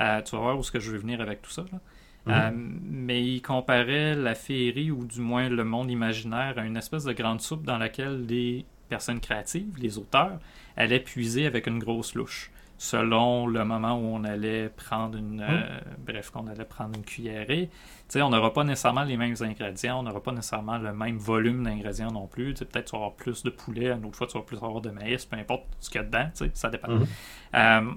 Euh, 0.01 0.23
tu 0.23 0.37
vas 0.37 0.42
voir 0.42 0.59
où 0.59 0.62
ce 0.62 0.70
que 0.70 0.79
je 0.79 0.92
veux 0.92 0.99
venir 0.99 1.20
avec 1.20 1.42
tout 1.42 1.51
ça. 1.51 1.64
là. 1.73 1.81
Mhm. 2.27 2.33
Euh, 2.33 2.51
mais 2.85 3.25
il 3.25 3.42
comparait 3.42 4.14
la 4.14 4.37
féerie, 4.37 4.92
ou 4.92 5.05
du 5.05 5.20
moins 5.20 5.49
le 5.49 5.64
monde 5.64 5.90
imaginaire, 5.90 6.55
à 6.59 6.64
une 6.64 6.77
espèce 6.77 7.03
de 7.03 7.12
grande 7.12 7.40
soupe 7.40 7.64
dans 7.64 7.79
laquelle 7.79 8.25
les 8.27 8.64
personnes 8.88 9.18
créatives, 9.18 9.77
les 9.79 9.99
auteurs, 9.99 10.38
allaient 10.77 11.01
puiser 11.01 11.44
avec 11.44 11.66
une 11.66 11.81
grosse 11.81 12.14
louche. 12.14 12.53
Selon 12.83 13.47
le 13.47 13.62
moment 13.66 13.93
où 13.93 14.05
on 14.16 14.25
allait 14.25 14.71
prendre 14.71 15.19
une. 15.19 15.43
euh, 15.47 15.81
bref, 15.99 16.31
qu'on 16.31 16.47
allait 16.47 16.64
prendre 16.64 16.97
une 16.97 17.05
cuillerée. 17.05 17.69
Tu 17.71 17.75
sais, 18.09 18.23
on 18.23 18.31
n'aura 18.31 18.55
pas 18.55 18.64
nécessairement 18.64 19.03
les 19.05 19.19
mêmes 19.19 19.35
ingrédients, 19.43 20.01
on 20.01 20.03
n'aura 20.03 20.23
pas 20.23 20.33
nécessairement 20.33 20.79
le 20.79 20.95
même 20.95 21.19
volume 21.19 21.62
d'ingrédients 21.62 22.11
non 22.11 22.27
plus. 22.27 22.55
Tu 22.55 22.61
sais, 22.61 22.64
peut-être 22.64 22.87
tu 22.87 22.93
vas 22.93 22.97
avoir 23.05 23.12
plus 23.16 23.43
de 23.43 23.51
poulet, 23.51 23.90
une 23.93 24.07
autre 24.07 24.16
fois 24.16 24.27
tu 24.27 24.38
vas 24.38 24.45
plus 24.45 24.57
avoir 24.57 24.81
de 24.81 24.88
maïs, 24.88 25.27
peu 25.27 25.37
importe 25.37 25.64
ce 25.79 25.90
qu'il 25.90 26.01
y 26.01 26.05
a 26.05 26.07
dedans, 26.07 26.25
tu 26.35 26.47
sais, 26.47 26.51
ça 26.55 26.71
dépend. 26.71 26.90
Mhm. 26.90 27.07
Euh, 27.55 27.90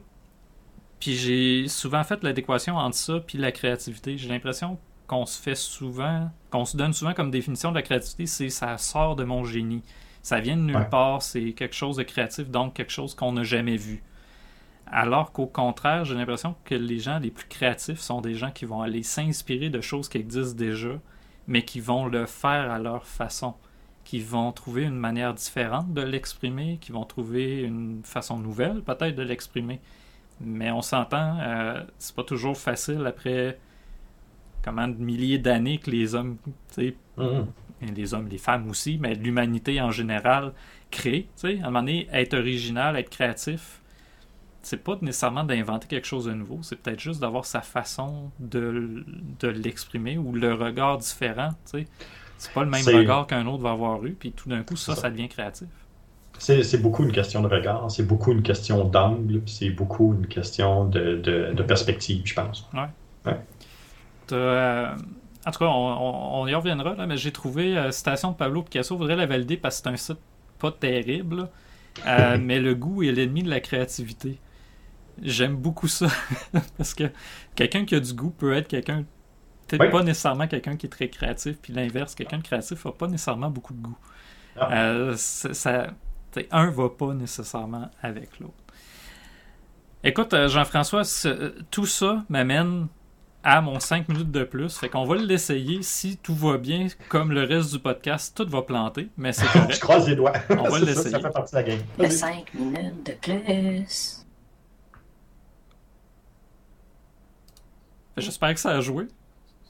puis 1.00 1.16
j'ai 1.16 1.68
souvent 1.70 2.04
fait 2.04 2.22
l'adéquation 2.22 2.76
entre 2.76 2.98
ça 2.98 3.22
puis 3.26 3.38
la 3.38 3.54
créativité. 3.54 4.18
J'ai 4.18 4.28
l'impression 4.28 4.78
qu'on 5.08 5.26
se 5.26 5.42
fait 5.42 5.56
souvent, 5.56 6.30
qu'on 6.50 6.66
se 6.66 6.76
donne 6.76 6.92
souvent 6.92 7.14
comme 7.14 7.32
définition 7.32 7.70
de 7.72 7.76
la 7.76 7.84
créativité, 7.84 8.26
c'est 8.26 8.50
ça 8.50 8.78
sort 8.78 9.16
de 9.16 9.24
mon 9.24 9.46
génie. 9.46 9.82
Ça 10.22 10.42
vient 10.42 10.58
de 10.58 10.62
nulle 10.62 10.76
Ouais. 10.76 10.90
part, 10.90 11.22
c'est 11.22 11.54
quelque 11.54 11.76
chose 11.76 11.96
de 11.96 12.04
créatif, 12.04 12.50
donc 12.50 12.74
quelque 12.74 12.92
chose 12.92 13.16
qu'on 13.16 13.32
n'a 13.32 13.44
jamais 13.44 13.78
vu. 13.78 14.04
Alors 14.88 15.32
qu'au 15.32 15.48
contraire, 15.48 16.06
j'ai 16.06 16.14
l'impression 16.16 16.56
que 16.66 16.76
les 16.76 17.00
gens 17.00 17.20
les 17.20 17.32
plus 17.32 17.48
créatifs 17.48 18.00
sont 18.00 18.22
des 18.22 18.36
gens 18.36 18.52
qui 18.52 18.66
vont 18.66 18.82
aller 18.82 19.02
s'inspirer 19.04 19.70
de 19.70 19.82
choses 19.82 20.08
qui 20.10 20.18
existent 20.18 20.56
déjà, 20.58 21.00
mais 21.48 21.64
qui 21.64 21.80
vont 21.80 22.06
le 22.06 22.26
faire 22.26 22.72
à 22.72 22.80
leur 22.80 23.06
façon, 23.06 23.56
qui 24.04 24.20
vont 24.20 24.52
trouver 24.52 24.84
une 24.84 24.96
manière 24.98 25.34
différente 25.34 25.94
de 25.94 26.02
l'exprimer, 26.02 26.78
qui 26.80 26.92
vont 26.92 27.06
trouver 27.06 27.62
une 27.62 28.02
façon 28.04 28.38
nouvelle 28.38 28.82
peut-être 28.82 29.16
de 29.16 29.24
l'exprimer. 29.24 29.80
Mais 30.42 30.70
on 30.72 30.82
s'entend, 30.82 31.38
euh, 31.40 31.84
c'est 31.98 32.16
pas 32.16 32.24
toujours 32.24 32.58
facile 32.58 33.06
après 33.08 33.58
comment 34.64 34.88
de 34.88 34.98
milliers 35.02 35.38
d'années 35.40 35.78
que 35.78 35.90
les 35.92 36.16
hommes, 36.16 36.38
tu 36.46 36.52
sais, 36.70 36.96
Mhm. 37.18 37.48
et 37.82 37.86
les 37.88 38.14
hommes, 38.14 38.28
les 38.28 38.38
femmes 38.38 38.70
aussi, 38.70 38.98
mais 39.00 39.14
l'humanité 39.16 39.80
en 39.82 39.92
général 39.92 40.54
crée. 40.92 41.28
Tu 41.36 41.48
sais, 41.48 41.60
à 41.62 41.64
un 41.64 41.66
moment 41.70 41.80
donné, 41.82 42.08
être 42.12 42.34
original, 42.34 42.96
être 42.96 43.10
créatif, 43.10 43.82
c'est 44.64 44.84
pas 44.84 44.98
nécessairement 45.02 45.44
d'inventer 45.44 45.88
quelque 45.88 46.08
chose 46.08 46.26
de 46.26 46.34
nouveau, 46.34 46.60
c'est 46.64 46.78
peut-être 46.78 47.00
juste 47.00 47.20
d'avoir 47.22 47.46
sa 47.46 47.62
façon 47.62 48.32
de, 48.40 49.06
de 49.40 49.48
l'exprimer 49.50 50.18
ou 50.18 50.34
le 50.34 50.54
regard 50.54 50.98
différent. 50.98 51.50
Tu 51.72 51.80
sais, 51.82 51.88
c'est 52.38 52.52
pas 52.54 52.64
le 52.64 52.70
même 52.70 52.90
regard 52.90 53.28
qu'un 53.28 53.46
autre 53.48 53.64
va 53.64 53.72
avoir 53.72 54.04
eu, 54.06 54.14
puis 54.14 54.32
tout 54.34 54.50
d'un 54.50 54.64
coup, 54.64 54.76
ça, 54.76 54.96
ça. 54.96 55.02
ça 55.04 55.10
devient 55.12 55.30
créatif. 55.30 55.68
C'est 56.40 56.82
beaucoup 56.82 57.04
une 57.04 57.12
question 57.12 57.42
de 57.42 57.48
regard, 57.48 57.90
c'est 57.92 58.04
beaucoup 58.06 58.32
une 58.34 58.44
question 58.44 58.86
d'angle, 58.86 59.42
c'est 59.46 59.70
beaucoup 59.70 60.14
une 60.14 60.28
question 60.28 60.86
de, 60.86 61.18
de- 61.18 61.54
de 61.54 61.64
perspective, 61.64 62.22
je 62.26 62.34
pense. 62.34 62.70
T'as, 64.28 64.36
euh, 64.36 64.96
en 65.46 65.52
tout 65.52 65.60
cas, 65.60 65.66
on, 65.68 66.48
y 66.48 66.56
reviendra, 66.56 66.96
là, 66.96 67.06
mais 67.08 67.18
j'ai 67.18 67.32
trouvé 67.32 67.78
euh, 67.78 67.92
citation 67.92 68.32
de 68.32 68.36
Pablo 68.38 68.64
Picasso, 68.64 68.98
voudrais 68.98 69.16
la 69.16 69.26
valider 69.26 69.58
parce 69.58 69.78
que 69.82 69.84
c'est 69.84 69.90
un 69.94 69.98
site 69.98 70.20
pas 70.60 70.72
terrible. 70.72 71.50
Euh, 72.08 72.38
mais 72.42 72.60
le 72.60 72.76
goût 72.76 73.04
est 73.04 73.12
l'ennemi 73.12 73.44
de 73.44 73.50
la 73.50 73.60
créativité. 73.60 74.40
J'aime 75.22 75.56
beaucoup 75.56 75.88
ça 75.88 76.08
parce 76.78 76.94
que 76.94 77.06
quelqu'un 77.56 77.86
qui 77.86 77.96
a 77.96 78.00
du 78.00 78.14
goût 78.14 78.32
peut 78.32 78.54
être 78.54 78.68
quelqu'un, 78.68 79.06
peut-être 79.68 79.82
Oui. 79.84 79.92
pas 79.92 80.04
nécessairement 80.04 80.48
quelqu'un 80.48 80.76
qui 80.76 80.88
est 80.88 80.90
très 80.90 81.10
créatif, 81.10 81.58
puis 81.62 81.72
l'inverse, 81.74 82.16
quelqu'un 82.16 82.38
de 82.40 82.44
créatif 82.44 82.84
n'a 82.86 82.92
pas 82.92 83.08
nécessairement 83.08 83.50
beaucoup 83.50 83.74
de 83.74 83.82
goût. 83.82 83.98
Ah. 84.58 84.74
Euh, 84.74 85.14
ça, 85.18 85.88
un 86.52 86.70
va 86.72 86.90
pas 86.90 87.14
nécessairement 87.14 87.90
avec 88.02 88.40
l'autre. 88.40 88.54
Écoute, 90.04 90.34
euh, 90.34 90.48
Jean-François, 90.50 91.04
euh, 91.26 91.52
tout 91.72 91.86
ça 91.86 92.24
m'amène 92.28 92.88
à 93.44 93.62
mon 93.62 93.80
5 93.80 94.10
minutes 94.10 94.32
de 94.32 94.44
plus. 94.44 94.78
Fait 94.78 94.90
qu'on 94.90 95.06
va 95.06 95.16
l'essayer. 95.16 95.82
Si 95.82 96.18
tout 96.18 96.36
va 96.36 96.58
bien, 96.58 96.88
comme 97.10 97.32
le 97.32 97.44
reste 97.44 97.72
du 97.72 97.80
podcast, 97.80 98.36
tout 98.36 98.50
va 98.50 98.62
planter, 98.64 99.10
mais 99.18 99.32
c'est 99.32 99.46
Je 99.48 99.52
correct. 99.54 99.80
croise 99.80 100.08
les 100.10 100.16
doigts. 100.16 100.34
On 100.50 100.64
va 100.70 100.80
l'essayer. 100.80 101.10
Ça 101.12 101.20
fait 101.20 101.30
partie 101.30 101.52
de 101.54 101.60
la 101.60 101.64
game. 101.64 101.80
Le 101.98 102.04
Vas-y. 102.06 102.12
5 102.18 102.54
minutes 102.56 103.06
de 103.06 103.14
plus. 103.14 104.26
J'espère 108.18 108.54
que 108.54 108.60
ça 108.60 108.72
a 108.72 108.82
joué. 108.82 109.08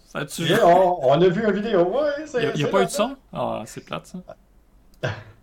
Ça 0.05 0.25
Yeah, 0.39 0.67
on, 0.67 0.99
on 1.09 1.21
a 1.21 1.27
vu 1.27 1.43
une 1.43 1.51
vidéo, 1.51 1.85
ouais, 1.85 2.25
Il 2.35 2.51
n'y 2.55 2.63
a, 2.63 2.67
pas 2.67 2.77
eu 2.77 2.81
là, 2.81 2.85
de 2.85 2.91
son? 2.91 3.15
Ah, 3.31 3.63
c'est 3.65 3.83
plate, 3.83 4.05
ça. 4.05 4.19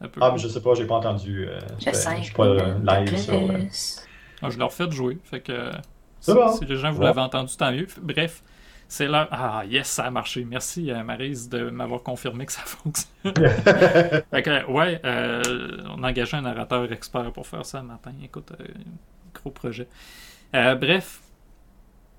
Un 0.01 0.09
peu. 0.09 0.21
Ah, 0.23 0.31
mais 0.33 0.39
je 0.39 0.49
sais 0.49 0.61
pas, 0.63 0.75
j'ai 0.75 0.87
pas 0.87 0.95
entendu. 0.97 1.47
euh, 1.49 1.59
je 1.79 1.93
5 1.93 2.23
suis 2.25 2.33
pas 2.35 2.45
euh, 2.45 2.75
minutes 2.79 3.11
live 3.11 3.19
sur. 3.19 3.35
euh, 3.35 3.49
plus. 3.59 3.97
Ah, 4.43 4.49
je 4.51 4.59
leur 4.59 4.73
fais 4.73 4.87
de 4.87 4.93
jouer. 4.93 5.19
Fait 5.25 5.41
que 5.41 5.71
C'est 6.21 6.33
si, 6.33 6.39
bon. 6.39 6.53
si 6.53 6.65
les 6.65 6.77
gens 6.77 6.93
vous 6.93 7.01
Ouais. 7.01 7.07
l'avez 7.07 7.21
entendu, 7.21 7.55
tant 7.57 7.73
mieux. 7.73 7.87
Bref, 8.01 8.43
c'est 8.89 9.07
l'heure. 9.09 9.29
Ah, 9.33 9.65
yes, 9.67 9.89
ça 9.89 10.05
a 10.05 10.11
marché. 10.11 10.45
Merci, 10.45 10.91
euh, 10.91 11.03
Maryse, 11.03 11.49
de 11.49 11.69
m'avoir 11.69 12.03
confirmé 12.03 12.47
que 12.47 12.53
ça 12.53 12.61
fonctionne. 12.65 13.35
fait 14.31 14.43
que, 14.43 14.71
ouais, 14.71 15.01
euh, 15.05 15.43
on 15.97 16.03
a 16.05 16.09
engagé 16.11 16.37
un 16.37 16.43
narrateur 16.43 16.91
expert 16.93 17.31
pour 17.33 17.47
faire 17.47 17.67
ça 17.67 17.81
le 17.81 17.89
matin. 17.89 18.13
Écoute, 18.23 18.53
euh, 18.59 18.65
gros 19.35 19.51
projet. 19.51 19.89
Euh, 20.55 20.75
bref, 20.77 21.21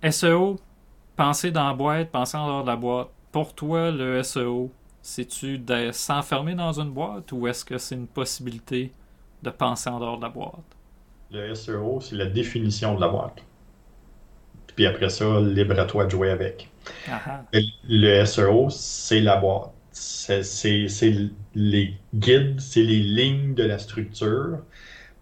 SEO, 0.09 0.59
penser 1.21 1.51
dans 1.51 1.67
la 1.67 1.73
boîte, 1.73 2.11
penser 2.11 2.37
en 2.37 2.47
dehors 2.47 2.63
de 2.63 2.67
la 2.69 2.75
boîte. 2.75 3.09
Pour 3.31 3.53
toi, 3.55 3.91
le 3.91 4.19
SEO, 4.19 4.71
c'est-tu 5.01 5.57
de 5.59 5.91
s'enfermer 5.91 6.55
dans 6.55 6.79
une 6.79 6.91
boîte 6.91 7.31
ou 7.31 7.47
est-ce 7.47 7.63
que 7.65 7.77
c'est 7.77 7.95
une 7.95 8.07
possibilité 8.07 8.91
de 9.43 9.49
penser 9.51 9.89
en 9.89 9.99
dehors 9.99 10.17
de 10.17 10.23
la 10.23 10.29
boîte? 10.29 10.77
Le 11.31 11.49
SEO, 11.55 11.99
c'est 12.01 12.15
la 12.15 12.27
définition 12.27 12.93
de 12.95 13.01
la 13.01 13.07
boîte. 13.07 13.43
Puis 14.75 14.85
après 14.85 15.09
ça, 15.09 15.39
libre 15.39 15.79
à 15.79 15.85
toi 15.85 16.05
de 16.05 16.09
jouer 16.09 16.29
avec. 16.31 16.69
Le- 17.53 18.25
SEO, 18.25 18.69
c'est 18.69 19.21
la 19.21 19.37
boîte. 19.37 19.71
C'est 19.91 20.43
c'est- 20.43 20.87
c'est 20.87 21.15
les 21.55 21.95
guides, 22.15 22.59
c'est 22.61 22.83
les 22.83 23.01
lignes 23.03 23.53
de 23.55 23.63
la 23.63 23.77
structure, 23.79 24.59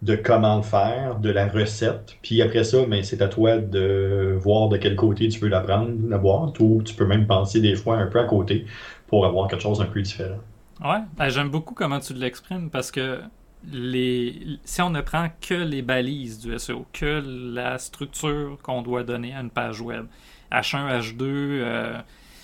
de 0.02 0.16
comment 0.16 0.56
le 0.56 0.62
faire, 0.62 1.18
de 1.18 1.30
la 1.30 1.48
recette. 1.48 2.16
Puis 2.22 2.40
après 2.42 2.64
ça, 2.64 2.84
ben, 2.86 3.02
c'est 3.04 3.22
à 3.22 3.28
toi 3.28 3.58
de 3.58 4.36
voir 4.40 4.68
de 4.68 4.76
quel 4.78 4.96
côté 4.96 5.28
tu 5.28 5.40
veux 5.40 5.48
la 5.48 5.60
prendre, 5.60 5.92
la 6.08 6.18
boîte, 6.18 6.58
ou 6.60 6.82
tu 6.84 6.94
peux 6.94 7.06
même 7.06 7.26
penser 7.26 7.60
des 7.60 7.76
fois 7.76 7.96
un 7.98 8.06
peu 8.06 8.20
à 8.20 8.24
côté 8.24 8.66
pour 9.08 9.26
avoir 9.26 9.48
quelque 9.48 9.62
chose 9.62 9.80
un 9.82 9.86
peu 9.86 10.00
différent. 10.02 10.38
Ouais, 10.82 11.00
ben, 11.16 11.28
j'aime 11.28 11.50
beaucoup 11.50 11.74
comment 11.74 12.00
tu 12.00 12.14
l'exprimes 12.14 12.70
parce 12.70 12.90
que 12.90 13.20
les, 13.64 14.58
si 14.64 14.80
on 14.80 14.88
ne 14.90 15.02
prend 15.02 15.28
que 15.40 15.52
les 15.54 15.82
balises 15.82 16.38
du 16.38 16.54
SEO, 16.54 16.86
que 16.92 17.22
la 17.54 17.78
structure 17.78 18.58
qu'on 18.62 18.80
doit 18.82 19.04
donner 19.04 19.34
à 19.34 19.40
une 19.40 19.50
page 19.50 19.80
web, 19.82 20.06
H1, 20.50 20.88
H2, 20.88 21.26
euh, 21.26 22.00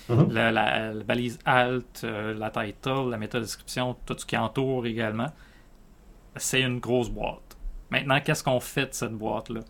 Mhm. 0.09 0.27
la, 0.27 0.51
la- 0.51 0.93
la 0.93 1.03
balise 1.03 1.39
alt, 1.45 2.01
euh, 2.03 2.33
la 2.35 2.51
title, 2.51 3.09
la 3.11 3.17
métadescription, 3.17 3.95
tout 4.05 4.15
ce 4.19 4.25
qui 4.25 4.37
entoure 4.37 4.85
également, 4.87 5.31
c'est 6.35 6.61
une 6.61 6.79
grosse 6.79 7.09
boîte. 7.09 7.46
Maintenant, 7.89 8.19
qu'est-ce 8.21 8.43
qu'on 8.43 8.59
fait 8.59 8.87
de 8.87 8.93
cette 8.93 9.13
boîte-là? 9.13 9.61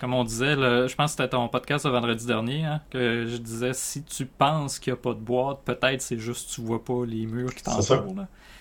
Comme 0.00 0.14
on 0.14 0.22
disait, 0.22 0.54
le- 0.54 0.86
je 0.86 0.94
pense 0.94 1.12
que 1.16 1.16
c'était 1.22 1.30
ton 1.30 1.48
podcast 1.48 1.84
de 1.86 1.90
vendredi 1.90 2.24
dernier, 2.24 2.64
hein, 2.64 2.80
que 2.90 3.26
je 3.26 3.36
disais, 3.36 3.72
si 3.72 4.04
tu 4.04 4.26
penses 4.26 4.78
qu'il 4.78 4.92
n'y 4.92 4.98
a 4.98 5.02
pas 5.02 5.12
de 5.14 5.18
boîte, 5.18 5.58
peut-être 5.64 6.00
c'est 6.00 6.18
juste 6.20 6.50
que 6.50 6.54
tu 6.54 6.60
vois 6.60 6.84
pas 6.84 7.04
les 7.04 7.26
murs 7.26 7.52
qui 7.54 7.62
t'entourent. 7.64 8.14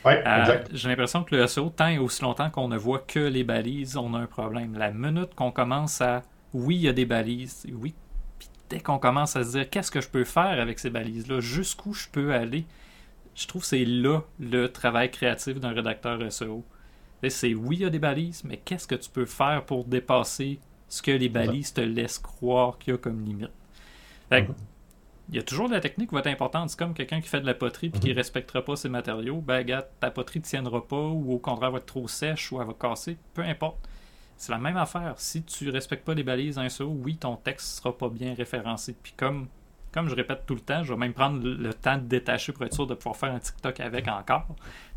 Ouais, 0.03 0.23
Euh. 0.25 0.45
J'ai 0.73 0.89
l'impression 0.89 1.23
que 1.23 1.35
le 1.35 1.45
SEO, 1.45 1.69
tant 1.69 1.87
et 1.89 1.99
aussi 1.99 2.23
longtemps 2.23 2.49
qu'on 2.49 2.67
ne 2.67 2.77
voit 2.77 2.99
que 3.07 3.19
les 3.19 3.43
balises, 3.43 3.97
on 3.97 4.15
a 4.15 4.19
un 4.19 4.25
problème. 4.25 4.75
La 4.77 4.89
minute 4.89 5.35
qu'on 5.35 5.51
commence 5.51 6.01
à, 6.01 6.23
oui, 6.55 6.75
il 6.77 6.81
y 6.81 6.89
a 6.89 6.93
des 6.93 7.05
balises, 7.05 7.67
oui, 7.71 7.93
puis 8.39 8.49
dès 8.69 8.79
qu'on 8.79 8.97
commence 8.97 9.35
à 9.35 9.43
se 9.43 9.51
dire, 9.51 9.69
qu'est-ce 9.69 9.91
que 9.91 10.01
je 10.01 10.09
peux 10.09 10.23
faire 10.23 10.59
avec 10.59 10.79
ces 10.79 10.89
balises-là, 10.89 11.39
jusqu'où 11.39 11.93
je 11.93 12.07
peux 12.11 12.33
aller, 12.33 12.65
je 13.35 13.45
trouve 13.45 13.61
que 13.61 13.67
c'est 13.67 13.85
là 13.85 14.21
le 14.39 14.67
travail 14.71 15.11
créatif 15.11 15.59
d'un 15.59 15.71
rédacteur 15.71 16.19
SEO. 16.31 16.65
C'est 17.29 17.53
oui, 17.53 17.77
il 17.77 17.81
y 17.81 17.85
a 17.85 17.89
des 17.89 17.99
balises, 17.99 18.43
mais 18.43 18.57
qu'est-ce 18.57 18.87
que 18.87 18.95
tu 18.95 19.09
peux 19.09 19.25
faire 19.25 19.63
pour 19.65 19.85
dépasser 19.85 20.59
ce 20.87 21.01
que 21.01 21.11
les 21.11 21.29
balises 21.29 21.73
te 21.73 21.81
laissent 21.81 22.19
croire 22.19 22.77
qu'il 22.77 22.93
y 22.93 22.95
a 22.95 22.97
comme 22.97 23.23
limite? 23.23 23.51
Fait 24.29 24.45
que, 24.45 24.51
il 25.29 25.35
y 25.35 25.39
a 25.39 25.43
toujours 25.43 25.69
de 25.69 25.73
la 25.73 25.79
technique 25.79 26.09
qui 26.09 26.15
va 26.15 26.19
être 26.21 26.27
importante. 26.27 26.69
C'est 26.71 26.79
comme 26.79 26.93
quelqu'un 26.93 27.21
qui 27.21 27.29
fait 27.29 27.39
de 27.41 27.45
la 27.45 27.53
poterie 27.53 27.89
puis 27.89 27.99
qui 28.01 28.09
Mhm. 28.09 28.15
respectera 28.17 28.63
pas 28.65 28.75
ses 28.75 28.89
matériaux. 28.89 29.39
Ben, 29.39 29.57
regarde, 29.57 29.85
ta 29.99 30.11
poterie 30.11 30.39
ne 30.39 30.43
tiendra 30.45 30.85
pas 30.85 30.97
ou 31.07 31.33
au 31.33 31.37
contraire 31.39 31.71
va 31.71 31.77
être 31.77 31.85
trop 31.85 32.07
sèche 32.07 32.51
ou 32.51 32.59
elle 32.59 32.67
va 32.67 32.73
casser. 32.73 33.17
Peu 33.33 33.43
importe. 33.43 33.77
C'est 34.35 34.51
la 34.51 34.57
même 34.57 34.75
affaire. 34.77 35.13
Si 35.17 35.43
tu 35.43 35.69
respectes 35.69 36.03
pas 36.03 36.15
les 36.15 36.23
balises 36.23 36.55
d'un 36.55 36.67
SEO, 36.67 36.87
oui, 36.89 37.15
ton 37.17 37.35
texte 37.37 37.77
sera 37.77 37.95
pas 37.95 38.09
bien 38.09 38.33
référencé. 38.33 38.95
Puis 39.01 39.13
comme, 39.15 39.47
comme 39.93 40.09
je 40.09 40.15
répète 40.15 40.45
tout 40.47 40.55
le 40.55 40.61
temps, 40.61 40.83
je 40.83 40.91
vais 40.91 40.99
même 40.99 41.13
prendre 41.13 41.41
le, 41.43 41.53
le 41.53 41.73
temps 41.75 41.97
de 41.97 42.03
détacher 42.05 42.51
pour 42.51 42.65
être 42.65 42.73
sûr 42.73 42.87
de 42.87 42.95
pouvoir 42.95 43.15
faire 43.15 43.31
un 43.31 43.39
TikTok 43.39 43.79
avec 43.79 44.07
encore. 44.07 44.47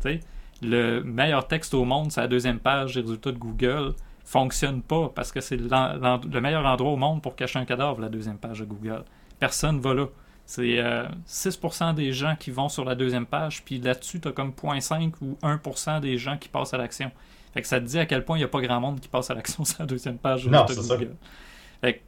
Tu 0.01 0.09
sais, 0.13 0.19
le 0.61 1.01
meilleur 1.01 1.47
texte 1.47 1.73
au 1.73 1.85
monde, 1.85 2.11
c'est 2.11 2.21
la 2.21 2.27
deuxième 2.27 2.59
page 2.59 2.95
des 2.95 3.01
résultats 3.01 3.31
de 3.31 3.37
Google, 3.37 3.93
fonctionne 4.23 4.81
pas 4.81 5.09
parce 5.13 5.31
que 5.31 5.41
c'est 5.41 5.57
le 5.57 6.39
meilleur 6.39 6.65
endroit 6.65 6.91
au 6.91 6.97
monde 6.97 7.21
pour 7.21 7.35
cacher 7.35 7.59
un 7.59 7.65
cadavre, 7.65 8.01
la 8.01 8.09
deuxième 8.09 8.37
page 8.37 8.59
de 8.59 8.65
Google. 8.65 9.03
Personne 9.39 9.79
va 9.79 9.93
là. 9.93 10.07
C'est 10.47 10.77
euh, 10.79 11.07
6% 11.27 11.95
des 11.95 12.13
gens 12.13 12.35
qui 12.39 12.51
vont 12.51 12.69
sur 12.69 12.85
la 12.85 12.93
deuxième 12.93 13.25
page, 13.25 13.63
puis 13.63 13.79
là-dessus, 13.79 14.19
tu 14.19 14.27
as 14.27 14.31
comme 14.31 14.51
0.5 14.51 15.13
ou 15.21 15.37
1% 15.41 15.99
des 16.01 16.17
gens 16.17 16.37
qui 16.37 16.49
passent 16.49 16.73
à 16.73 16.77
l'action. 16.77 17.11
Fait 17.53 17.61
que 17.61 17.67
ça 17.67 17.79
te 17.79 17.85
dit 17.85 17.97
à 17.97 18.05
quel 18.05 18.23
point 18.23 18.37
il 18.37 18.41
n'y 18.41 18.45
a 18.45 18.49
pas 18.49 18.61
grand 18.61 18.79
monde 18.79 18.99
qui 18.99 19.07
passe 19.07 19.31
à 19.31 19.33
l'action 19.33 19.65
sur 19.65 19.77
la 19.79 19.85
deuxième 19.85 20.17
page 20.17 20.45
de 20.45 20.49
Non, 20.49 20.65
résultats 20.65 20.81
c'est 20.83 20.87
ça. 20.87 20.97
Google. 20.97 21.15
Fait 21.81 22.03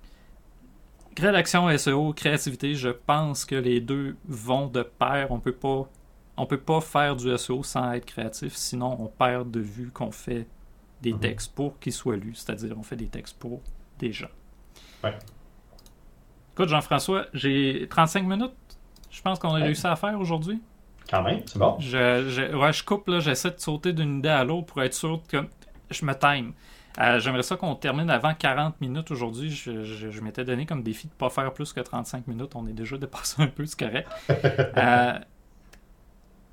que, 1.16 1.22
rédaction 1.22 1.78
SEO, 1.78 2.14
créativité, 2.14 2.76
je 2.76 2.90
pense 2.90 3.46
que 3.46 3.56
les 3.56 3.80
deux 3.80 4.18
vont 4.28 4.68
de 4.68 4.84
pair. 4.84 5.32
On 5.32 5.40
peut 5.40 5.54
pas, 5.54 5.90
on 6.38 6.46
peut 6.46 6.60
pas 6.60 6.80
faire 6.82 7.16
du 7.16 7.36
SEO 7.38 7.64
sans 7.64 7.92
être 7.94 8.06
créatif, 8.06 8.56
sinon 8.56 8.96
on 9.00 9.08
perd 9.08 9.50
de 9.52 9.60
vue 9.60 9.90
qu'on 9.92 10.12
fait 10.12 10.48
des 11.02 11.14
Mhm. 11.14 11.20
textes 11.20 11.54
pour 11.56 11.80
qu'ils 11.80 11.94
soient 11.94 12.16
lus, 12.16 12.36
c'est-à-dire 12.36 12.76
on 12.78 12.84
fait 12.84 12.96
des 12.96 13.08
textes 13.08 13.38
pour 13.38 13.62
déjà. 14.00 14.30
Ouais. 15.04 15.18
Écoute, 16.54 16.70
Jean-François, 16.70 17.26
j'ai 17.34 17.88
35 17.90 18.24
minutes. 18.26 18.52
Je 19.12 19.22
pense 19.22 19.38
qu'on 19.40 19.50
a 19.50 19.60
Ouais. 19.60 19.64
réussi 19.66 19.86
à 19.88 19.96
faire 19.96 20.20
aujourd'hui. 20.20 20.62
Quand 21.10 21.22
même, 21.24 21.42
c'est 21.46 21.60
bon. 21.60 21.78
Je, 21.80 22.28
je- 22.30 22.56
ouais, 22.56 22.74
je 22.74 22.84
coupe, 22.84 23.08
là, 23.08 23.20
j'essaie 23.20 23.52
de 23.52 23.60
sauter 23.60 23.94
d'une 23.94 24.18
idée 24.20 24.30
à 24.30 24.44
l'autre 24.44 24.66
pour 24.68 24.82
être 24.84 24.94
sûr 24.94 25.22
que 25.28 25.38
je 25.90 26.04
me 26.06 26.14
time. 26.14 26.54
Euh, 27.00 27.20
J'aimerais 27.20 27.44
ça 27.44 27.56
qu'on 27.56 27.76
termine 27.76 28.10
avant 28.10 28.34
40 28.34 28.82
minutes 28.82 29.12
aujourd'hui. 29.12 29.52
Je, 29.52 29.84
je- 29.84 30.10
je 30.10 30.22
m'étais 30.22 30.44
donné 30.44 30.66
comme 30.66 30.82
défi 30.82 31.08
de 31.08 31.14
ne 31.14 31.18
pas 31.18 31.30
faire 31.30 31.54
plus 31.54 31.72
que 31.72 31.80
35 31.80 32.26
minutes. 32.28 32.56
On 32.56 32.66
est 32.68 32.74
déjà 32.74 32.98
dépassé 32.98 33.42
un 33.44 33.48
peu, 33.48 33.66
c'est 33.68 33.80
correct. 33.80 34.10
Euh, 34.78 35.20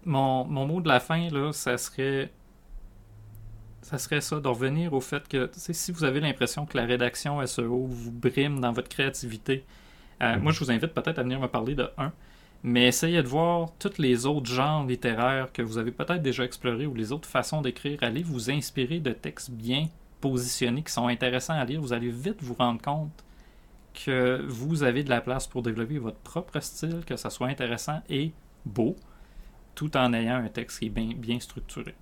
mon, 0.06 0.44
mon 0.44 0.66
mot 0.66 0.80
de 0.80 0.88
la 0.88 1.00
fin, 1.00 1.28
là, 1.30 1.52
ça 1.52 1.76
serait. 1.78 2.30
Ça 3.82 3.98
serait 3.98 4.22
ça, 4.22 4.40
de 4.40 4.48
revenir 4.48 4.94
au 4.94 5.00
fait 5.00 5.28
que 5.28 5.50
si 5.52 5.92
vous 5.92 6.04
avez 6.04 6.20
l'impression 6.20 6.64
que 6.64 6.76
la 6.76 6.84
rédaction 6.86 7.44
SEO 7.46 7.86
vous 7.86 8.10
brime 8.12 8.60
dans 8.60 8.72
votre 8.72 8.88
créativité, 8.88 9.64
euh, 10.22 10.36
Mhm. 10.36 10.42
moi 10.42 10.52
je 10.52 10.60
vous 10.60 10.70
invite 10.70 10.94
peut-être 10.94 11.18
à 11.18 11.22
venir 11.22 11.38
me 11.38 11.48
parler 11.48 11.74
de 11.74 11.90
un, 11.98 12.10
mais 12.62 12.86
essayez 12.88 13.22
de 13.22 13.28
voir 13.28 13.72
tous 13.78 13.98
les 13.98 14.24
autres 14.24 14.50
genres 14.50 14.86
littéraires 14.86 15.52
que 15.52 15.60
vous 15.60 15.76
avez 15.76 15.90
peut-être 15.92 16.22
déjà 16.22 16.44
explorés 16.44 16.86
ou 16.86 16.94
les 16.94 17.12
autres 17.12 17.28
façons 17.28 17.60
d'écrire. 17.60 17.98
Allez 18.02 18.22
vous 18.22 18.50
inspirer 18.50 19.00
de 19.00 19.12
textes 19.12 19.50
bien 19.50 19.88
positionnés 20.22 20.82
qui 20.82 20.92
sont 20.92 21.06
intéressants 21.08 21.52
à 21.54 21.64
lire. 21.66 21.82
Vous 21.82 21.92
allez 21.92 22.08
vite 22.10 22.42
vous 22.42 22.54
rendre 22.54 22.80
compte 22.80 23.12
que 23.92 24.42
vous 24.48 24.82
avez 24.82 25.04
de 25.04 25.10
la 25.10 25.20
place 25.20 25.46
pour 25.46 25.62
développer 25.62 25.98
votre 25.98 26.18
propre 26.18 26.58
style, 26.60 27.02
que 27.06 27.16
ça 27.16 27.28
soit 27.30 27.48
intéressant 27.48 28.00
et 28.08 28.32
beau, 28.64 28.96
tout 29.74 29.96
en 29.96 30.12
ayant 30.12 30.36
un 30.36 30.48
texte 30.48 30.78
qui 30.78 30.86
est 30.86 30.90
bien, 30.90 31.10
bien 31.16 31.40
structuré. 31.40 31.94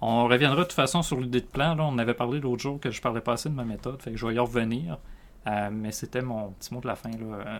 On 0.00 0.24
reviendra 0.24 0.58
de 0.60 0.64
toute 0.64 0.72
façon 0.72 1.02
sur 1.02 1.20
l'idée 1.20 1.40
de 1.40 1.46
plan. 1.46 1.74
Là, 1.74 1.84
on 1.84 1.98
avait 1.98 2.14
parlé 2.14 2.40
l'autre 2.40 2.62
jour 2.62 2.80
que 2.80 2.90
je 2.90 3.00
parlais 3.02 3.20
pas 3.20 3.34
assez 3.34 3.48
de 3.48 3.54
ma 3.54 3.64
méthode, 3.64 4.00
fait 4.02 4.12
que 4.12 4.16
je 4.16 4.26
vais 4.26 4.34
y 4.34 4.38
revenir. 4.38 4.98
Euh, 5.46 5.70
mais 5.70 5.92
c'était 5.92 6.22
mon 6.22 6.50
petit 6.52 6.72
mot 6.72 6.80
de 6.80 6.86
la 6.86 6.96
fin. 6.96 7.10
Là. 7.10 7.36
Euh, 7.36 7.58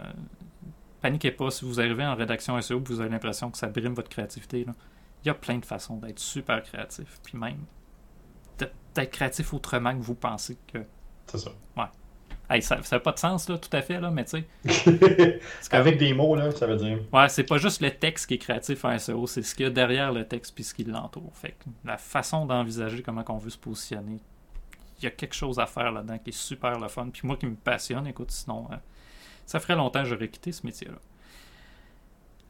paniquez 1.01 1.32
pas 1.32 1.51
si 1.51 1.64
vous 1.64 1.80
arrivez 1.80 2.05
en 2.05 2.14
rédaction 2.14 2.61
SEO 2.61 2.78
et 2.78 2.82
vous 2.84 3.01
avez 3.01 3.11
l'impression 3.11 3.51
que 3.51 3.59
ça 3.59 3.66
brime 3.66 3.95
votre 3.95 4.09
créativité. 4.09 4.64
là. 4.64 4.74
Il 5.22 5.28
y 5.28 5.30
a 5.30 5.34
plein 5.34 5.59
de 5.59 5.66
façons 5.66 5.97
d'être 5.97 6.18
super 6.18 6.62
créatif. 6.62 7.20
Puis 7.22 7.36
même 7.36 7.59
d'être 8.95 9.11
créatif 9.11 9.53
autrement 9.53 9.97
que 9.97 10.03
vous 10.03 10.14
pensez 10.14 10.59
que. 10.72 10.78
C'est 11.26 11.38
ça. 11.38 11.51
Hey, 12.51 12.62
ça 12.62 12.80
n'a 12.90 12.98
pas 12.98 13.12
de 13.12 13.18
sens, 13.18 13.48
là, 13.48 13.59
tout 13.59 13.74
à 13.76 13.80
fait, 13.80 14.01
là, 14.01 14.11
mais 14.11 14.24
tu 14.24 14.44
sais. 14.64 15.40
Avec 15.70 15.98
des 15.98 16.12
mots, 16.12 16.34
là, 16.34 16.51
ça 16.51 16.66
veut 16.66 16.76
dire. 16.76 16.98
Ouais, 17.12 17.28
c'est 17.28 17.44
pas 17.44 17.59
juste 17.59 17.80
le 17.80 17.92
texte 17.92 18.26
qui 18.26 18.34
est 18.34 18.38
créatif 18.38 18.84
en 18.84 18.98
SEO, 18.98 19.28
c'est 19.28 19.42
ce 19.42 19.55
qu'il 19.55 19.66
y 19.66 19.66
a 19.68 19.70
derrière 19.70 20.12
le 20.12 20.26
texte 20.26 20.55
puis 20.55 20.64
ce 20.64 20.74
qui 20.74 20.82
l'entoure. 20.82 21.30
Fait 21.34 21.51
que 21.51 21.70
la 21.84 21.96
façon 21.96 22.46
d'envisager 22.46 23.03
comment 23.03 23.24
on 23.28 23.38
veut 23.38 23.51
se 23.51 23.59
positionner, 23.59 24.18
il 24.98 25.05
y 25.05 25.07
a 25.07 25.11
quelque 25.11 25.34
chose 25.34 25.61
à 25.61 25.66
faire 25.66 25.92
là-dedans 25.92 26.18
qui 26.18 26.30
est 26.30 26.36
super 26.36 26.78
le 26.78 26.88
fun. 26.88 27.09
Puis 27.12 27.22
moi 27.24 27.36
qui 27.36 27.46
me 27.46 27.55
passionne, 27.55 28.07
écoute, 28.09 28.32
sinon, 28.32 28.66
euh, 28.72 28.76
ça 29.46 29.61
ferait 29.61 29.76
longtemps 29.76 30.03
que 30.03 30.09
j'aurais 30.09 30.28
quitté 30.28 30.51
ce 30.51 30.66
métier-là. 30.66 30.98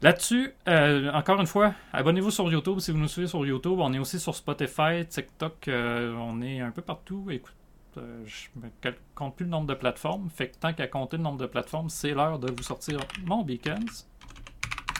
Là-dessus, 0.01 0.51
euh, 0.67 1.11
encore 1.11 1.39
une 1.39 1.47
fois, 1.47 1.75
abonnez-vous 1.93 2.31
sur 2.31 2.51
YouTube 2.51 2.79
si 2.79 2.91
vous 2.91 2.97
nous 2.97 3.07
suivez 3.07 3.27
sur 3.27 3.45
YouTube. 3.45 3.77
On 3.77 3.93
est 3.93 3.99
aussi 3.99 4.19
sur 4.19 4.35
Spotify, 4.35 5.05
TikTok, 5.07 5.67
euh, 5.67 6.15
on 6.15 6.41
est 6.41 6.59
un 6.59 6.71
peu 6.71 6.81
partout. 6.81 7.27
Écoute, 7.29 7.53
euh, 7.97 8.23
je 8.25 8.47
ne 8.55 8.91
compte 9.15 9.35
plus 9.35 9.45
le 9.45 9.51
nombre 9.51 9.67
de 9.67 9.73
plateformes. 9.73 10.29
Fait 10.29 10.49
que 10.49 10.57
tant 10.57 10.73
qu'à 10.73 10.87
compter 10.87 11.17
le 11.17 11.23
nombre 11.23 11.37
de 11.37 11.45
plateformes, 11.45 11.89
c'est 11.89 12.13
l'heure 12.13 12.39
de 12.39 12.51
vous 12.51 12.63
sortir 12.63 12.99
mon 13.25 13.43
Beacons. 13.43 14.05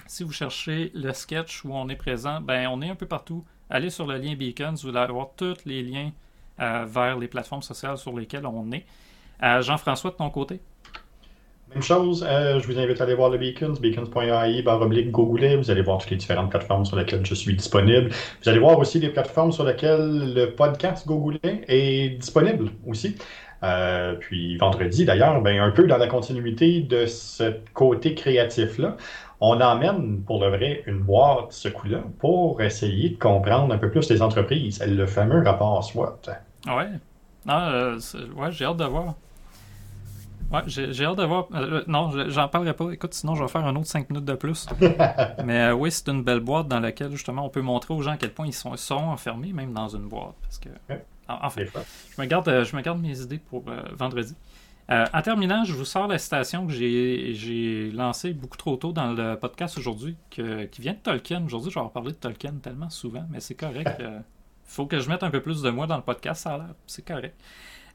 Si 0.07 0.23
vous 0.23 0.31
cherchez 0.31 0.91
le 0.93 1.13
sketch 1.13 1.63
où 1.63 1.73
on 1.73 1.87
est 1.89 1.95
présent, 1.95 2.41
ben 2.41 2.67
on 2.67 2.81
est 2.81 2.89
un 2.89 2.95
peu 2.95 3.05
partout. 3.05 3.45
Allez 3.69 3.89
sur 3.89 4.05
le 4.05 4.17
lien 4.17 4.35
Beacons, 4.35 4.75
vous 4.83 4.89
allez 4.89 5.09
avoir 5.09 5.29
tous 5.37 5.63
les 5.65 5.81
liens 5.83 6.11
euh, 6.59 6.85
vers 6.85 7.17
les 7.17 7.27
plateformes 7.27 7.61
sociales 7.61 7.97
sur 7.97 8.17
lesquelles 8.17 8.45
on 8.45 8.71
est. 8.71 8.85
Euh, 9.41 9.61
Jean-François, 9.61 10.11
de 10.11 10.17
ton 10.17 10.29
côté? 10.29 10.59
Même 11.73 11.83
chose, 11.83 12.25
euh, 12.27 12.59
je 12.59 12.67
vous 12.67 12.77
invite 12.77 12.99
à 12.99 13.05
aller 13.05 13.13
voir 13.13 13.29
le 13.29 13.37
Beacons, 13.37 13.75
beacons.ai, 13.79 14.61
barre 14.61 14.81
oblique. 14.81 15.09
Vous 15.15 15.71
allez 15.71 15.81
voir 15.81 15.99
toutes 15.99 16.09
les 16.09 16.17
différentes 16.17 16.49
plateformes 16.49 16.83
sur 16.83 16.97
lesquelles 16.97 17.25
je 17.25 17.33
suis 17.33 17.55
disponible. 17.55 18.09
Vous 18.43 18.49
allez 18.49 18.59
voir 18.59 18.77
aussi 18.77 18.99
les 18.99 19.07
plateformes 19.07 19.53
sur 19.53 19.63
lesquelles 19.63 20.33
le 20.33 20.51
podcast 20.51 21.07
Gogoulet 21.07 21.63
est 21.69 22.19
disponible 22.19 22.71
aussi. 22.85 23.15
Euh, 23.63 24.15
puis 24.15 24.57
vendredi, 24.57 25.05
d'ailleurs, 25.05 25.39
ben, 25.41 25.61
un 25.61 25.71
peu 25.71 25.87
dans 25.87 25.97
la 25.97 26.07
continuité 26.07 26.81
de 26.81 27.05
ce 27.05 27.53
côté 27.73 28.15
créatif-là, 28.15 28.97
on 29.39 29.61
emmène 29.61 30.23
pour 30.23 30.43
le 30.43 30.49
vrai 30.49 30.83
une 30.87 30.99
boîte 30.99 31.51
ce 31.53 31.69
coup-là 31.69 32.03
pour 32.19 32.61
essayer 32.61 33.11
de 33.11 33.17
comprendre 33.17 33.73
un 33.73 33.77
peu 33.77 33.89
plus 33.89 34.09
les 34.09 34.21
entreprises. 34.21 34.83
Le 34.85 35.05
fameux 35.05 35.41
rapport 35.41 35.81
SWOT. 35.83 36.19
Ouais. 36.67 36.89
Ah, 37.47 37.71
euh, 37.71 37.99
ouais, 38.35 38.51
j'ai 38.51 38.65
hâte 38.65 38.77
de 38.77 38.85
voir. 38.85 39.15
Ouais, 40.51 40.61
j'ai 40.67 41.05
hâte 41.05 41.17
de 41.17 41.23
voir. 41.23 41.47
Euh, 41.53 41.83
non, 41.87 42.11
je- 42.11 42.29
j'en 42.29 42.47
parlerai 42.47 42.73
pas. 42.73 42.91
Écoute, 42.91 43.13
sinon 43.13 43.35
je 43.35 43.43
vais 43.43 43.49
faire 43.49 43.65
un 43.65 43.75
autre 43.75 43.87
5 43.87 44.09
minutes 44.09 44.25
de 44.25 44.33
plus. 44.33 44.67
Mais 45.45 45.61
euh, 45.61 45.73
oui, 45.73 45.91
c'est 45.91 46.09
une 46.09 46.23
belle 46.23 46.41
boîte 46.41 46.67
dans 46.67 46.79
laquelle 46.79 47.11
justement 47.11 47.45
on 47.45 47.49
peut 47.49 47.61
montrer 47.61 47.93
aux 47.93 48.01
gens 48.01 48.11
à 48.11 48.17
quel 48.17 48.33
point 48.33 48.47
ils 48.47 48.53
sont, 48.53 48.75
sont 48.75 48.95
enfermés, 48.95 49.53
même 49.53 49.73
dans 49.73 49.87
une 49.87 50.07
boîte. 50.07 50.35
Parce 50.41 50.57
que. 50.59 50.69
Ouais. 50.89 51.05
Enfin, 51.29 51.61
je 51.63 52.21
me 52.21 52.25
garde, 52.27 52.47
euh, 52.49 52.65
je 52.65 52.75
me 52.75 52.81
garde 52.81 52.99
mes 52.99 53.17
idées 53.21 53.37
pour 53.37 53.63
euh, 53.69 53.81
vendredi. 53.93 54.35
Euh, 54.89 55.05
en 55.13 55.21
terminant, 55.21 55.63
je 55.63 55.71
vous 55.73 55.85
sors 55.85 56.07
la 56.07 56.17
citation 56.17 56.67
que 56.67 56.73
j'ai 56.73 57.33
j'ai 57.33 57.89
lancée 57.91 58.33
beaucoup 58.33 58.57
trop 58.57 58.75
tôt 58.75 58.91
dans 58.91 59.13
le 59.13 59.35
podcast 59.37 59.77
aujourd'hui, 59.77 60.17
qui 60.29 60.41
vient 60.79 60.91
de 60.93 60.97
Tolkien. 60.97 61.41
Aujourd'hui, 61.45 61.69
je 61.71 61.75
vais 61.75 61.85
en 61.85 61.87
parler 61.87 62.11
de 62.11 62.17
Tolkien 62.17 62.55
tellement 62.61 62.89
souvent, 62.89 63.23
mais 63.29 63.39
c'est 63.39 63.55
correct. 63.55 63.87
euh, 64.01 64.19
faut 64.65 64.85
que 64.87 64.99
je 64.99 65.07
mette 65.07 65.23
un 65.23 65.29
peu 65.29 65.39
plus 65.41 65.61
de 65.61 65.69
moi 65.69 65.87
dans 65.87 65.95
le 65.95 66.01
podcast, 66.01 66.41
ça 66.43 66.55
a 66.55 66.57
l'air. 66.57 66.73
C'est 66.87 67.05
correct. 67.07 67.39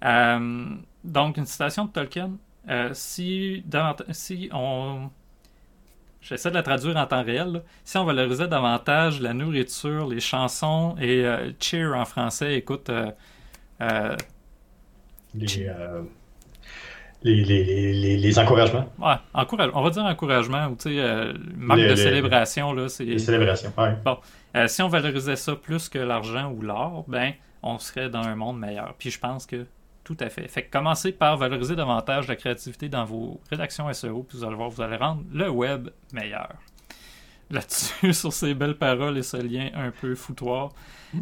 Euh, 0.05 0.67
donc, 1.05 1.37
une 1.37 1.45
citation 1.47 1.85
de 1.85 1.91
Tolkien. 1.91 2.33
Euh, 2.69 2.91
si, 2.93 3.65
si 4.11 4.49
on. 4.53 5.11
J'essaie 6.21 6.51
de 6.51 6.55
la 6.57 6.63
traduire 6.65 6.97
en 6.97 7.07
temps 7.07 7.23
réel. 7.23 7.53
là. 7.53 7.61
Si 7.85 7.97
on 7.99 8.05
valorisait 8.05 8.49
davantage 8.49 9.21
la 9.21 9.33
nourriture, 9.33 10.09
les 10.09 10.19
chansons 10.21 10.97
et 11.01 11.25
euh, 11.25 11.53
cheer 11.61 11.95
en 11.97 12.05
français, 12.05 12.57
écoute. 12.57 12.91
euh, 12.91 13.11
Les, 17.23 17.43
les, 17.45 17.65
les, 17.93 18.17
les, 18.19 18.39
encouragements, 18.39 18.89
ouais, 18.99 19.15
encourage- 19.35 19.71
on 19.75 19.83
va 19.83 19.91
dire 19.91 20.05
encouragement 20.05 20.67
ou 20.67 20.77
marque 21.57 21.81
de 21.81 21.95
célébration. 21.97 22.73
Là, 22.73 22.89
les 23.01 23.19
célébrations. 23.19 23.73
Ouais. 23.79 23.95
Euh, 24.55 24.69
si 24.69 24.83
on 24.83 24.89
valorisait 24.89 25.35
ça 25.37 25.57
plus 25.57 25.89
que 25.89 25.99
l'argent 25.99 26.51
ou 26.53 26.63
l'or, 26.63 27.05
ben, 27.09 27.33
on 27.63 27.79
serait 27.79 28.09
dans 28.11 28.23
un 28.23 28.37
monde 28.37 28.59
meilleur. 28.61 28.95
Puis 28.99 29.11
je 29.11 29.19
pense 29.19 29.45
que 29.47 29.67
tout 30.07 30.17
à 30.21 30.31
fait. 30.31 30.47
Fait 30.47 30.63
que 30.63 30.71
commencez 30.71 31.11
par 31.11 31.37
valoriser 31.37 31.75
davantage 31.75 32.29
la 32.29 32.37
créativité 32.37 32.89
dans 32.89 33.05
vos 33.05 33.41
rédactions 33.51 33.93
SEO, 33.93 34.23
puis 34.23 34.39
vous 34.39 34.45
allez 34.45 34.55
voir, 34.55 34.71
vous 34.71 34.81
allez 34.81 34.95
rendre 34.95 35.25
le 35.33 35.51
web 35.51 35.89
meilleur. 36.13 36.55
Là-dessus, 37.51 38.13
sur 38.15 38.33
ces 38.33 38.55
belles 38.55 38.79
paroles 38.79 39.19
et 39.19 39.25
ce 39.25 39.37
lien 39.37 39.69
un 39.75 39.91
peu 39.91 40.15
foutoir, 40.15 40.71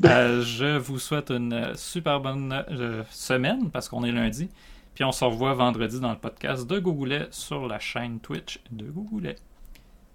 euh, 0.04 0.42
je 0.42 0.76
vous 0.76 0.98
souhaite 0.98 1.30
une 1.30 1.74
super 1.76 2.20
bonne 2.20 2.52
euh, 2.70 3.02
semaine, 3.08 3.70
parce 3.70 3.88
qu'on 3.88 4.04
est 4.04 4.12
lundi. 4.12 4.50
Puis 4.94 5.02
on 5.02 5.12
se 5.12 5.24
revoit 5.24 5.54
vendredi 5.54 5.98
dans 5.98 6.12
le 6.12 6.18
podcast 6.18 6.66
de 6.66 6.78
Googoulet 6.78 7.28
sur 7.30 7.66
la 7.66 7.78
chaîne 7.78 8.20
Twitch 8.20 8.60
de 8.70 8.84
Googoulet. 8.84 9.36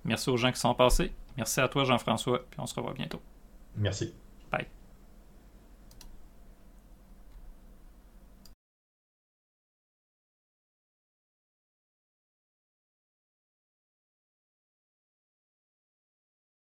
Merci 0.05 0.29
aux 0.29 0.37
gens 0.37 0.51
qui 0.51 0.59
sont 0.59 0.75
passés. 0.75 1.11
Merci 1.37 1.59
à 1.59 1.67
toi, 1.67 1.85
Jean-François. 1.85 2.45
Puis 2.51 2.59
on 2.59 2.67
se 2.67 2.75
revoit 2.75 2.93
bientôt. 2.93 3.19
Merci. 3.77 4.13